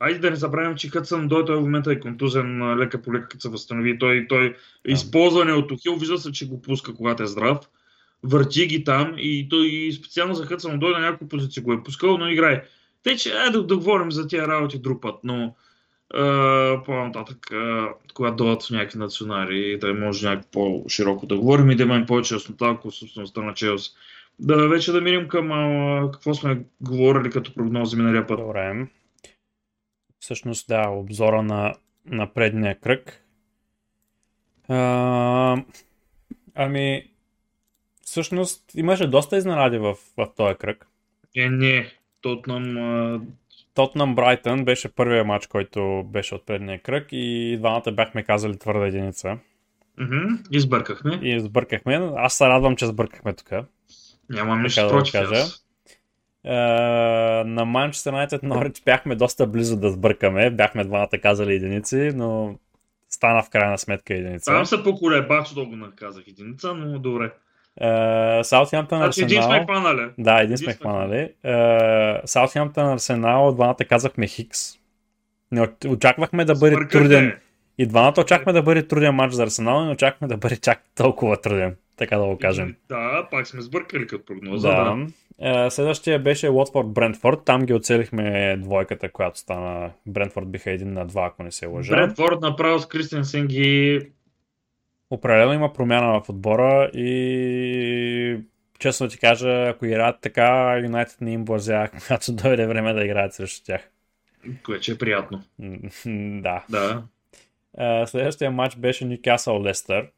Айде 0.00 0.18
да 0.18 0.30
не 0.30 0.36
забравим, 0.36 0.76
че 0.76 0.88
Хътсън 0.88 1.28
до 1.28 1.44
този 1.44 1.60
момент 1.60 1.86
е 1.86 2.00
контузен, 2.00 2.78
лека 2.78 3.02
по 3.02 3.14
лека, 3.14 3.28
като 3.28 3.40
се 3.40 3.48
възстанови. 3.48 3.98
Той, 3.98 4.26
той 4.28 4.48
да. 4.48 4.92
използване 4.92 5.52
от 5.52 5.68
Тухил, 5.68 5.96
вижда 5.96 6.18
се, 6.18 6.32
че 6.32 6.48
го 6.48 6.62
пуска, 6.62 6.94
когато 6.94 7.22
е 7.22 7.26
здрав 7.26 7.58
върти 8.22 8.66
ги 8.66 8.84
там 8.84 9.14
и 9.18 9.48
той 9.48 9.66
и 9.66 9.92
специално 9.92 10.34
за 10.34 10.46
Хътсън 10.46 10.78
дойде 10.78 11.00
на 11.00 11.06
няколко 11.06 11.28
позиции 11.28 11.62
го 11.62 11.72
е 11.72 11.82
пускал, 11.82 12.18
но 12.18 12.28
играе. 12.28 12.64
Те, 13.02 13.16
че 13.16 13.30
е 13.30 13.50
да, 13.50 13.66
да 13.66 13.76
говорим 13.76 14.12
за 14.12 14.28
тия 14.28 14.48
работи 14.48 14.78
друг 14.78 15.02
път, 15.02 15.14
но 15.24 15.54
Uh, 16.14 16.84
по-нататък, 16.84 17.38
uh, 17.38 17.92
когато 18.14 18.36
дойдат 18.36 18.68
някакви 18.70 18.98
национали, 18.98 19.78
да 19.78 19.94
може 19.94 20.28
някакво 20.28 20.50
по-широко 20.50 21.26
да 21.26 21.36
говорим 21.36 21.70
и 21.70 21.76
да 21.76 21.82
имаме 21.82 22.06
повече 22.06 22.34
яснота, 22.34 22.66
ако 22.68 22.90
собствеността 22.90 23.42
на 23.42 23.54
Челс. 23.54 23.90
Да 24.38 24.68
вече 24.68 24.92
да 24.92 25.00
минем 25.00 25.28
към 25.28 25.48
uh, 25.48 26.10
какво 26.10 26.34
сме 26.34 26.64
говорили 26.80 27.30
като 27.30 27.54
прогнози 27.54 27.96
миналия 27.96 28.26
път. 28.26 28.38
Добре. 28.38 28.86
Всъщност, 30.18 30.68
да, 30.68 30.88
обзора 30.88 31.42
на, 31.42 31.74
на 32.06 32.32
предния 32.32 32.80
кръг. 32.80 33.24
Uh, 34.70 35.64
ами, 36.54 37.11
всъщност 38.12 38.74
имаше 38.74 39.06
доста 39.06 39.36
изненади 39.36 39.78
в, 39.78 39.94
в 40.16 40.28
този 40.36 40.54
кръг. 40.54 40.86
Е, 41.36 41.50
не. 41.50 41.92
Тотнам... 42.20 43.26
Тотнам 43.74 44.14
Брайтън 44.14 44.64
беше 44.64 44.94
първият 44.94 45.26
матч, 45.26 45.46
който 45.46 46.04
беше 46.06 46.34
от 46.34 46.46
предния 46.46 46.82
кръг 46.82 47.06
и 47.12 47.56
двамата 47.58 47.92
бяхме 47.92 48.22
казали 48.22 48.58
твърда 48.58 48.86
единица. 48.86 49.38
Mm-hmm. 50.00 50.38
Избъркахме. 50.50 51.20
И 51.22 51.36
избъркахме. 51.36 52.10
Аз 52.16 52.34
се 52.34 52.46
радвам, 52.46 52.76
че 52.76 52.86
сбъркахме 52.86 53.32
тук. 53.32 53.50
Нямам 54.30 54.62
нищо 54.62 54.82
да 54.82 54.88
против 54.88 55.12
кажа. 55.12 55.44
Uh, 56.46 57.42
на 57.42 57.64
Манчестър 57.64 58.12
Юнайтед 58.12 58.42
Норич 58.42 58.82
бяхме 58.84 59.14
доста 59.14 59.46
близо 59.46 59.76
да 59.76 59.90
сбъркаме. 59.90 60.50
Бяхме 60.50 60.84
двамата 60.84 61.18
казали 61.22 61.54
единици, 61.54 62.10
но 62.14 62.58
стана 63.08 63.42
в 63.42 63.50
крайна 63.50 63.78
сметка 63.78 64.14
единица. 64.14 64.52
Там 64.52 64.66
се 64.66 64.82
поколебах, 64.82 65.44
че 65.44 65.54
го 65.54 65.76
наказах 65.76 66.24
единица, 66.28 66.74
но 66.74 66.98
добре. 66.98 67.30
Саутхемптън 68.42 69.00
uh, 69.00 69.06
Арсенал. 69.06 69.26
Един 69.26 69.42
сме 69.42 69.64
хванали. 69.64 70.10
Да, 70.18 70.42
един 70.42 70.58
сме 70.58 70.72
хванали. 70.72 71.32
Саутхемптън 72.24 72.92
Арсенал, 72.92 73.52
двамата 73.54 73.84
казахме 73.88 74.26
Хикс. 74.26 74.58
Не 75.52 75.68
очаквахме 75.88 76.44
да 76.44 76.54
бъде 76.54 76.74
Смъркате. 76.74 76.98
труден. 76.98 77.38
И 77.78 77.86
двамата 77.86 78.14
очаквахме 78.18 78.52
да 78.52 78.62
бъде 78.62 78.88
труден 78.88 79.14
матч 79.14 79.34
за 79.34 79.42
Арсенал, 79.42 79.84
но 79.84 79.92
очаквахме 79.92 80.28
да 80.28 80.36
бъде 80.36 80.56
чак 80.56 80.82
толкова 80.94 81.40
труден. 81.40 81.76
Така 81.96 82.16
да 82.18 82.24
го 82.24 82.38
кажем. 82.38 82.76
Да, 82.88 83.28
пак 83.30 83.46
сме 83.46 83.60
сбъркали 83.60 84.06
като 84.06 84.24
прогноза. 84.24 84.68
Да. 84.68 84.96
да. 85.38 85.70
Следващия 85.70 86.18
беше 86.18 86.48
Уотфорд 86.50 86.88
Брентфорд. 86.88 87.38
Там 87.44 87.62
ги 87.62 87.74
оцелихме 87.74 88.56
двойката, 88.58 89.08
която 89.08 89.38
стана. 89.38 89.90
Брентфорд 90.06 90.50
биха 90.50 90.70
един 90.70 90.92
на 90.92 91.06
два, 91.06 91.26
ако 91.26 91.42
не 91.42 91.50
се 91.50 91.66
лъжа. 91.66 91.94
Брентфорд 91.94 92.40
направо 92.40 92.78
с 92.78 92.86
Кристенсен 92.86 93.46
ги 93.46 94.00
определено 95.12 95.52
има 95.52 95.72
промяна 95.72 96.20
в 96.20 96.28
отбора 96.28 96.90
и 96.94 98.38
честно 98.78 99.08
ти 99.08 99.18
кажа, 99.18 99.68
ако 99.68 99.86
играят 99.86 100.20
така, 100.20 100.78
Юнайтед 100.78 101.20
не 101.20 101.32
им 101.32 101.44
блазя, 101.44 101.88
когато 102.06 102.32
дойде 102.32 102.66
време 102.66 102.92
да 102.92 103.04
играят 103.04 103.34
срещу 103.34 103.64
тях. 103.64 103.90
Което 104.64 104.92
е 104.92 104.98
приятно. 104.98 105.42
да. 106.42 106.64
Да. 106.70 107.02
Следващия 108.06 108.50
матч 108.50 108.76
беше 108.76 109.04
Ньюкасъл 109.04 109.62
Лестър. 109.62 110.08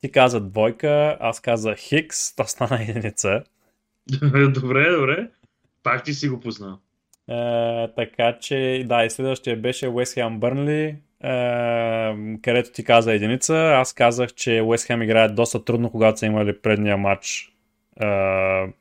Ти 0.00 0.12
каза 0.12 0.40
двойка, 0.40 1.16
аз 1.20 1.40
каза 1.40 1.74
Хикс, 1.74 2.36
то 2.36 2.44
стана 2.44 2.82
единица. 2.88 3.42
добре, 4.54 4.90
добре. 4.90 5.28
Пак 5.82 6.04
ти 6.04 6.14
си 6.14 6.28
го 6.28 6.40
познал. 6.40 6.78
така 7.96 8.38
че, 8.40 8.84
да, 8.88 9.04
и 9.04 9.10
следващия 9.10 9.56
беше 9.56 9.88
Уест 9.88 10.14
Хем 10.14 10.40
Бърнли 10.40 10.96
където 12.42 12.72
ти 12.72 12.84
каза 12.84 13.14
единица. 13.14 13.54
Аз 13.54 13.92
казах, 13.92 14.34
че 14.34 14.62
Уест 14.64 14.86
Хем 14.86 15.02
играят 15.02 15.34
доста 15.34 15.64
трудно, 15.64 15.90
когато 15.90 16.18
са 16.18 16.26
имали 16.26 16.60
предния 16.60 16.96
матч, 16.96 17.52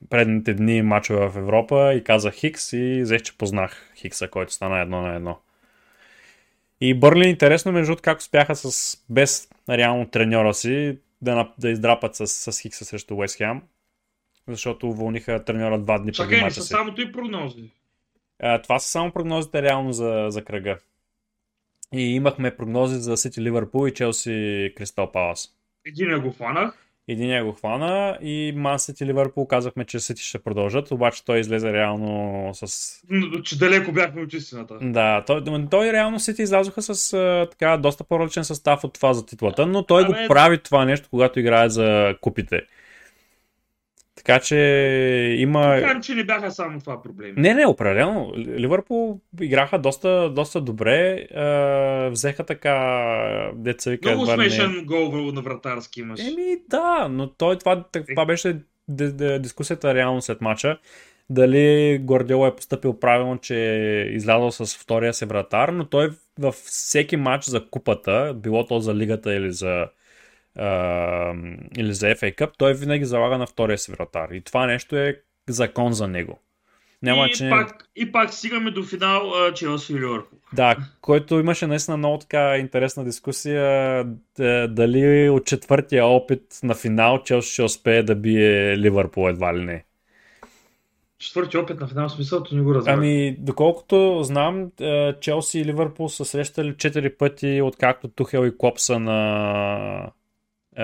предните 0.09 0.53
дни 0.53 0.81
матчове 0.81 1.27
в 1.29 1.37
Европа 1.37 1.93
и 1.93 2.03
казах 2.03 2.33
Хикс 2.33 2.73
и 2.73 3.01
взех, 3.01 3.21
че 3.21 3.37
познах 3.37 3.91
Хикса, 3.95 4.27
който 4.27 4.53
стана 4.53 4.79
едно 4.79 5.01
на 5.01 5.15
едно. 5.15 5.39
И 6.81 6.93
Бърли 6.93 7.27
интересно, 7.27 7.71
между 7.71 7.85
другото, 7.89 8.03
как 8.03 8.19
успяха 8.19 8.55
с, 8.55 8.97
без 9.09 9.49
реално 9.69 10.09
треньора 10.09 10.53
си 10.53 10.97
да, 11.21 11.53
да 11.59 11.69
издрапат 11.69 12.15
с, 12.15 12.27
с 12.27 12.61
Хикса 12.61 12.85
срещу 12.85 13.15
Уест 13.15 13.37
Хем, 13.37 13.61
защото 14.47 14.89
уволниха 14.89 15.43
треньора 15.43 15.79
два 15.79 15.99
дни 15.99 16.11
преди 16.11 16.41
мача 16.41 16.53
си. 16.53 16.61
са 16.61 16.67
само 16.67 16.93
и 16.97 17.11
прогнози. 17.11 17.71
А, 18.39 18.61
това 18.61 18.79
са 18.79 18.87
само 18.87 19.11
прогнозите 19.11 19.61
реално 19.61 19.93
за, 19.93 20.25
за 20.29 20.43
кръга. 20.43 20.77
И 21.93 22.15
имахме 22.15 22.57
прогнози 22.57 22.95
за 22.95 23.17
Сити 23.17 23.41
Ливърпул 23.41 23.87
и 23.87 23.93
Челси 23.93 24.73
Кристал 24.75 25.11
Палас. 25.11 25.49
Един 25.85 26.21
го 26.21 26.31
хванах. 26.31 26.89
Един 27.07 27.45
го 27.45 27.51
хвана 27.51 28.17
и 28.21 28.53
Ман 28.55 28.79
Сити 28.79 29.05
Ливърпул 29.05 29.47
казахме, 29.47 29.85
че 29.85 29.99
Сити 29.99 30.21
ще 30.21 30.39
продължат, 30.39 30.91
обаче 30.91 31.25
той 31.25 31.39
излезе 31.39 31.73
реално 31.73 32.51
с... 32.53 32.95
Че 33.43 33.57
далеко 33.57 33.91
бяхме 33.91 34.21
от 34.21 34.33
истината. 34.33 34.77
Да, 34.81 35.23
той, 35.27 35.43
той 35.71 35.93
реално 35.93 36.19
Сити 36.19 36.41
излязоха 36.41 36.81
с 36.81 37.11
така 37.51 37.77
доста 37.77 38.03
по-различен 38.03 38.43
състав 38.43 38.83
от 38.83 38.93
това 38.93 39.13
за 39.13 39.25
титлата, 39.25 39.65
но 39.65 39.83
той 39.83 40.03
а, 40.03 40.05
го 40.05 40.13
прави 40.27 40.57
това 40.57 40.85
нещо, 40.85 41.07
когато 41.09 41.39
играе 41.39 41.69
за 41.69 42.15
купите. 42.21 42.61
Така 44.29 44.43
че 44.43 45.35
има... 45.37 45.75
Така, 45.81 46.01
че 46.01 46.15
не 46.15 46.23
бяха 46.23 46.51
само 46.51 46.79
това 46.79 47.01
проблеми. 47.01 47.33
Не, 47.37 47.53
не, 47.53 47.65
определено. 47.65 48.33
Ливърпул 48.37 49.19
играха 49.41 49.79
доста, 49.79 50.29
доста 50.29 50.61
добре. 50.61 51.27
Е, 51.31 52.09
взеха 52.09 52.43
така 52.43 53.51
деца 53.55 53.91
вика. 53.91 54.09
Много 54.09 54.25
смешен 54.25 54.71
не... 54.71 54.81
гол 54.81 55.31
на 55.31 55.41
вратарски 55.41 55.99
имаш. 55.99 56.19
Еми 56.19 56.57
да, 56.69 57.07
но 57.11 57.29
той 57.29 57.57
това, 57.57 57.83
това 58.09 58.25
беше 58.25 58.57
дискусията 59.39 59.93
реално 59.93 60.21
след 60.21 60.41
мача. 60.41 60.77
Дали 61.29 61.97
Гордиола 62.01 62.47
е 62.47 62.55
поступил 62.55 62.99
правилно, 62.99 63.37
че 63.37 63.55
е 63.55 64.01
излязъл 64.01 64.51
с 64.51 64.77
втория 64.77 65.13
си 65.13 65.25
вратар, 65.25 65.69
но 65.69 65.85
той 65.85 66.09
във 66.39 66.55
всеки 66.55 67.17
матч 67.17 67.45
за 67.45 67.69
купата, 67.69 68.33
било 68.37 68.65
то 68.65 68.79
за 68.79 68.95
лигата 68.95 69.35
или 69.35 69.51
за 69.51 69.87
или 71.77 71.93
за 71.93 72.05
FA 72.05 72.35
Cup, 72.35 72.51
той 72.57 72.73
винаги 72.73 73.05
залага 73.05 73.37
на 73.37 73.47
втория 73.47 73.77
си 73.77 73.91
вратар. 73.91 74.29
И 74.29 74.41
това 74.41 74.65
нещо 74.65 74.95
е 74.95 75.21
закон 75.49 75.93
за 75.93 76.07
него. 76.07 76.39
Няма, 77.01 77.27
и, 77.27 77.31
че... 77.31 77.49
пак, 77.49 77.89
и 77.95 78.11
пак 78.11 78.33
стигаме 78.33 78.71
до 78.71 78.83
финал 78.83 79.31
Челси 79.55 79.93
и 79.93 79.95
Ливърпул. 79.95 80.39
Да, 80.53 80.75
който 81.01 81.39
имаше 81.39 81.67
наистина 81.67 81.97
много 81.97 82.17
така 82.17 82.57
интересна 82.57 83.03
дискусия 83.03 84.05
дали 84.69 85.29
от 85.29 85.45
четвъртия 85.45 86.05
опит 86.05 86.41
на 86.63 86.75
финал 86.75 87.23
Челси 87.23 87.53
ще 87.53 87.63
успее 87.63 88.03
да 88.03 88.15
бие 88.15 88.77
Ливърпул 88.77 89.29
едва 89.29 89.57
ли 89.57 89.65
не. 89.65 89.85
четвърти 91.19 91.57
опит 91.57 91.79
на 91.79 91.87
финал 91.87 92.09
смисъл, 92.09 92.43
то 92.43 92.55
не 92.55 92.61
го 92.61 92.75
разбрах. 92.75 92.95
Ами, 92.97 93.35
доколкото 93.39 94.23
знам, 94.23 94.71
е, 94.81 95.13
Челси 95.19 95.59
и 95.59 95.65
Ливърпул 95.65 96.09
са 96.09 96.25
срещали 96.25 96.73
4 96.73 97.17
пъти, 97.17 97.61
откакто 97.61 98.07
Тухел 98.07 98.45
и 98.45 98.57
Клоп 98.57 98.79
са 98.79 98.99
на, 98.99 100.11
е, 100.79 100.83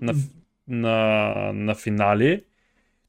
на, 0.00 0.14
на, 0.68 1.34
на 1.54 1.74
финали. 1.74 2.44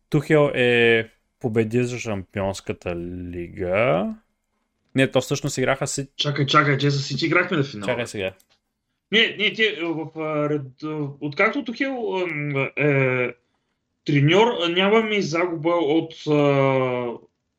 Тухел 0.09 0.51
е 0.55 1.09
победи 1.39 1.83
за 1.83 1.99
Шампионската 1.99 2.95
лига. 2.95 4.15
Не, 4.95 5.11
то 5.11 5.21
всъщност 5.21 5.57
играха 5.57 5.87
си... 5.87 6.07
Чакай, 6.15 6.45
чакай, 6.45 6.77
че 6.77 6.89
за 6.89 6.99
Сити 6.99 7.25
играхме 7.25 7.57
на 7.57 7.63
финал. 7.63 7.87
Чакай 7.87 8.07
сега. 8.07 8.33
Не, 9.11 9.35
не, 9.39 9.53
те 9.53 9.77
в... 9.81 10.07
Откакто 11.21 11.63
Тухел 11.63 12.25
е 12.77 13.27
треньор, 14.05 14.47
нямаме 14.69 15.21
загуба 15.21 15.69
от, 15.69 16.13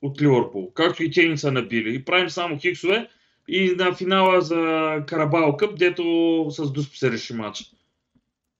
от 0.02 0.22
Ливърпул. 0.22 0.72
Както 0.72 1.02
и 1.02 1.10
те 1.10 1.28
ни 1.28 1.38
са 1.38 1.52
набили. 1.52 1.94
И 1.94 2.04
правим 2.04 2.30
само 2.30 2.58
хиксове 2.58 3.08
и 3.48 3.74
на 3.78 3.94
финала 3.94 4.40
за 4.40 5.04
Карабал 5.06 5.56
Къп, 5.56 5.78
дето 5.78 6.46
с 6.50 6.72
Дусп 6.72 6.96
се 6.96 7.10
реши 7.10 7.34
матч. 7.34 7.72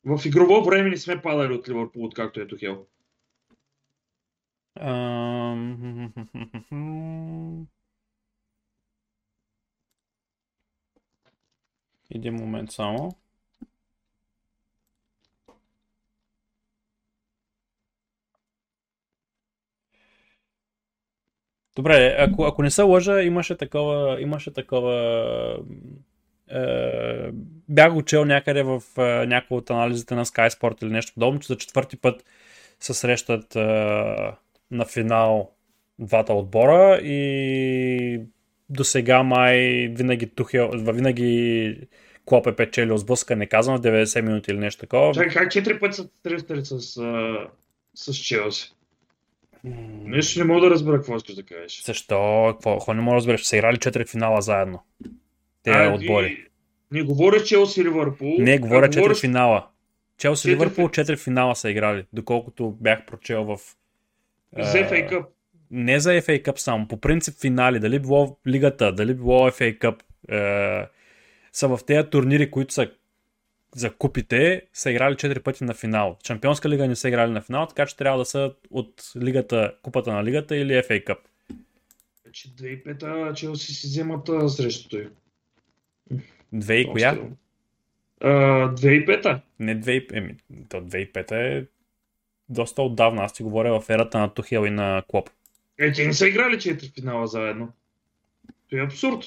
В 0.04 0.26
игрово 0.26 0.64
време 0.64 0.90
не 0.90 0.96
сме 0.96 1.22
падали 1.22 1.54
от 1.54 1.68
Ливърпул, 1.68 2.04
откакто 2.04 2.40
е 2.40 2.46
Тухел. 2.46 2.86
Един 12.10 12.34
момент 12.34 12.72
само. 12.72 13.19
Добре, 21.80 22.16
ако, 22.18 22.44
ако 22.44 22.62
не 22.62 22.70
се 22.70 22.82
лъжа, 22.82 23.22
имаше 23.22 23.56
такова, 23.56 24.20
имаше 24.20 24.52
такова 24.52 25.56
е, 26.50 27.30
бях 27.68 27.92
го 27.92 28.02
чел 28.02 28.24
някъде 28.24 28.62
в 28.62 28.82
е, 28.98 29.26
някои 29.26 29.56
от 29.56 29.70
анализите 29.70 30.14
на 30.14 30.24
Sky 30.24 30.48
Sport 30.48 30.82
или 30.82 30.90
нещо 30.90 31.12
подобно, 31.14 31.40
че 31.40 31.46
за 31.46 31.56
четвърти 31.56 31.96
път 31.96 32.24
се 32.80 32.94
срещат 32.94 33.56
е, 33.56 33.60
на 34.70 34.84
финал 34.92 35.50
двата 35.98 36.32
отбора 36.32 37.00
и 37.02 38.20
до 38.70 38.84
сега 38.84 39.22
май 39.22 39.58
винаги 39.96 40.26
Тухел, 40.26 40.70
винаги 40.74 41.76
Клоп 42.24 42.46
е 42.46 42.56
печелил 42.56 42.96
сблъска, 42.96 43.36
не 43.36 43.46
казвам 43.46 43.78
в 43.78 43.80
90 43.80 44.20
минути 44.20 44.50
или 44.50 44.58
нещо 44.58 44.80
такова. 44.80 45.14
Чакай, 45.14 45.30
как 45.30 45.52
четири 45.52 45.78
пъти 45.78 45.96
са 45.96 46.08
срещали 46.22 46.64
с, 46.64 46.80
с 47.94 48.14
Челси? 48.14 48.74
Нещо 49.64 50.38
не 50.38 50.44
мога 50.44 50.60
да 50.60 50.70
разбера 50.70 50.96
какво 50.96 51.16
искаш 51.16 51.34
да 51.34 51.42
кажеш. 51.42 51.82
Защо? 51.84 52.48
Какво, 52.52 52.78
какво 52.78 52.94
не 52.94 53.00
мога 53.00 53.14
да 53.14 53.16
разбереш? 53.16 53.42
Са 53.42 53.56
играли 53.56 53.76
4 53.76 54.08
финала 54.08 54.40
заедно. 54.40 54.82
Те 55.62 55.70
а, 55.70 55.94
отбори. 55.94 56.46
Не 56.92 57.02
говоря 57.02 57.44
Челси 57.44 57.84
Ливърпул. 57.84 58.36
Не, 58.38 58.58
говоря 58.58 58.88
4 58.88 58.96
говориш... 58.96 59.20
финала. 59.20 59.66
Челси 60.18 60.50
Ливърпул 60.50 60.88
4 60.88 61.18
финала 61.18 61.56
са 61.56 61.70
играли, 61.70 62.04
доколкото 62.12 62.76
бях 62.80 63.06
прочел 63.06 63.44
в... 63.44 63.58
За 64.58 64.78
FA 64.78 65.10
Cup. 65.10 65.26
Не 65.70 66.00
за 66.00 66.10
FA 66.10 66.42
Cup 66.42 66.56
само, 66.58 66.88
по 66.88 67.00
принцип 67.00 67.40
финали, 67.40 67.78
дали 67.78 67.98
било 67.98 68.38
лигата, 68.46 68.92
дали 68.92 69.14
било 69.14 69.50
FA 69.50 69.78
Cup, 69.78 70.02
е, 70.30 70.88
са 71.52 71.68
в 71.68 71.80
тези 71.86 72.10
турнири, 72.10 72.50
които 72.50 72.74
са 72.74 72.90
за 73.74 73.92
купите, 73.92 74.62
са 74.72 74.90
играли 74.90 75.14
4 75.14 75.42
пъти 75.42 75.64
на 75.64 75.74
финал. 75.74 76.16
Шампионска 76.26 76.68
лига 76.68 76.88
не 76.88 76.96
са 76.96 77.08
играли 77.08 77.30
на 77.30 77.42
финал, 77.42 77.66
така 77.66 77.86
че 77.86 77.96
трябва 77.96 78.18
да 78.18 78.24
са 78.24 78.52
от 78.70 79.12
лигата, 79.16 79.74
купата 79.82 80.12
на 80.12 80.24
лигата 80.24 80.56
или 80.56 80.72
FA 80.72 81.04
Cup. 81.04 81.18
Че 82.32 82.48
2005-та 82.48 83.34
Челси 83.34 83.74
си 83.74 83.86
вземат 83.86 84.50
срещу 84.50 84.88
той. 84.88 85.08
Две 86.52 86.76
и 86.76 86.86
коя? 86.86 87.18
2005-та. 88.20 89.40
Не 89.58 89.80
2005 89.80 90.16
еми, 90.16 90.36
то 90.68 90.76
2005-та 90.76 91.36
е 91.36 91.64
доста 92.48 92.82
отдавна. 92.82 93.22
Аз 93.22 93.32
ти 93.32 93.42
говоря 93.42 93.80
в 93.80 93.90
ерата 93.90 94.18
на 94.18 94.34
Тухел 94.34 94.66
и 94.66 94.70
на 94.70 95.02
Клоп. 95.08 95.30
Е, 95.78 95.92
те 95.92 96.06
не 96.06 96.12
са 96.12 96.28
играли 96.28 96.60
четири 96.60 96.92
финала 96.94 97.26
заедно. 97.26 97.72
То 98.70 98.76
е 98.76 98.80
абсурд. 98.80 99.24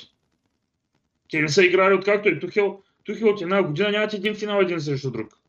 Те 1.31 1.41
не 1.41 1.49
са 1.49 1.65
играли 1.65 1.93
откакто 1.93 2.29
е 2.29 2.39
Тухел. 2.39 2.81
Тухел 3.03 3.29
от 3.29 3.41
една 3.41 3.63
година 3.63 3.91
нямат 3.91 4.13
един 4.13 4.35
финал 4.35 4.61
един 4.61 4.79
срещу 4.79 5.11
друг. 5.11 5.39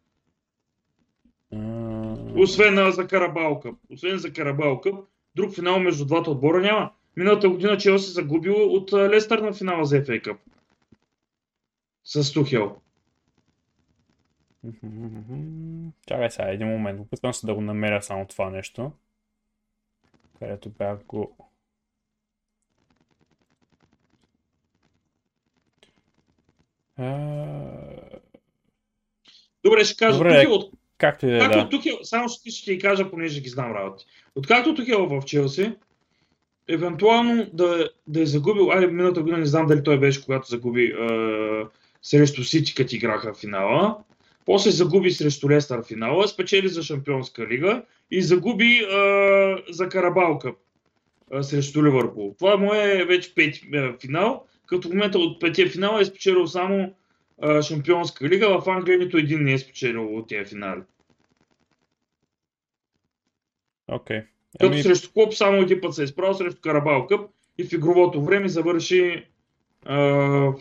Освен 2.37 2.91
за 2.91 3.07
Карабал 3.07 3.61
Къп. 3.61 3.79
Освен 3.91 4.19
за 4.19 4.33
Карабал 4.33 4.81
Къп, 4.81 4.95
друг 5.35 5.55
финал 5.55 5.81
между 5.81 6.05
двата 6.05 6.31
отбора 6.31 6.61
няма. 6.61 6.93
Миналата 7.17 7.49
година 7.49 7.79
Челси 7.79 8.11
загубил 8.11 8.55
от 8.55 8.93
Лестър 8.93 9.39
на 9.39 9.53
финала 9.53 9.85
за 9.85 9.97
FA 9.97 10.23
Cup 10.23 10.37
с 12.05 12.33
Тухел. 12.33 12.77
Чакай 16.07 16.31
сега, 16.31 16.49
един 16.49 16.69
момент. 16.69 17.01
Опитвам 17.01 17.35
се 17.35 17.47
да 17.47 17.55
го 17.55 17.61
намеря 17.61 18.03
само 18.03 18.27
това 18.27 18.51
нещо. 18.51 18.93
Където 20.39 20.71
бях 20.71 21.05
го... 21.05 21.37
Добре, 29.65 29.85
ще 29.85 29.97
кажа. 29.97 30.19
Добре, 30.19 30.45
Тухел, 30.45 30.71
както 30.99 31.27
и 31.27 31.31
да 31.31 31.37
е. 31.37 31.49
Да. 31.49 31.69
Тухел, 31.69 31.99
само 32.03 32.29
ще, 32.29 32.51
ще 32.51 32.73
ти 32.73 32.79
кажа, 32.79 33.11
понеже 33.11 33.41
ги 33.41 33.49
знам 33.49 33.73
работи. 33.73 34.05
Откакто 34.35 34.75
Тухел 34.75 35.07
в 35.07 35.25
Челси, 35.25 35.73
евентуално 36.69 37.47
да, 37.53 37.91
да 38.07 38.23
е 38.23 38.27
загубил, 38.27 38.71
айде 38.71 38.87
миналата 38.87 39.21
година 39.21 39.39
не 39.39 39.47
знам 39.47 39.67
дали 39.67 39.83
той 39.83 39.99
беше, 39.99 40.25
когато 40.25 40.49
загуби 40.49 40.85
е, 40.85 41.07
срещу 42.03 42.45
Сити, 42.45 42.75
като 42.75 42.95
играха 42.95 43.35
в 43.35 43.39
финала. 43.39 43.97
После 44.47 44.71
загуби 44.71 45.11
срещу 45.11 45.51
Лестър 45.51 45.79
в 45.79 45.87
финала, 45.87 46.29
спечели 46.29 46.69
за 46.69 46.83
Шампионска 46.83 47.47
лига 47.47 47.83
и 48.11 48.23
загуби 48.23 48.81
а, 48.81 49.57
за 49.69 49.89
Карабал 49.89 50.39
Къп 50.39 50.57
срещу 51.43 51.85
Ливърпул. 51.85 52.35
Това 52.39 52.57
му 52.57 52.75
е 52.75 53.05
вече 53.05 53.35
пети 53.35 53.71
финал, 54.01 54.45
като 54.67 54.89
в 54.89 54.93
момента 54.93 55.19
от 55.19 55.41
петия 55.41 55.71
финала 55.71 56.01
е 56.01 56.05
спечелил 56.05 56.47
само 56.47 56.95
а, 57.43 57.63
Шампионска 57.63 58.29
лига. 58.29 58.61
В 58.61 58.69
Англия 58.69 58.99
нито 58.99 59.17
един 59.17 59.43
не 59.43 59.53
е 59.53 59.59
спечелил 59.59 60.17
от 60.17 60.29
тия 60.29 60.45
финали. 60.45 60.83
Окей. 63.89 64.19
Okay. 64.19 64.27
Като 64.61 64.73
ами... 64.73 64.83
срещу 64.83 65.13
Клоп 65.13 65.35
само 65.35 65.63
един 65.63 65.81
път 65.81 65.95
се 65.95 66.03
е 66.03 66.05
изправил 66.05 66.35
срещу 66.35 66.61
Карабал 66.61 67.07
Къп 67.07 67.31
и 67.59 67.65
в 67.65 67.73
игровото 67.73 68.25
време 68.25 68.49
завърши 68.49 69.27
а, 69.85 69.97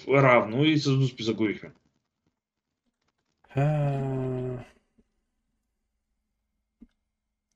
равно 0.07 0.63
и 0.63 0.77
с 0.77 0.97
Дуспи 0.97 1.23
загубихме. 1.23 1.71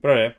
Добре. 0.02 0.36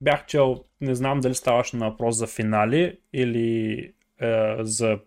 Бях 0.00 0.26
чел, 0.26 0.64
не 0.80 0.94
знам 0.94 1.20
дали 1.20 1.34
ставаше 1.34 1.76
на 1.76 1.90
въпрос 1.90 2.16
за 2.16 2.26
финали 2.26 2.98
или 3.12 3.92
е, 4.20 4.56
за 4.60 4.98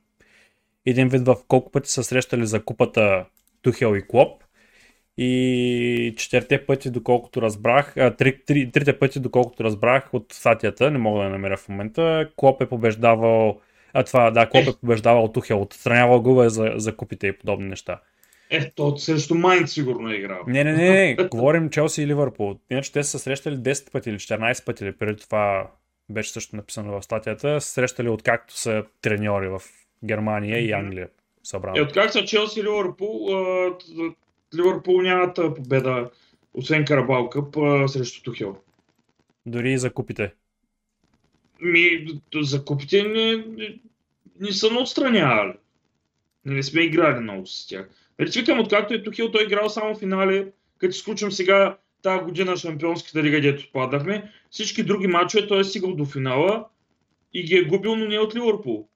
един 0.90 1.10
вид 1.10 1.26
в 1.26 1.36
колко 1.48 1.72
пъти 1.72 1.90
са 1.90 2.04
срещали 2.04 2.46
за 2.46 2.64
купата 2.64 3.26
Тухел 3.62 3.96
и 3.96 4.08
Клоп. 4.08 4.44
И 5.18 6.14
четирите 6.18 6.66
пъти, 6.66 6.92
доколкото 6.92 7.42
разбрах, 7.42 7.98
а, 7.98 8.16
три, 8.16 8.42
три, 8.46 8.72
трите 8.72 9.00
пъти, 9.00 9.20
доколкото 9.20 9.64
разбрах 9.64 10.14
от 10.14 10.26
статията, 10.34 10.92
не 10.92 10.98
мога 10.98 11.20
да 11.20 11.26
я 11.26 11.30
намеря 11.30 11.58
в 11.58 11.70
момента, 11.70 12.30
Клоп 12.36 12.62
е 12.62 12.66
побеждавал 12.66 13.62
а 13.94 14.04
това, 14.04 14.32
да, 14.32 14.50
Клоп 14.50 14.68
е 14.68 14.80
побеждавал 14.82 15.32
Тухел, 15.32 15.62
отстранявал 15.62 16.22
губа 16.22 16.50
за, 16.50 16.74
за 16.76 16.96
купите 16.96 17.28
и 17.28 17.38
подобни 17.38 17.70
неща. 17.70 18.02
Ето, 18.50 18.98
срещу 18.98 19.36
Майнд 19.36 19.70
сигурно 19.70 20.10
е 20.10 20.16
играл. 20.16 20.44
Не, 20.48 20.64
не, 20.64 20.74
не, 20.74 20.90
не. 20.90 21.16
говорим 21.32 21.70
Челси 21.70 22.02
и 22.02 22.08
Ливърпул. 22.08 22.60
Иначе 22.70 22.92
те 22.92 23.04
са 23.04 23.20
срещали 23.20 23.56
10 23.56 23.92
пъти 23.92 24.10
или 24.10 24.20
14 24.20 24.66
пъти, 24.66 24.84
или 24.84 24.98
преди 24.98 25.22
това 25.22 25.72
беше 26.10 26.32
също 26.32 26.56
написано 26.56 27.00
в 27.00 27.04
статията, 27.04 27.62
срещали 27.62 28.10
откакто 28.10 28.58
са 28.58 28.84
треньори 29.02 29.48
в 29.48 29.62
Германия 30.04 30.60
и 30.60 30.72
Англия. 30.72 31.10
Събрано. 31.44 31.78
Е, 31.78 31.82
откак 31.82 32.12
са 32.12 32.26
Челси 32.26 32.60
и 32.60 32.64
Ливърпул, 32.64 33.30
Ливърпул 34.56 35.02
нямат 35.02 35.36
победа, 35.56 36.10
освен 36.54 36.86
Карабал 36.86 37.30
Къп, 37.30 37.56
срещу 37.88 38.24
Тухел. 38.24 38.58
Дори 39.46 39.74
и 39.74 39.78
за 39.78 39.94
купите. 39.94 40.34
Ми, 41.62 42.08
за 42.36 42.66
купите 42.66 43.04
не, 43.04 43.46
не 44.40 44.52
са 44.52 44.68
отстранявали. 44.68 45.54
Не 46.46 46.64
сме 46.64 46.82
играли 46.82 47.20
много 47.20 47.46
с 47.46 47.68
тях. 47.68 47.90
Нали, 48.20 48.32
викам, 48.36 48.60
откакто 48.60 48.94
е 48.94 49.04
Тухил, 49.04 49.32
той 49.32 49.42
е 49.42 49.46
играл 49.46 49.70
само 49.70 49.96
финали, 49.96 50.48
като 50.78 50.90
изключим 50.90 51.32
сега 51.32 51.78
тази 52.02 52.24
година 52.24 52.58
Шампионската 52.58 53.24
лига, 53.24 53.42
дето 53.42 53.72
падахме, 53.74 54.32
всички 54.50 54.84
други 54.84 55.08
матчове 55.08 55.48
той 55.48 55.60
е 55.60 55.64
стигал 55.64 55.96
до 55.96 56.06
финала 56.06 56.66
и 57.34 57.44
ги 57.44 57.56
е 57.56 57.64
губил, 57.64 57.96
но 57.96 58.06
не 58.06 58.20
от 58.20 58.36
Ливърпул. 58.36 58.88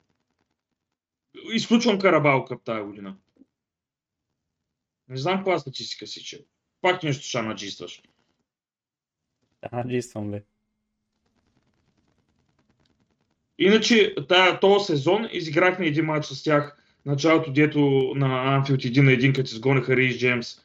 Изключвам 1.54 2.00
Карабал 2.00 2.46
Къп 2.46 2.64
тази 2.64 2.84
година. 2.84 3.18
Не 5.10 5.18
знам 5.18 5.38
каква 5.38 5.60
статистика 5.60 6.08
си, 6.08 6.24
че. 6.24 6.46
Пак 6.82 7.04
нещо 7.04 7.26
ще 7.26 7.42
наджистваш. 7.42 8.02
Наджиствам 9.72 10.34
ли. 10.34 10.42
Иначе 13.60 14.16
тая, 14.30 14.60
този 14.60 14.86
сезон 14.86 15.30
изиграхме 15.32 15.86
един 15.86 16.06
матч 16.06 16.26
с 16.26 16.44
тях. 16.44 16.78
Началото, 17.06 17.52
дето 17.52 17.80
на 18.16 18.56
Анфилд 18.56 18.86
един 18.86 19.06
на 19.06 19.12
един, 19.12 19.34
като 19.34 19.50
изгониха 19.52 19.96
Рейс 19.96 20.18
Джеймс 20.18 20.62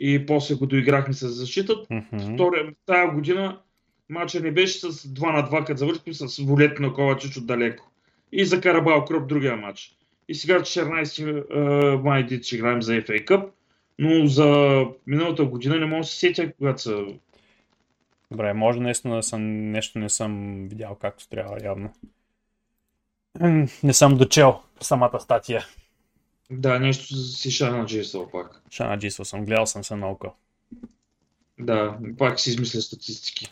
и 0.00 0.26
после 0.26 0.54
го 0.54 0.66
доиграхме 0.66 1.14
с 1.14 1.28
защитът. 1.28 1.88
Mm-hmm. 1.88 2.34
Втория, 2.34 2.74
тая 2.86 3.14
година 3.14 3.62
матча 4.08 4.40
не 4.40 4.52
беше 4.52 4.78
с 4.78 4.92
2 4.92 5.32
на 5.32 5.50
2, 5.50 5.66
като 5.66 5.78
завършихме 5.78 6.14
с 6.14 6.36
волет 6.42 6.78
на 6.78 6.92
Ковачич 6.92 7.36
отдалеко. 7.36 7.90
И 8.32 8.44
за 8.44 8.60
Карабал 8.60 9.04
Кръп 9.04 9.28
другия 9.28 9.56
матч. 9.56 9.96
И 10.30 10.34
сега 10.34 10.60
14 10.60 12.02
май 12.02 12.26
дит 12.26 12.44
ще 12.44 12.56
играем 12.56 12.82
за 12.82 12.92
FA 12.92 13.24
Cup, 13.24 13.50
но 13.98 14.26
за 14.26 14.84
миналата 15.06 15.44
година 15.44 15.78
не 15.78 15.86
мога 15.86 16.00
да 16.00 16.06
се 16.06 16.16
сетя, 16.18 16.52
когато 16.52 16.82
са... 16.82 17.06
Добре, 18.30 18.52
може 18.52 18.80
наистина 18.80 19.16
да 19.16 19.22
съм, 19.22 19.70
нещо 19.70 19.98
не 19.98 20.08
съм 20.08 20.66
видял 20.68 20.94
както 20.94 21.28
трябва 21.28 21.64
явно. 21.64 21.92
Не 23.82 23.92
съм 23.92 24.16
дочел 24.16 24.60
самата 24.80 25.20
статия. 25.20 25.64
Да, 26.50 26.78
нещо 26.78 27.16
си 27.16 27.50
шанаджисвал 27.50 28.30
пак. 28.30 28.62
Шанаджисвал 28.70 29.24
съм, 29.24 29.44
гледал 29.44 29.66
съм 29.66 29.84
се 29.84 29.96
на 29.96 30.10
око. 30.10 30.34
Да, 31.58 31.98
пак 32.18 32.40
си 32.40 32.50
измисля 32.50 32.80
статистики. 32.80 33.50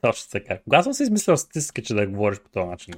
Точно 0.00 0.30
така. 0.30 0.58
Кога 0.58 0.82
съм 0.82 0.92
си 0.92 1.02
измислял 1.02 1.36
статистика, 1.36 1.82
че 1.82 1.94
да 1.94 2.06
говориш 2.06 2.40
по 2.40 2.48
този 2.48 2.66
начин? 2.66 2.94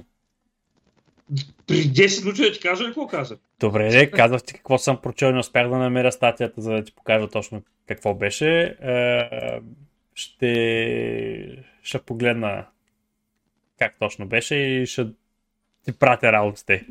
При 1.67 1.75
10 1.75 2.07
случая 2.07 2.51
ти 2.51 2.59
кажа 2.59 2.85
какво 2.85 3.07
каза? 3.07 3.37
Добре, 3.59 3.89
не, 3.89 4.11
казах 4.11 4.43
ти 4.43 4.53
какво 4.53 4.77
съм 4.77 5.01
прочел, 5.01 5.31
не 5.31 5.39
успях 5.39 5.69
да 5.69 5.77
намеря 5.77 6.11
статията, 6.11 6.61
за 6.61 6.71
да 6.71 6.83
ти 6.83 6.95
покажа 6.95 7.27
точно 7.27 7.61
какво 7.87 8.13
беше. 8.13 8.75
Е, 8.81 9.29
ще, 10.13 11.63
ще 11.83 11.99
погледна 11.99 12.65
как 13.79 13.99
точно 13.99 14.27
беше 14.27 14.55
и 14.55 14.85
ще 14.85 15.07
ти 15.85 15.93
пратя 15.99 16.31
работите. 16.31 16.85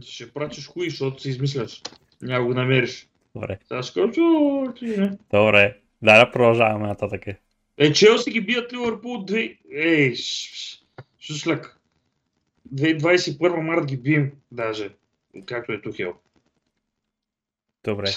Ще 0.00 0.32
пратиш 0.32 0.66
хуи, 0.66 0.90
защото 0.90 1.22
си 1.22 1.28
измисляш. 1.28 1.82
Няма 2.22 2.46
го 2.46 2.54
намериш. 2.54 3.08
Добре. 3.34 3.58
Сега 3.68 3.82
ще 3.82 4.00
кажа, 4.00 5.16
Добре. 5.30 5.76
Да, 6.02 6.24
да 6.24 6.30
продължаваме 6.30 6.86
нататък. 6.86 7.26
Е, 7.78 7.92
Челси 7.92 8.30
ги 8.30 8.40
бият 8.40 8.72
Ливърпул 8.72 9.16
2... 9.16 9.58
Ей, 9.72 10.14
шушляк. 11.20 11.77
2021 12.74 13.60
март 13.60 13.86
ги 13.86 13.96
бием 13.96 14.32
даже. 14.52 14.90
Както 15.46 15.72
е 15.72 15.82
Тухел. 15.82 16.14
Добре. 17.84 18.10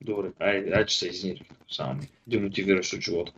Добре, 0.00 0.28
ай, 0.38 0.72
ай, 0.74 0.86
че 0.86 0.98
се 0.98 1.08
изнери. 1.08 1.42
Само 1.70 2.00
демотивираш 2.26 2.92
от 2.92 3.00
живота. 3.00 3.32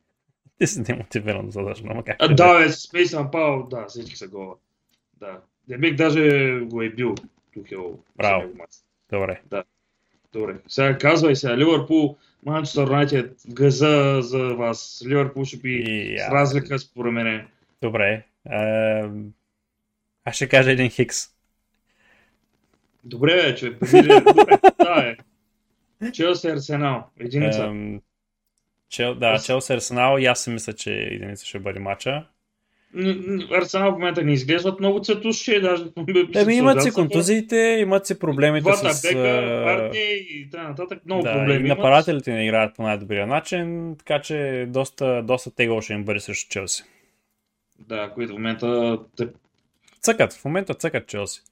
Ти 0.58 0.66
си 0.66 0.82
демотивиран 0.82 1.50
за 1.50 1.62
дъжно, 1.62 1.90
ама 1.90 2.04
как? 2.04 2.16
А, 2.18 2.34
да, 2.34 2.58
бе, 2.58 2.72
Спейс 2.72 3.14
Пал, 3.32 3.66
да, 3.70 3.86
всички 3.86 4.16
са 4.16 4.28
гола. 4.28 4.54
Да. 5.14 5.40
Демек 5.68 5.96
даже 5.96 6.50
го 6.60 6.82
е 6.82 6.90
бил 6.90 7.14
Тухел. 7.54 7.98
Браво. 8.16 8.52
Добре. 9.12 9.40
Да. 9.50 9.64
Добре. 10.32 10.56
Сега 10.68 10.98
казвай 10.98 11.36
се, 11.36 11.56
Ливърпул, 11.56 12.16
Манчестър 12.44 12.86
Юнайтед, 12.86 13.42
газа 13.48 14.18
за 14.22 14.54
вас. 14.54 15.02
Ливърпул 15.06 15.44
ще 15.44 15.56
би 15.56 15.84
и, 15.88 16.18
с 16.18 16.30
разлика 16.30 16.78
според 16.78 17.12
мен. 17.12 17.48
Добре. 17.82 18.24
Аз 20.24 20.36
ще 20.36 20.48
кажа 20.48 20.70
един 20.70 20.90
Хикс. 20.90 21.36
Добре, 23.04 23.34
бе, 23.34 23.54
че 23.54 23.76
е. 26.02 26.12
Челси 26.12 26.48
Арсенал. 26.48 27.04
Единица. 27.20 27.60
Um, 27.60 28.00
Чел, 28.88 29.14
да, 29.14 29.38
Челси 29.38 29.72
Арсенал 29.72 30.18
и 30.18 30.26
аз 30.26 30.44
си 30.44 30.50
мисля, 30.50 30.72
че 30.72 30.92
единица 30.92 31.46
ще 31.46 31.58
бъде 31.58 31.80
мача. 31.80 32.24
Арсенал 33.52 33.90
в 33.90 33.92
момента 33.92 34.22
не 34.22 34.32
изглеждат 34.32 34.80
много 34.80 35.00
цветущи, 35.00 35.60
даже... 35.60 35.84
Еми 36.34 36.54
имат 36.54 36.82
си 36.82 36.90
контузиите, 36.90 37.56
имат 37.56 38.06
си 38.06 38.18
проблемите 38.18 38.62
Двата 38.62 38.94
с... 38.94 39.02
бека, 39.02 39.62
партия 39.64 40.14
и 40.14 40.48
т.н. 40.50 40.62
нататък, 40.62 40.98
много 41.06 41.22
да, 41.22 41.32
проблеми 41.32 41.64
и 41.66 41.68
нападателите 41.68 42.32
не 42.32 42.44
играят 42.44 42.76
по 42.76 42.82
най-добрия 42.82 43.26
начин, 43.26 43.94
така 43.98 44.20
че 44.20 44.66
доста, 44.68 45.22
доста 45.22 45.54
тегло 45.54 45.82
ще 45.82 45.92
им 45.92 46.04
бъде 46.04 46.20
срещу 46.20 46.48
Челси. 46.48 46.84
Да, 47.78 48.10
които 48.10 48.32
в 48.32 48.36
момента... 48.36 48.98
Цъкат, 50.00 50.32
в 50.32 50.44
момента 50.44 50.74
цъкат 50.74 51.06
Челси. 51.06 51.42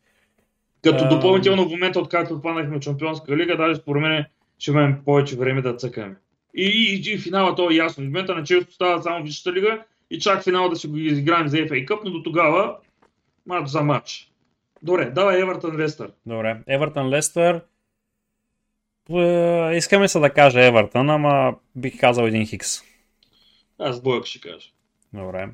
Като 0.82 1.08
допълнително 1.08 1.68
в 1.68 1.70
момента, 1.70 2.00
откакто 2.00 2.34
отпаднахме 2.34 2.76
от 2.76 2.82
Чемпионска 2.82 3.36
лига, 3.36 3.56
даже 3.56 3.74
според 3.80 4.02
мен 4.02 4.24
ще 4.58 4.70
имаме 4.70 5.00
повече 5.04 5.36
време 5.36 5.62
да 5.62 5.76
цъкаме. 5.76 6.16
И, 6.54 6.64
и, 6.64 7.12
и 7.12 7.18
финала 7.18 7.54
то 7.54 7.70
е 7.70 7.74
ясно. 7.74 8.04
В 8.04 8.06
момента 8.06 8.34
на 8.34 8.44
Челси 8.44 8.72
става 8.72 9.02
само 9.02 9.24
Висшата 9.24 9.52
лига 9.52 9.84
и 10.10 10.18
чак 10.18 10.44
финал 10.44 10.68
да 10.68 10.76
си 10.76 10.86
го 10.86 10.96
изиграем 10.96 11.48
за 11.48 11.56
FA 11.56 11.88
Cup, 11.88 12.00
но 12.04 12.10
до 12.10 12.22
тогава 12.22 12.76
матч 13.46 13.68
за 13.68 13.82
матч. 13.82 14.30
Добре, 14.82 15.10
давай 15.10 15.40
Евертън 15.40 15.76
Лестър. 15.76 16.10
Добре, 16.26 16.60
Евертън 16.66 17.08
Лестър. 17.08 17.60
Е, 19.10 19.76
искаме 19.76 20.08
се 20.08 20.18
да 20.18 20.30
кажа 20.30 20.64
Евертън, 20.64 21.10
ама 21.10 21.54
бих 21.76 22.00
казал 22.00 22.24
един 22.24 22.46
Хикс. 22.46 22.82
Аз 23.78 24.00
двойка 24.00 24.26
ще 24.26 24.40
кажа. 24.40 24.68
Добре. 25.12 25.48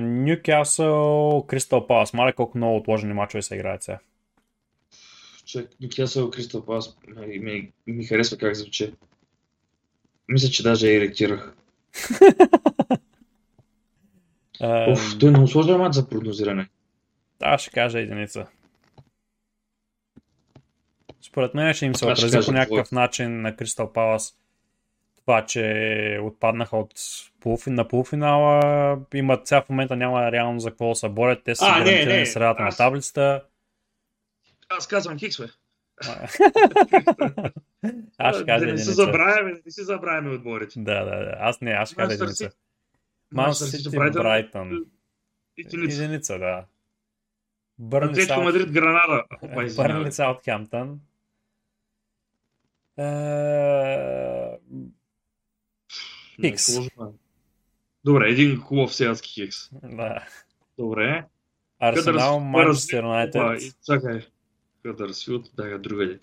Нюкасъл, 0.00 1.44
Кристал 1.48 1.86
Палас. 1.86 2.12
Мале 2.12 2.32
колко 2.32 2.58
много 2.58 2.76
отложени 2.76 3.12
мачове 3.12 3.42
се 3.42 3.54
играят 3.54 3.82
сега. 3.82 3.98
Нюкасъл, 5.80 6.30
Кристал 6.30 6.64
Палас 6.64 6.96
ми, 7.26 7.72
ми, 7.86 8.04
харесва 8.04 8.38
как 8.38 8.54
звучи. 8.54 8.94
Мисля, 10.28 10.48
че 10.48 10.62
даже 10.62 10.88
я 10.88 10.96
еректирах. 10.96 11.56
Оф, 14.60 15.18
той 15.18 15.28
е 15.28 15.30
много 15.30 15.48
сложен 15.48 15.76
мат 15.78 15.94
за 15.94 16.08
прогнозиране. 16.08 16.68
Да, 17.40 17.58
ще 17.58 17.70
кажа 17.70 18.00
единица. 18.00 18.46
Според 21.22 21.54
мен 21.54 21.74
ще 21.74 21.86
им 21.86 21.94
се 21.94 22.06
отрази 22.06 22.38
по 22.46 22.52
някакъв 22.52 22.86
твой. 22.86 23.00
начин 23.00 23.40
на 23.40 23.56
Кристал 23.56 23.92
Палас 23.92 24.36
това, 25.24 25.46
че 25.46 26.18
отпаднаха 26.22 26.76
от 26.76 26.92
на 27.66 27.88
полуфинала. 27.88 28.98
Имат 29.14 29.46
сега 29.46 29.62
в 29.62 29.68
момента 29.68 29.96
няма 29.96 30.32
реално 30.32 30.60
за 30.60 30.70
какво 30.70 30.88
да 30.88 30.94
се 30.94 31.08
борят. 31.08 31.44
Те 31.44 31.54
са 31.54 31.66
гарантирани 31.66 32.26
средата 32.26 32.62
аз... 32.62 32.78
на 32.78 32.84
таблицата. 32.84 33.44
Аз 34.68 34.86
казвам 34.86 35.18
Хикс, 35.18 35.38
бе. 35.38 35.46
аз 38.18 38.36
ще 38.36 38.46
кажа 38.46 38.66
да 38.66 38.72
не 38.72 38.78
се 38.78 38.92
забравяме, 38.92 39.52
да 39.52 39.60
не 39.64 39.70
си 39.70 39.82
забравяме 39.82 40.30
отборите. 40.30 40.80
Да, 40.80 41.04
да, 41.04 41.16
да. 41.16 41.36
Аз 41.38 41.60
не, 41.60 41.70
аз 41.70 41.88
ще 41.88 41.96
кажа 41.96 42.14
единица. 42.14 42.50
Манчестър 43.32 43.66
Сити, 43.66 43.96
Брайтън. 43.96 44.84
Единица, 45.58 46.38
да. 46.38 46.64
Бърнли 47.78 48.10
Атлетико 48.10 48.40
Мадрид, 48.42 48.72
Гранада. 48.72 49.24
Бърнли 49.76 50.12
Саутхемптън. 50.12 51.00
Хикс. 56.40 56.78
Добре, 58.04 58.30
един 58.30 58.60
хубав 58.60 58.94
селски 58.94 59.30
хикс. 59.30 59.70
Да. 59.82 60.26
Добре. 60.78 61.24
Арсенал, 61.78 62.40
Манчестър 62.40 63.02
Юнайтед. 63.02 63.42
Чакай. 63.86 64.20
Хъдърсфилд 64.82 65.50
бяха 65.56 65.78
другаде. 65.78 66.18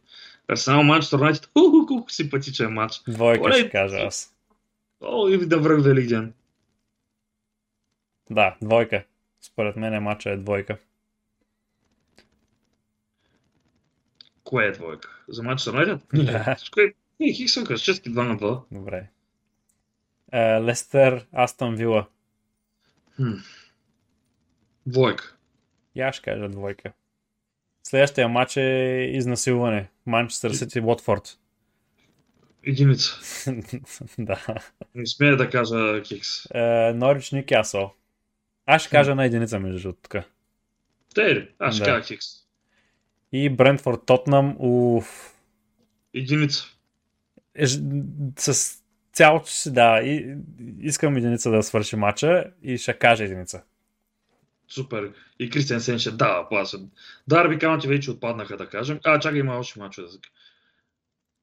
Арсенал, 0.47 0.83
Манчестър 0.83 1.19
Юнайтед. 1.19 1.49
Колко 1.53 2.05
симпатичен 2.09 2.73
матч. 2.73 3.01
Двойка 3.07 3.53
ще 3.53 3.69
кажа 3.69 3.97
аз. 3.97 4.35
О, 5.01 5.27
и 5.27 5.47
да 5.47 5.59
връх 5.59 5.83
Великден. 5.83 6.33
Да, 8.29 8.55
двойка. 8.61 9.03
Според 9.41 9.75
мен 9.75 10.03
матча 10.03 10.29
е 10.29 10.37
двойка. 10.37 10.77
Кое 14.43 14.65
е 14.65 14.71
двойка? 14.71 15.23
За 15.27 15.43
матч 15.43 15.61
с 15.61 15.67
Юнайтед? 15.67 16.01
Да. 16.13 16.55
Не, 17.19 17.33
Хиксън 17.33 17.65
честки 17.77 18.09
2 18.09 18.27
на 18.27 18.37
2. 18.37 18.61
Добре. 18.71 19.09
Uh, 20.33 20.65
Лестър, 20.65 21.25
Астон 21.31 21.75
Вила. 21.75 22.07
Двойка. 24.85 25.35
Я 25.95 26.13
ще 26.13 26.23
кажа 26.23 26.49
двойка. 26.49 26.93
Следващия 27.83 28.27
матч 28.27 28.57
е 28.57 29.11
изнасилване. 29.13 29.89
Манчестър 30.05 30.51
Сити, 30.51 30.79
Уотфорд. 30.79 31.37
Единица. 32.63 33.19
да. 34.19 34.45
Не 34.95 35.05
смея 35.05 35.37
да 35.37 35.49
кажа 35.49 36.03
Хикс. 36.03 36.49
Норич 36.95 37.31
Ньюкасъл. 37.31 37.93
Аз 38.65 38.81
ще 38.81 38.89
кажа 38.89 39.15
на 39.15 39.25
единица 39.25 39.59
между 39.59 39.93
тук. 39.93 40.15
Те 41.15 41.49
Аз 41.59 41.75
ще 41.75 41.83
да. 41.83 41.91
кажа 41.91 42.03
Хикс. 42.03 42.25
И 43.31 43.49
Брентфорд 43.49 44.05
Тотнам, 44.05 44.55
уф. 44.59 45.35
Единица. 46.13 46.65
Е, 47.55 47.67
с 48.37 48.80
цялото 49.13 49.49
си, 49.49 49.73
да, 49.73 50.01
и, 50.03 50.35
искам 50.79 51.17
единица 51.17 51.51
да 51.51 51.63
свърши 51.63 51.95
матча 51.95 52.45
и 52.63 52.77
ще 52.77 52.93
кажа 52.93 53.23
единица. 53.23 53.63
Супер. 54.67 55.11
И 55.39 55.49
Кристиан 55.49 55.81
Сен 55.81 55.99
ще 55.99 56.11
дава 56.11 56.49
паса. 56.49 56.79
Дарби 57.27 57.59
Каунти 57.59 57.87
вече 57.87 58.11
отпаднаха, 58.11 58.57
да 58.57 58.69
кажем. 58.69 58.99
А, 59.03 59.19
чакай, 59.19 59.39
има 59.39 59.57
още 59.57 59.79
мачове. 59.79 60.07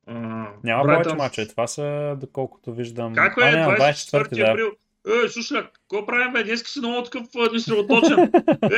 Няма 0.06 0.84
Брайтън... 0.84 1.02
повече 1.02 1.16
мачове. 1.16 1.48
Това 1.48 1.66
са, 1.66 2.16
доколкото 2.20 2.72
виждам... 2.72 3.14
Како 3.14 3.40
е? 3.40 3.52
24 3.52 4.36
да. 4.36 4.50
април. 4.50 4.72
Е, 5.08 5.28
слушай, 5.28 5.62
какво 5.62 6.06
правим, 6.06 6.32
бе? 6.32 6.44
Днес 6.44 6.72
си 6.72 6.78
много 6.78 7.02
такъв 7.02 7.26
несредоточен. 7.52 8.18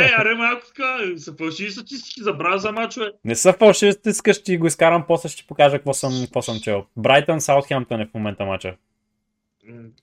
е, 0.00 0.12
аре 0.18 0.34
малко 0.34 0.66
така, 0.66 0.98
са 1.16 1.34
фалшиви 1.36 1.70
статистики, 1.70 2.22
забравя 2.22 2.58
за 2.58 2.72
мачове. 2.72 3.12
Не 3.24 3.34
са 3.34 3.52
фалшиви 3.52 3.92
статистики, 3.92 4.32
ще 4.32 4.56
го 4.56 4.66
изкарам, 4.66 5.04
после 5.08 5.28
ще 5.28 5.46
покажа 5.46 5.76
какво 5.76 5.94
съм, 5.94 6.12
какво 6.24 6.42
съм 6.42 6.60
чел. 6.60 6.86
Брайтън 6.96 7.40
Саутхемптън 7.40 8.00
е 8.00 8.06
в 8.06 8.14
момента 8.14 8.44
мача. 8.44 8.76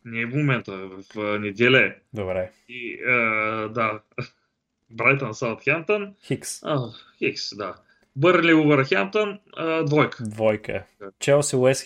Не 0.06 0.22
е 0.22 0.26
в 0.26 0.36
момента, 0.36 0.72
в 1.16 1.40
неделя 1.40 1.80
е. 1.80 1.96
Добре. 2.14 2.52
И, 2.70 3.00
а, 3.04 3.14
да. 3.70 4.00
Брайтън 4.90 5.34
Саутхемптън. 5.34 6.14
Хикс. 6.24 6.60
А, 6.64 6.80
Хикс, 7.18 7.58
да. 7.58 7.76
Бърли 8.16 8.54
Увърхемптън, 8.54 9.40
двойка. 9.86 10.24
Двойка. 10.24 10.84
Челси 11.20 11.56
Уест 11.56 11.84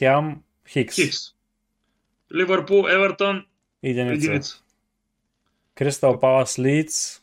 Хикс. 0.67 0.95
Хикс. 0.95 1.17
Ливърпул 2.35 2.87
Евертън, 2.89 3.45
единица. 3.83 4.25
единица. 4.25 4.63
Кристал 5.75 6.19
Палас 6.19 6.59
Лидс, 6.59 7.21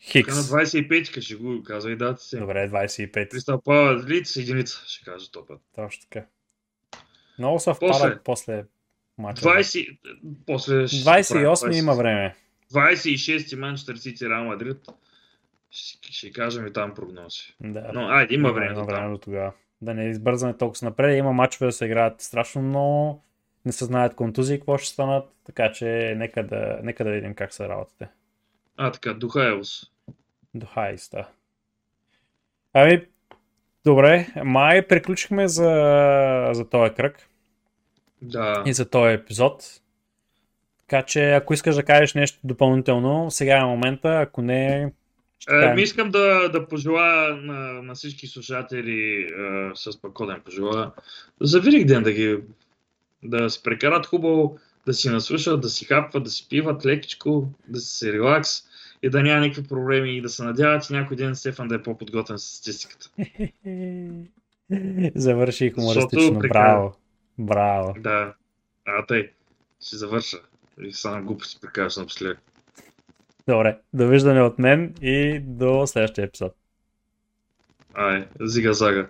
Хикс. 0.00 0.36
На 0.36 0.42
25 0.42 1.20
ще 1.20 1.34
го 1.34 1.62
казва 1.62 1.92
и 1.92 1.96
дата 1.96 2.22
си. 2.22 2.38
Добре, 2.38 2.68
25. 2.68 3.28
Кристал 3.28 3.60
Палас 3.60 4.06
Лидс, 4.06 4.36
единица, 4.36 4.82
ще 4.86 5.04
кажа 5.04 5.30
топа. 5.30 5.54
Точно 5.74 6.02
така. 6.10 6.26
Много 7.38 7.60
съвпадат 7.60 8.00
после, 8.00 8.18
после 8.24 8.64
мача. 9.18 9.42
20, 9.42 9.98
после 10.46 10.74
28 10.74 11.42
20... 11.42 11.74
има 11.74 11.94
време. 11.94 12.36
26 12.72 13.56
Манчестър 13.56 13.96
Сити 13.96 14.28
Реал 14.28 14.44
Мадрид. 14.44 14.78
Ще, 15.70 16.12
ще 16.12 16.32
кажем 16.32 16.66
и 16.66 16.72
там 16.72 16.94
прогнози. 16.94 17.54
Да. 17.60 17.90
Но 17.94 18.08
айде, 18.08 18.34
има 18.34 18.52
време. 18.52 18.72
Има 18.72 18.84
време 18.84 19.10
до 19.10 19.18
тогава. 19.18 19.52
Да 19.82 19.94
не 19.94 20.04
избързаме 20.04 20.56
толкова 20.56 20.88
напред. 20.88 21.18
Има 21.18 21.32
мачове 21.32 21.66
да 21.66 21.72
се 21.72 21.84
играят 21.84 22.20
страшно 22.20 22.62
много. 22.62 23.24
Не 23.66 23.72
се 23.72 23.84
знаят 23.84 24.14
контузии 24.14 24.58
какво 24.58 24.78
ще 24.78 24.88
станат. 24.88 25.24
Така 25.44 25.72
че 25.72 26.14
нека 26.16 26.46
да, 26.46 26.78
нека 26.82 27.04
да 27.04 27.10
видим 27.10 27.34
как 27.34 27.52
са 27.52 27.68
работите. 27.68 28.08
А, 28.76 28.92
така, 28.92 29.14
Духайлс. 29.14 29.82
Духайлс, 30.54 31.10
да. 31.10 31.28
Ами, 32.72 33.06
добре. 33.84 34.26
Май 34.44 34.86
приключихме 34.86 35.48
за, 35.48 36.50
за 36.52 36.68
този 36.68 36.94
кръг. 36.94 37.28
Да. 38.22 38.62
И 38.66 38.72
за 38.72 38.90
този 38.90 39.14
епизод. 39.14 39.80
Така 40.80 41.02
че, 41.02 41.30
ако 41.30 41.54
искаш 41.54 41.74
да 41.74 41.82
кажеш 41.82 42.14
нещо 42.14 42.38
допълнително, 42.44 43.30
сега 43.30 43.56
е 43.56 43.64
момента, 43.64 44.20
ако 44.20 44.42
не... 44.42 44.92
Е, 45.50 45.74
ми 45.74 45.82
искам 45.82 46.10
да, 46.10 46.48
да 46.48 46.68
пожелая 46.68 47.36
на, 47.36 47.82
на 47.82 47.94
всички 47.94 48.26
слушатели 48.26 49.20
е, 49.20 49.70
с 49.74 50.02
пакоден 50.02 50.40
пожелая 50.44 50.90
за 51.40 51.60
Велик 51.60 51.86
ден 51.86 52.02
да 52.02 52.12
ги 52.12 52.38
да 53.28 53.50
се 53.50 53.62
прекарат 53.62 54.06
хубаво, 54.06 54.58
да 54.86 54.94
си 54.94 55.08
наслушат, 55.08 55.60
да 55.60 55.68
си 55.68 55.84
хапват, 55.84 56.24
да 56.24 56.30
си 56.30 56.46
пиват 56.48 56.86
лекичко, 56.86 57.48
да 57.68 57.80
се 57.80 58.12
релакс 58.12 58.50
и 59.02 59.10
да 59.10 59.22
няма 59.22 59.40
никакви 59.40 59.68
проблеми 59.68 60.16
и 60.16 60.20
да 60.20 60.28
се 60.28 60.44
надяват 60.44 60.90
и 60.90 60.92
някой 60.92 61.16
ден 61.16 61.36
Стефан 61.36 61.68
да 61.68 61.74
е 61.74 61.82
по-подготвен 61.82 62.38
с 62.38 62.42
статистиката. 62.42 63.10
Завърши 65.14 65.70
хумористично. 65.70 66.38
Браво. 66.38 66.96
Браво. 67.38 67.94
Да. 67.98 68.34
А, 68.84 69.06
тъй. 69.06 69.30
Ще 69.80 69.96
завърша. 69.96 70.36
И 70.82 70.92
само 70.92 71.24
глупости 71.24 71.60
прекажа 71.60 72.00
напоследък. 72.00 72.38
Добре, 73.48 73.78
довиждане 73.94 74.42
от 74.42 74.58
мен 74.58 74.94
и 75.02 75.40
до 75.40 75.86
следващия 75.86 76.24
епизод. 76.24 76.52
Ай, 77.94 78.28
зига-зага. 78.40 79.08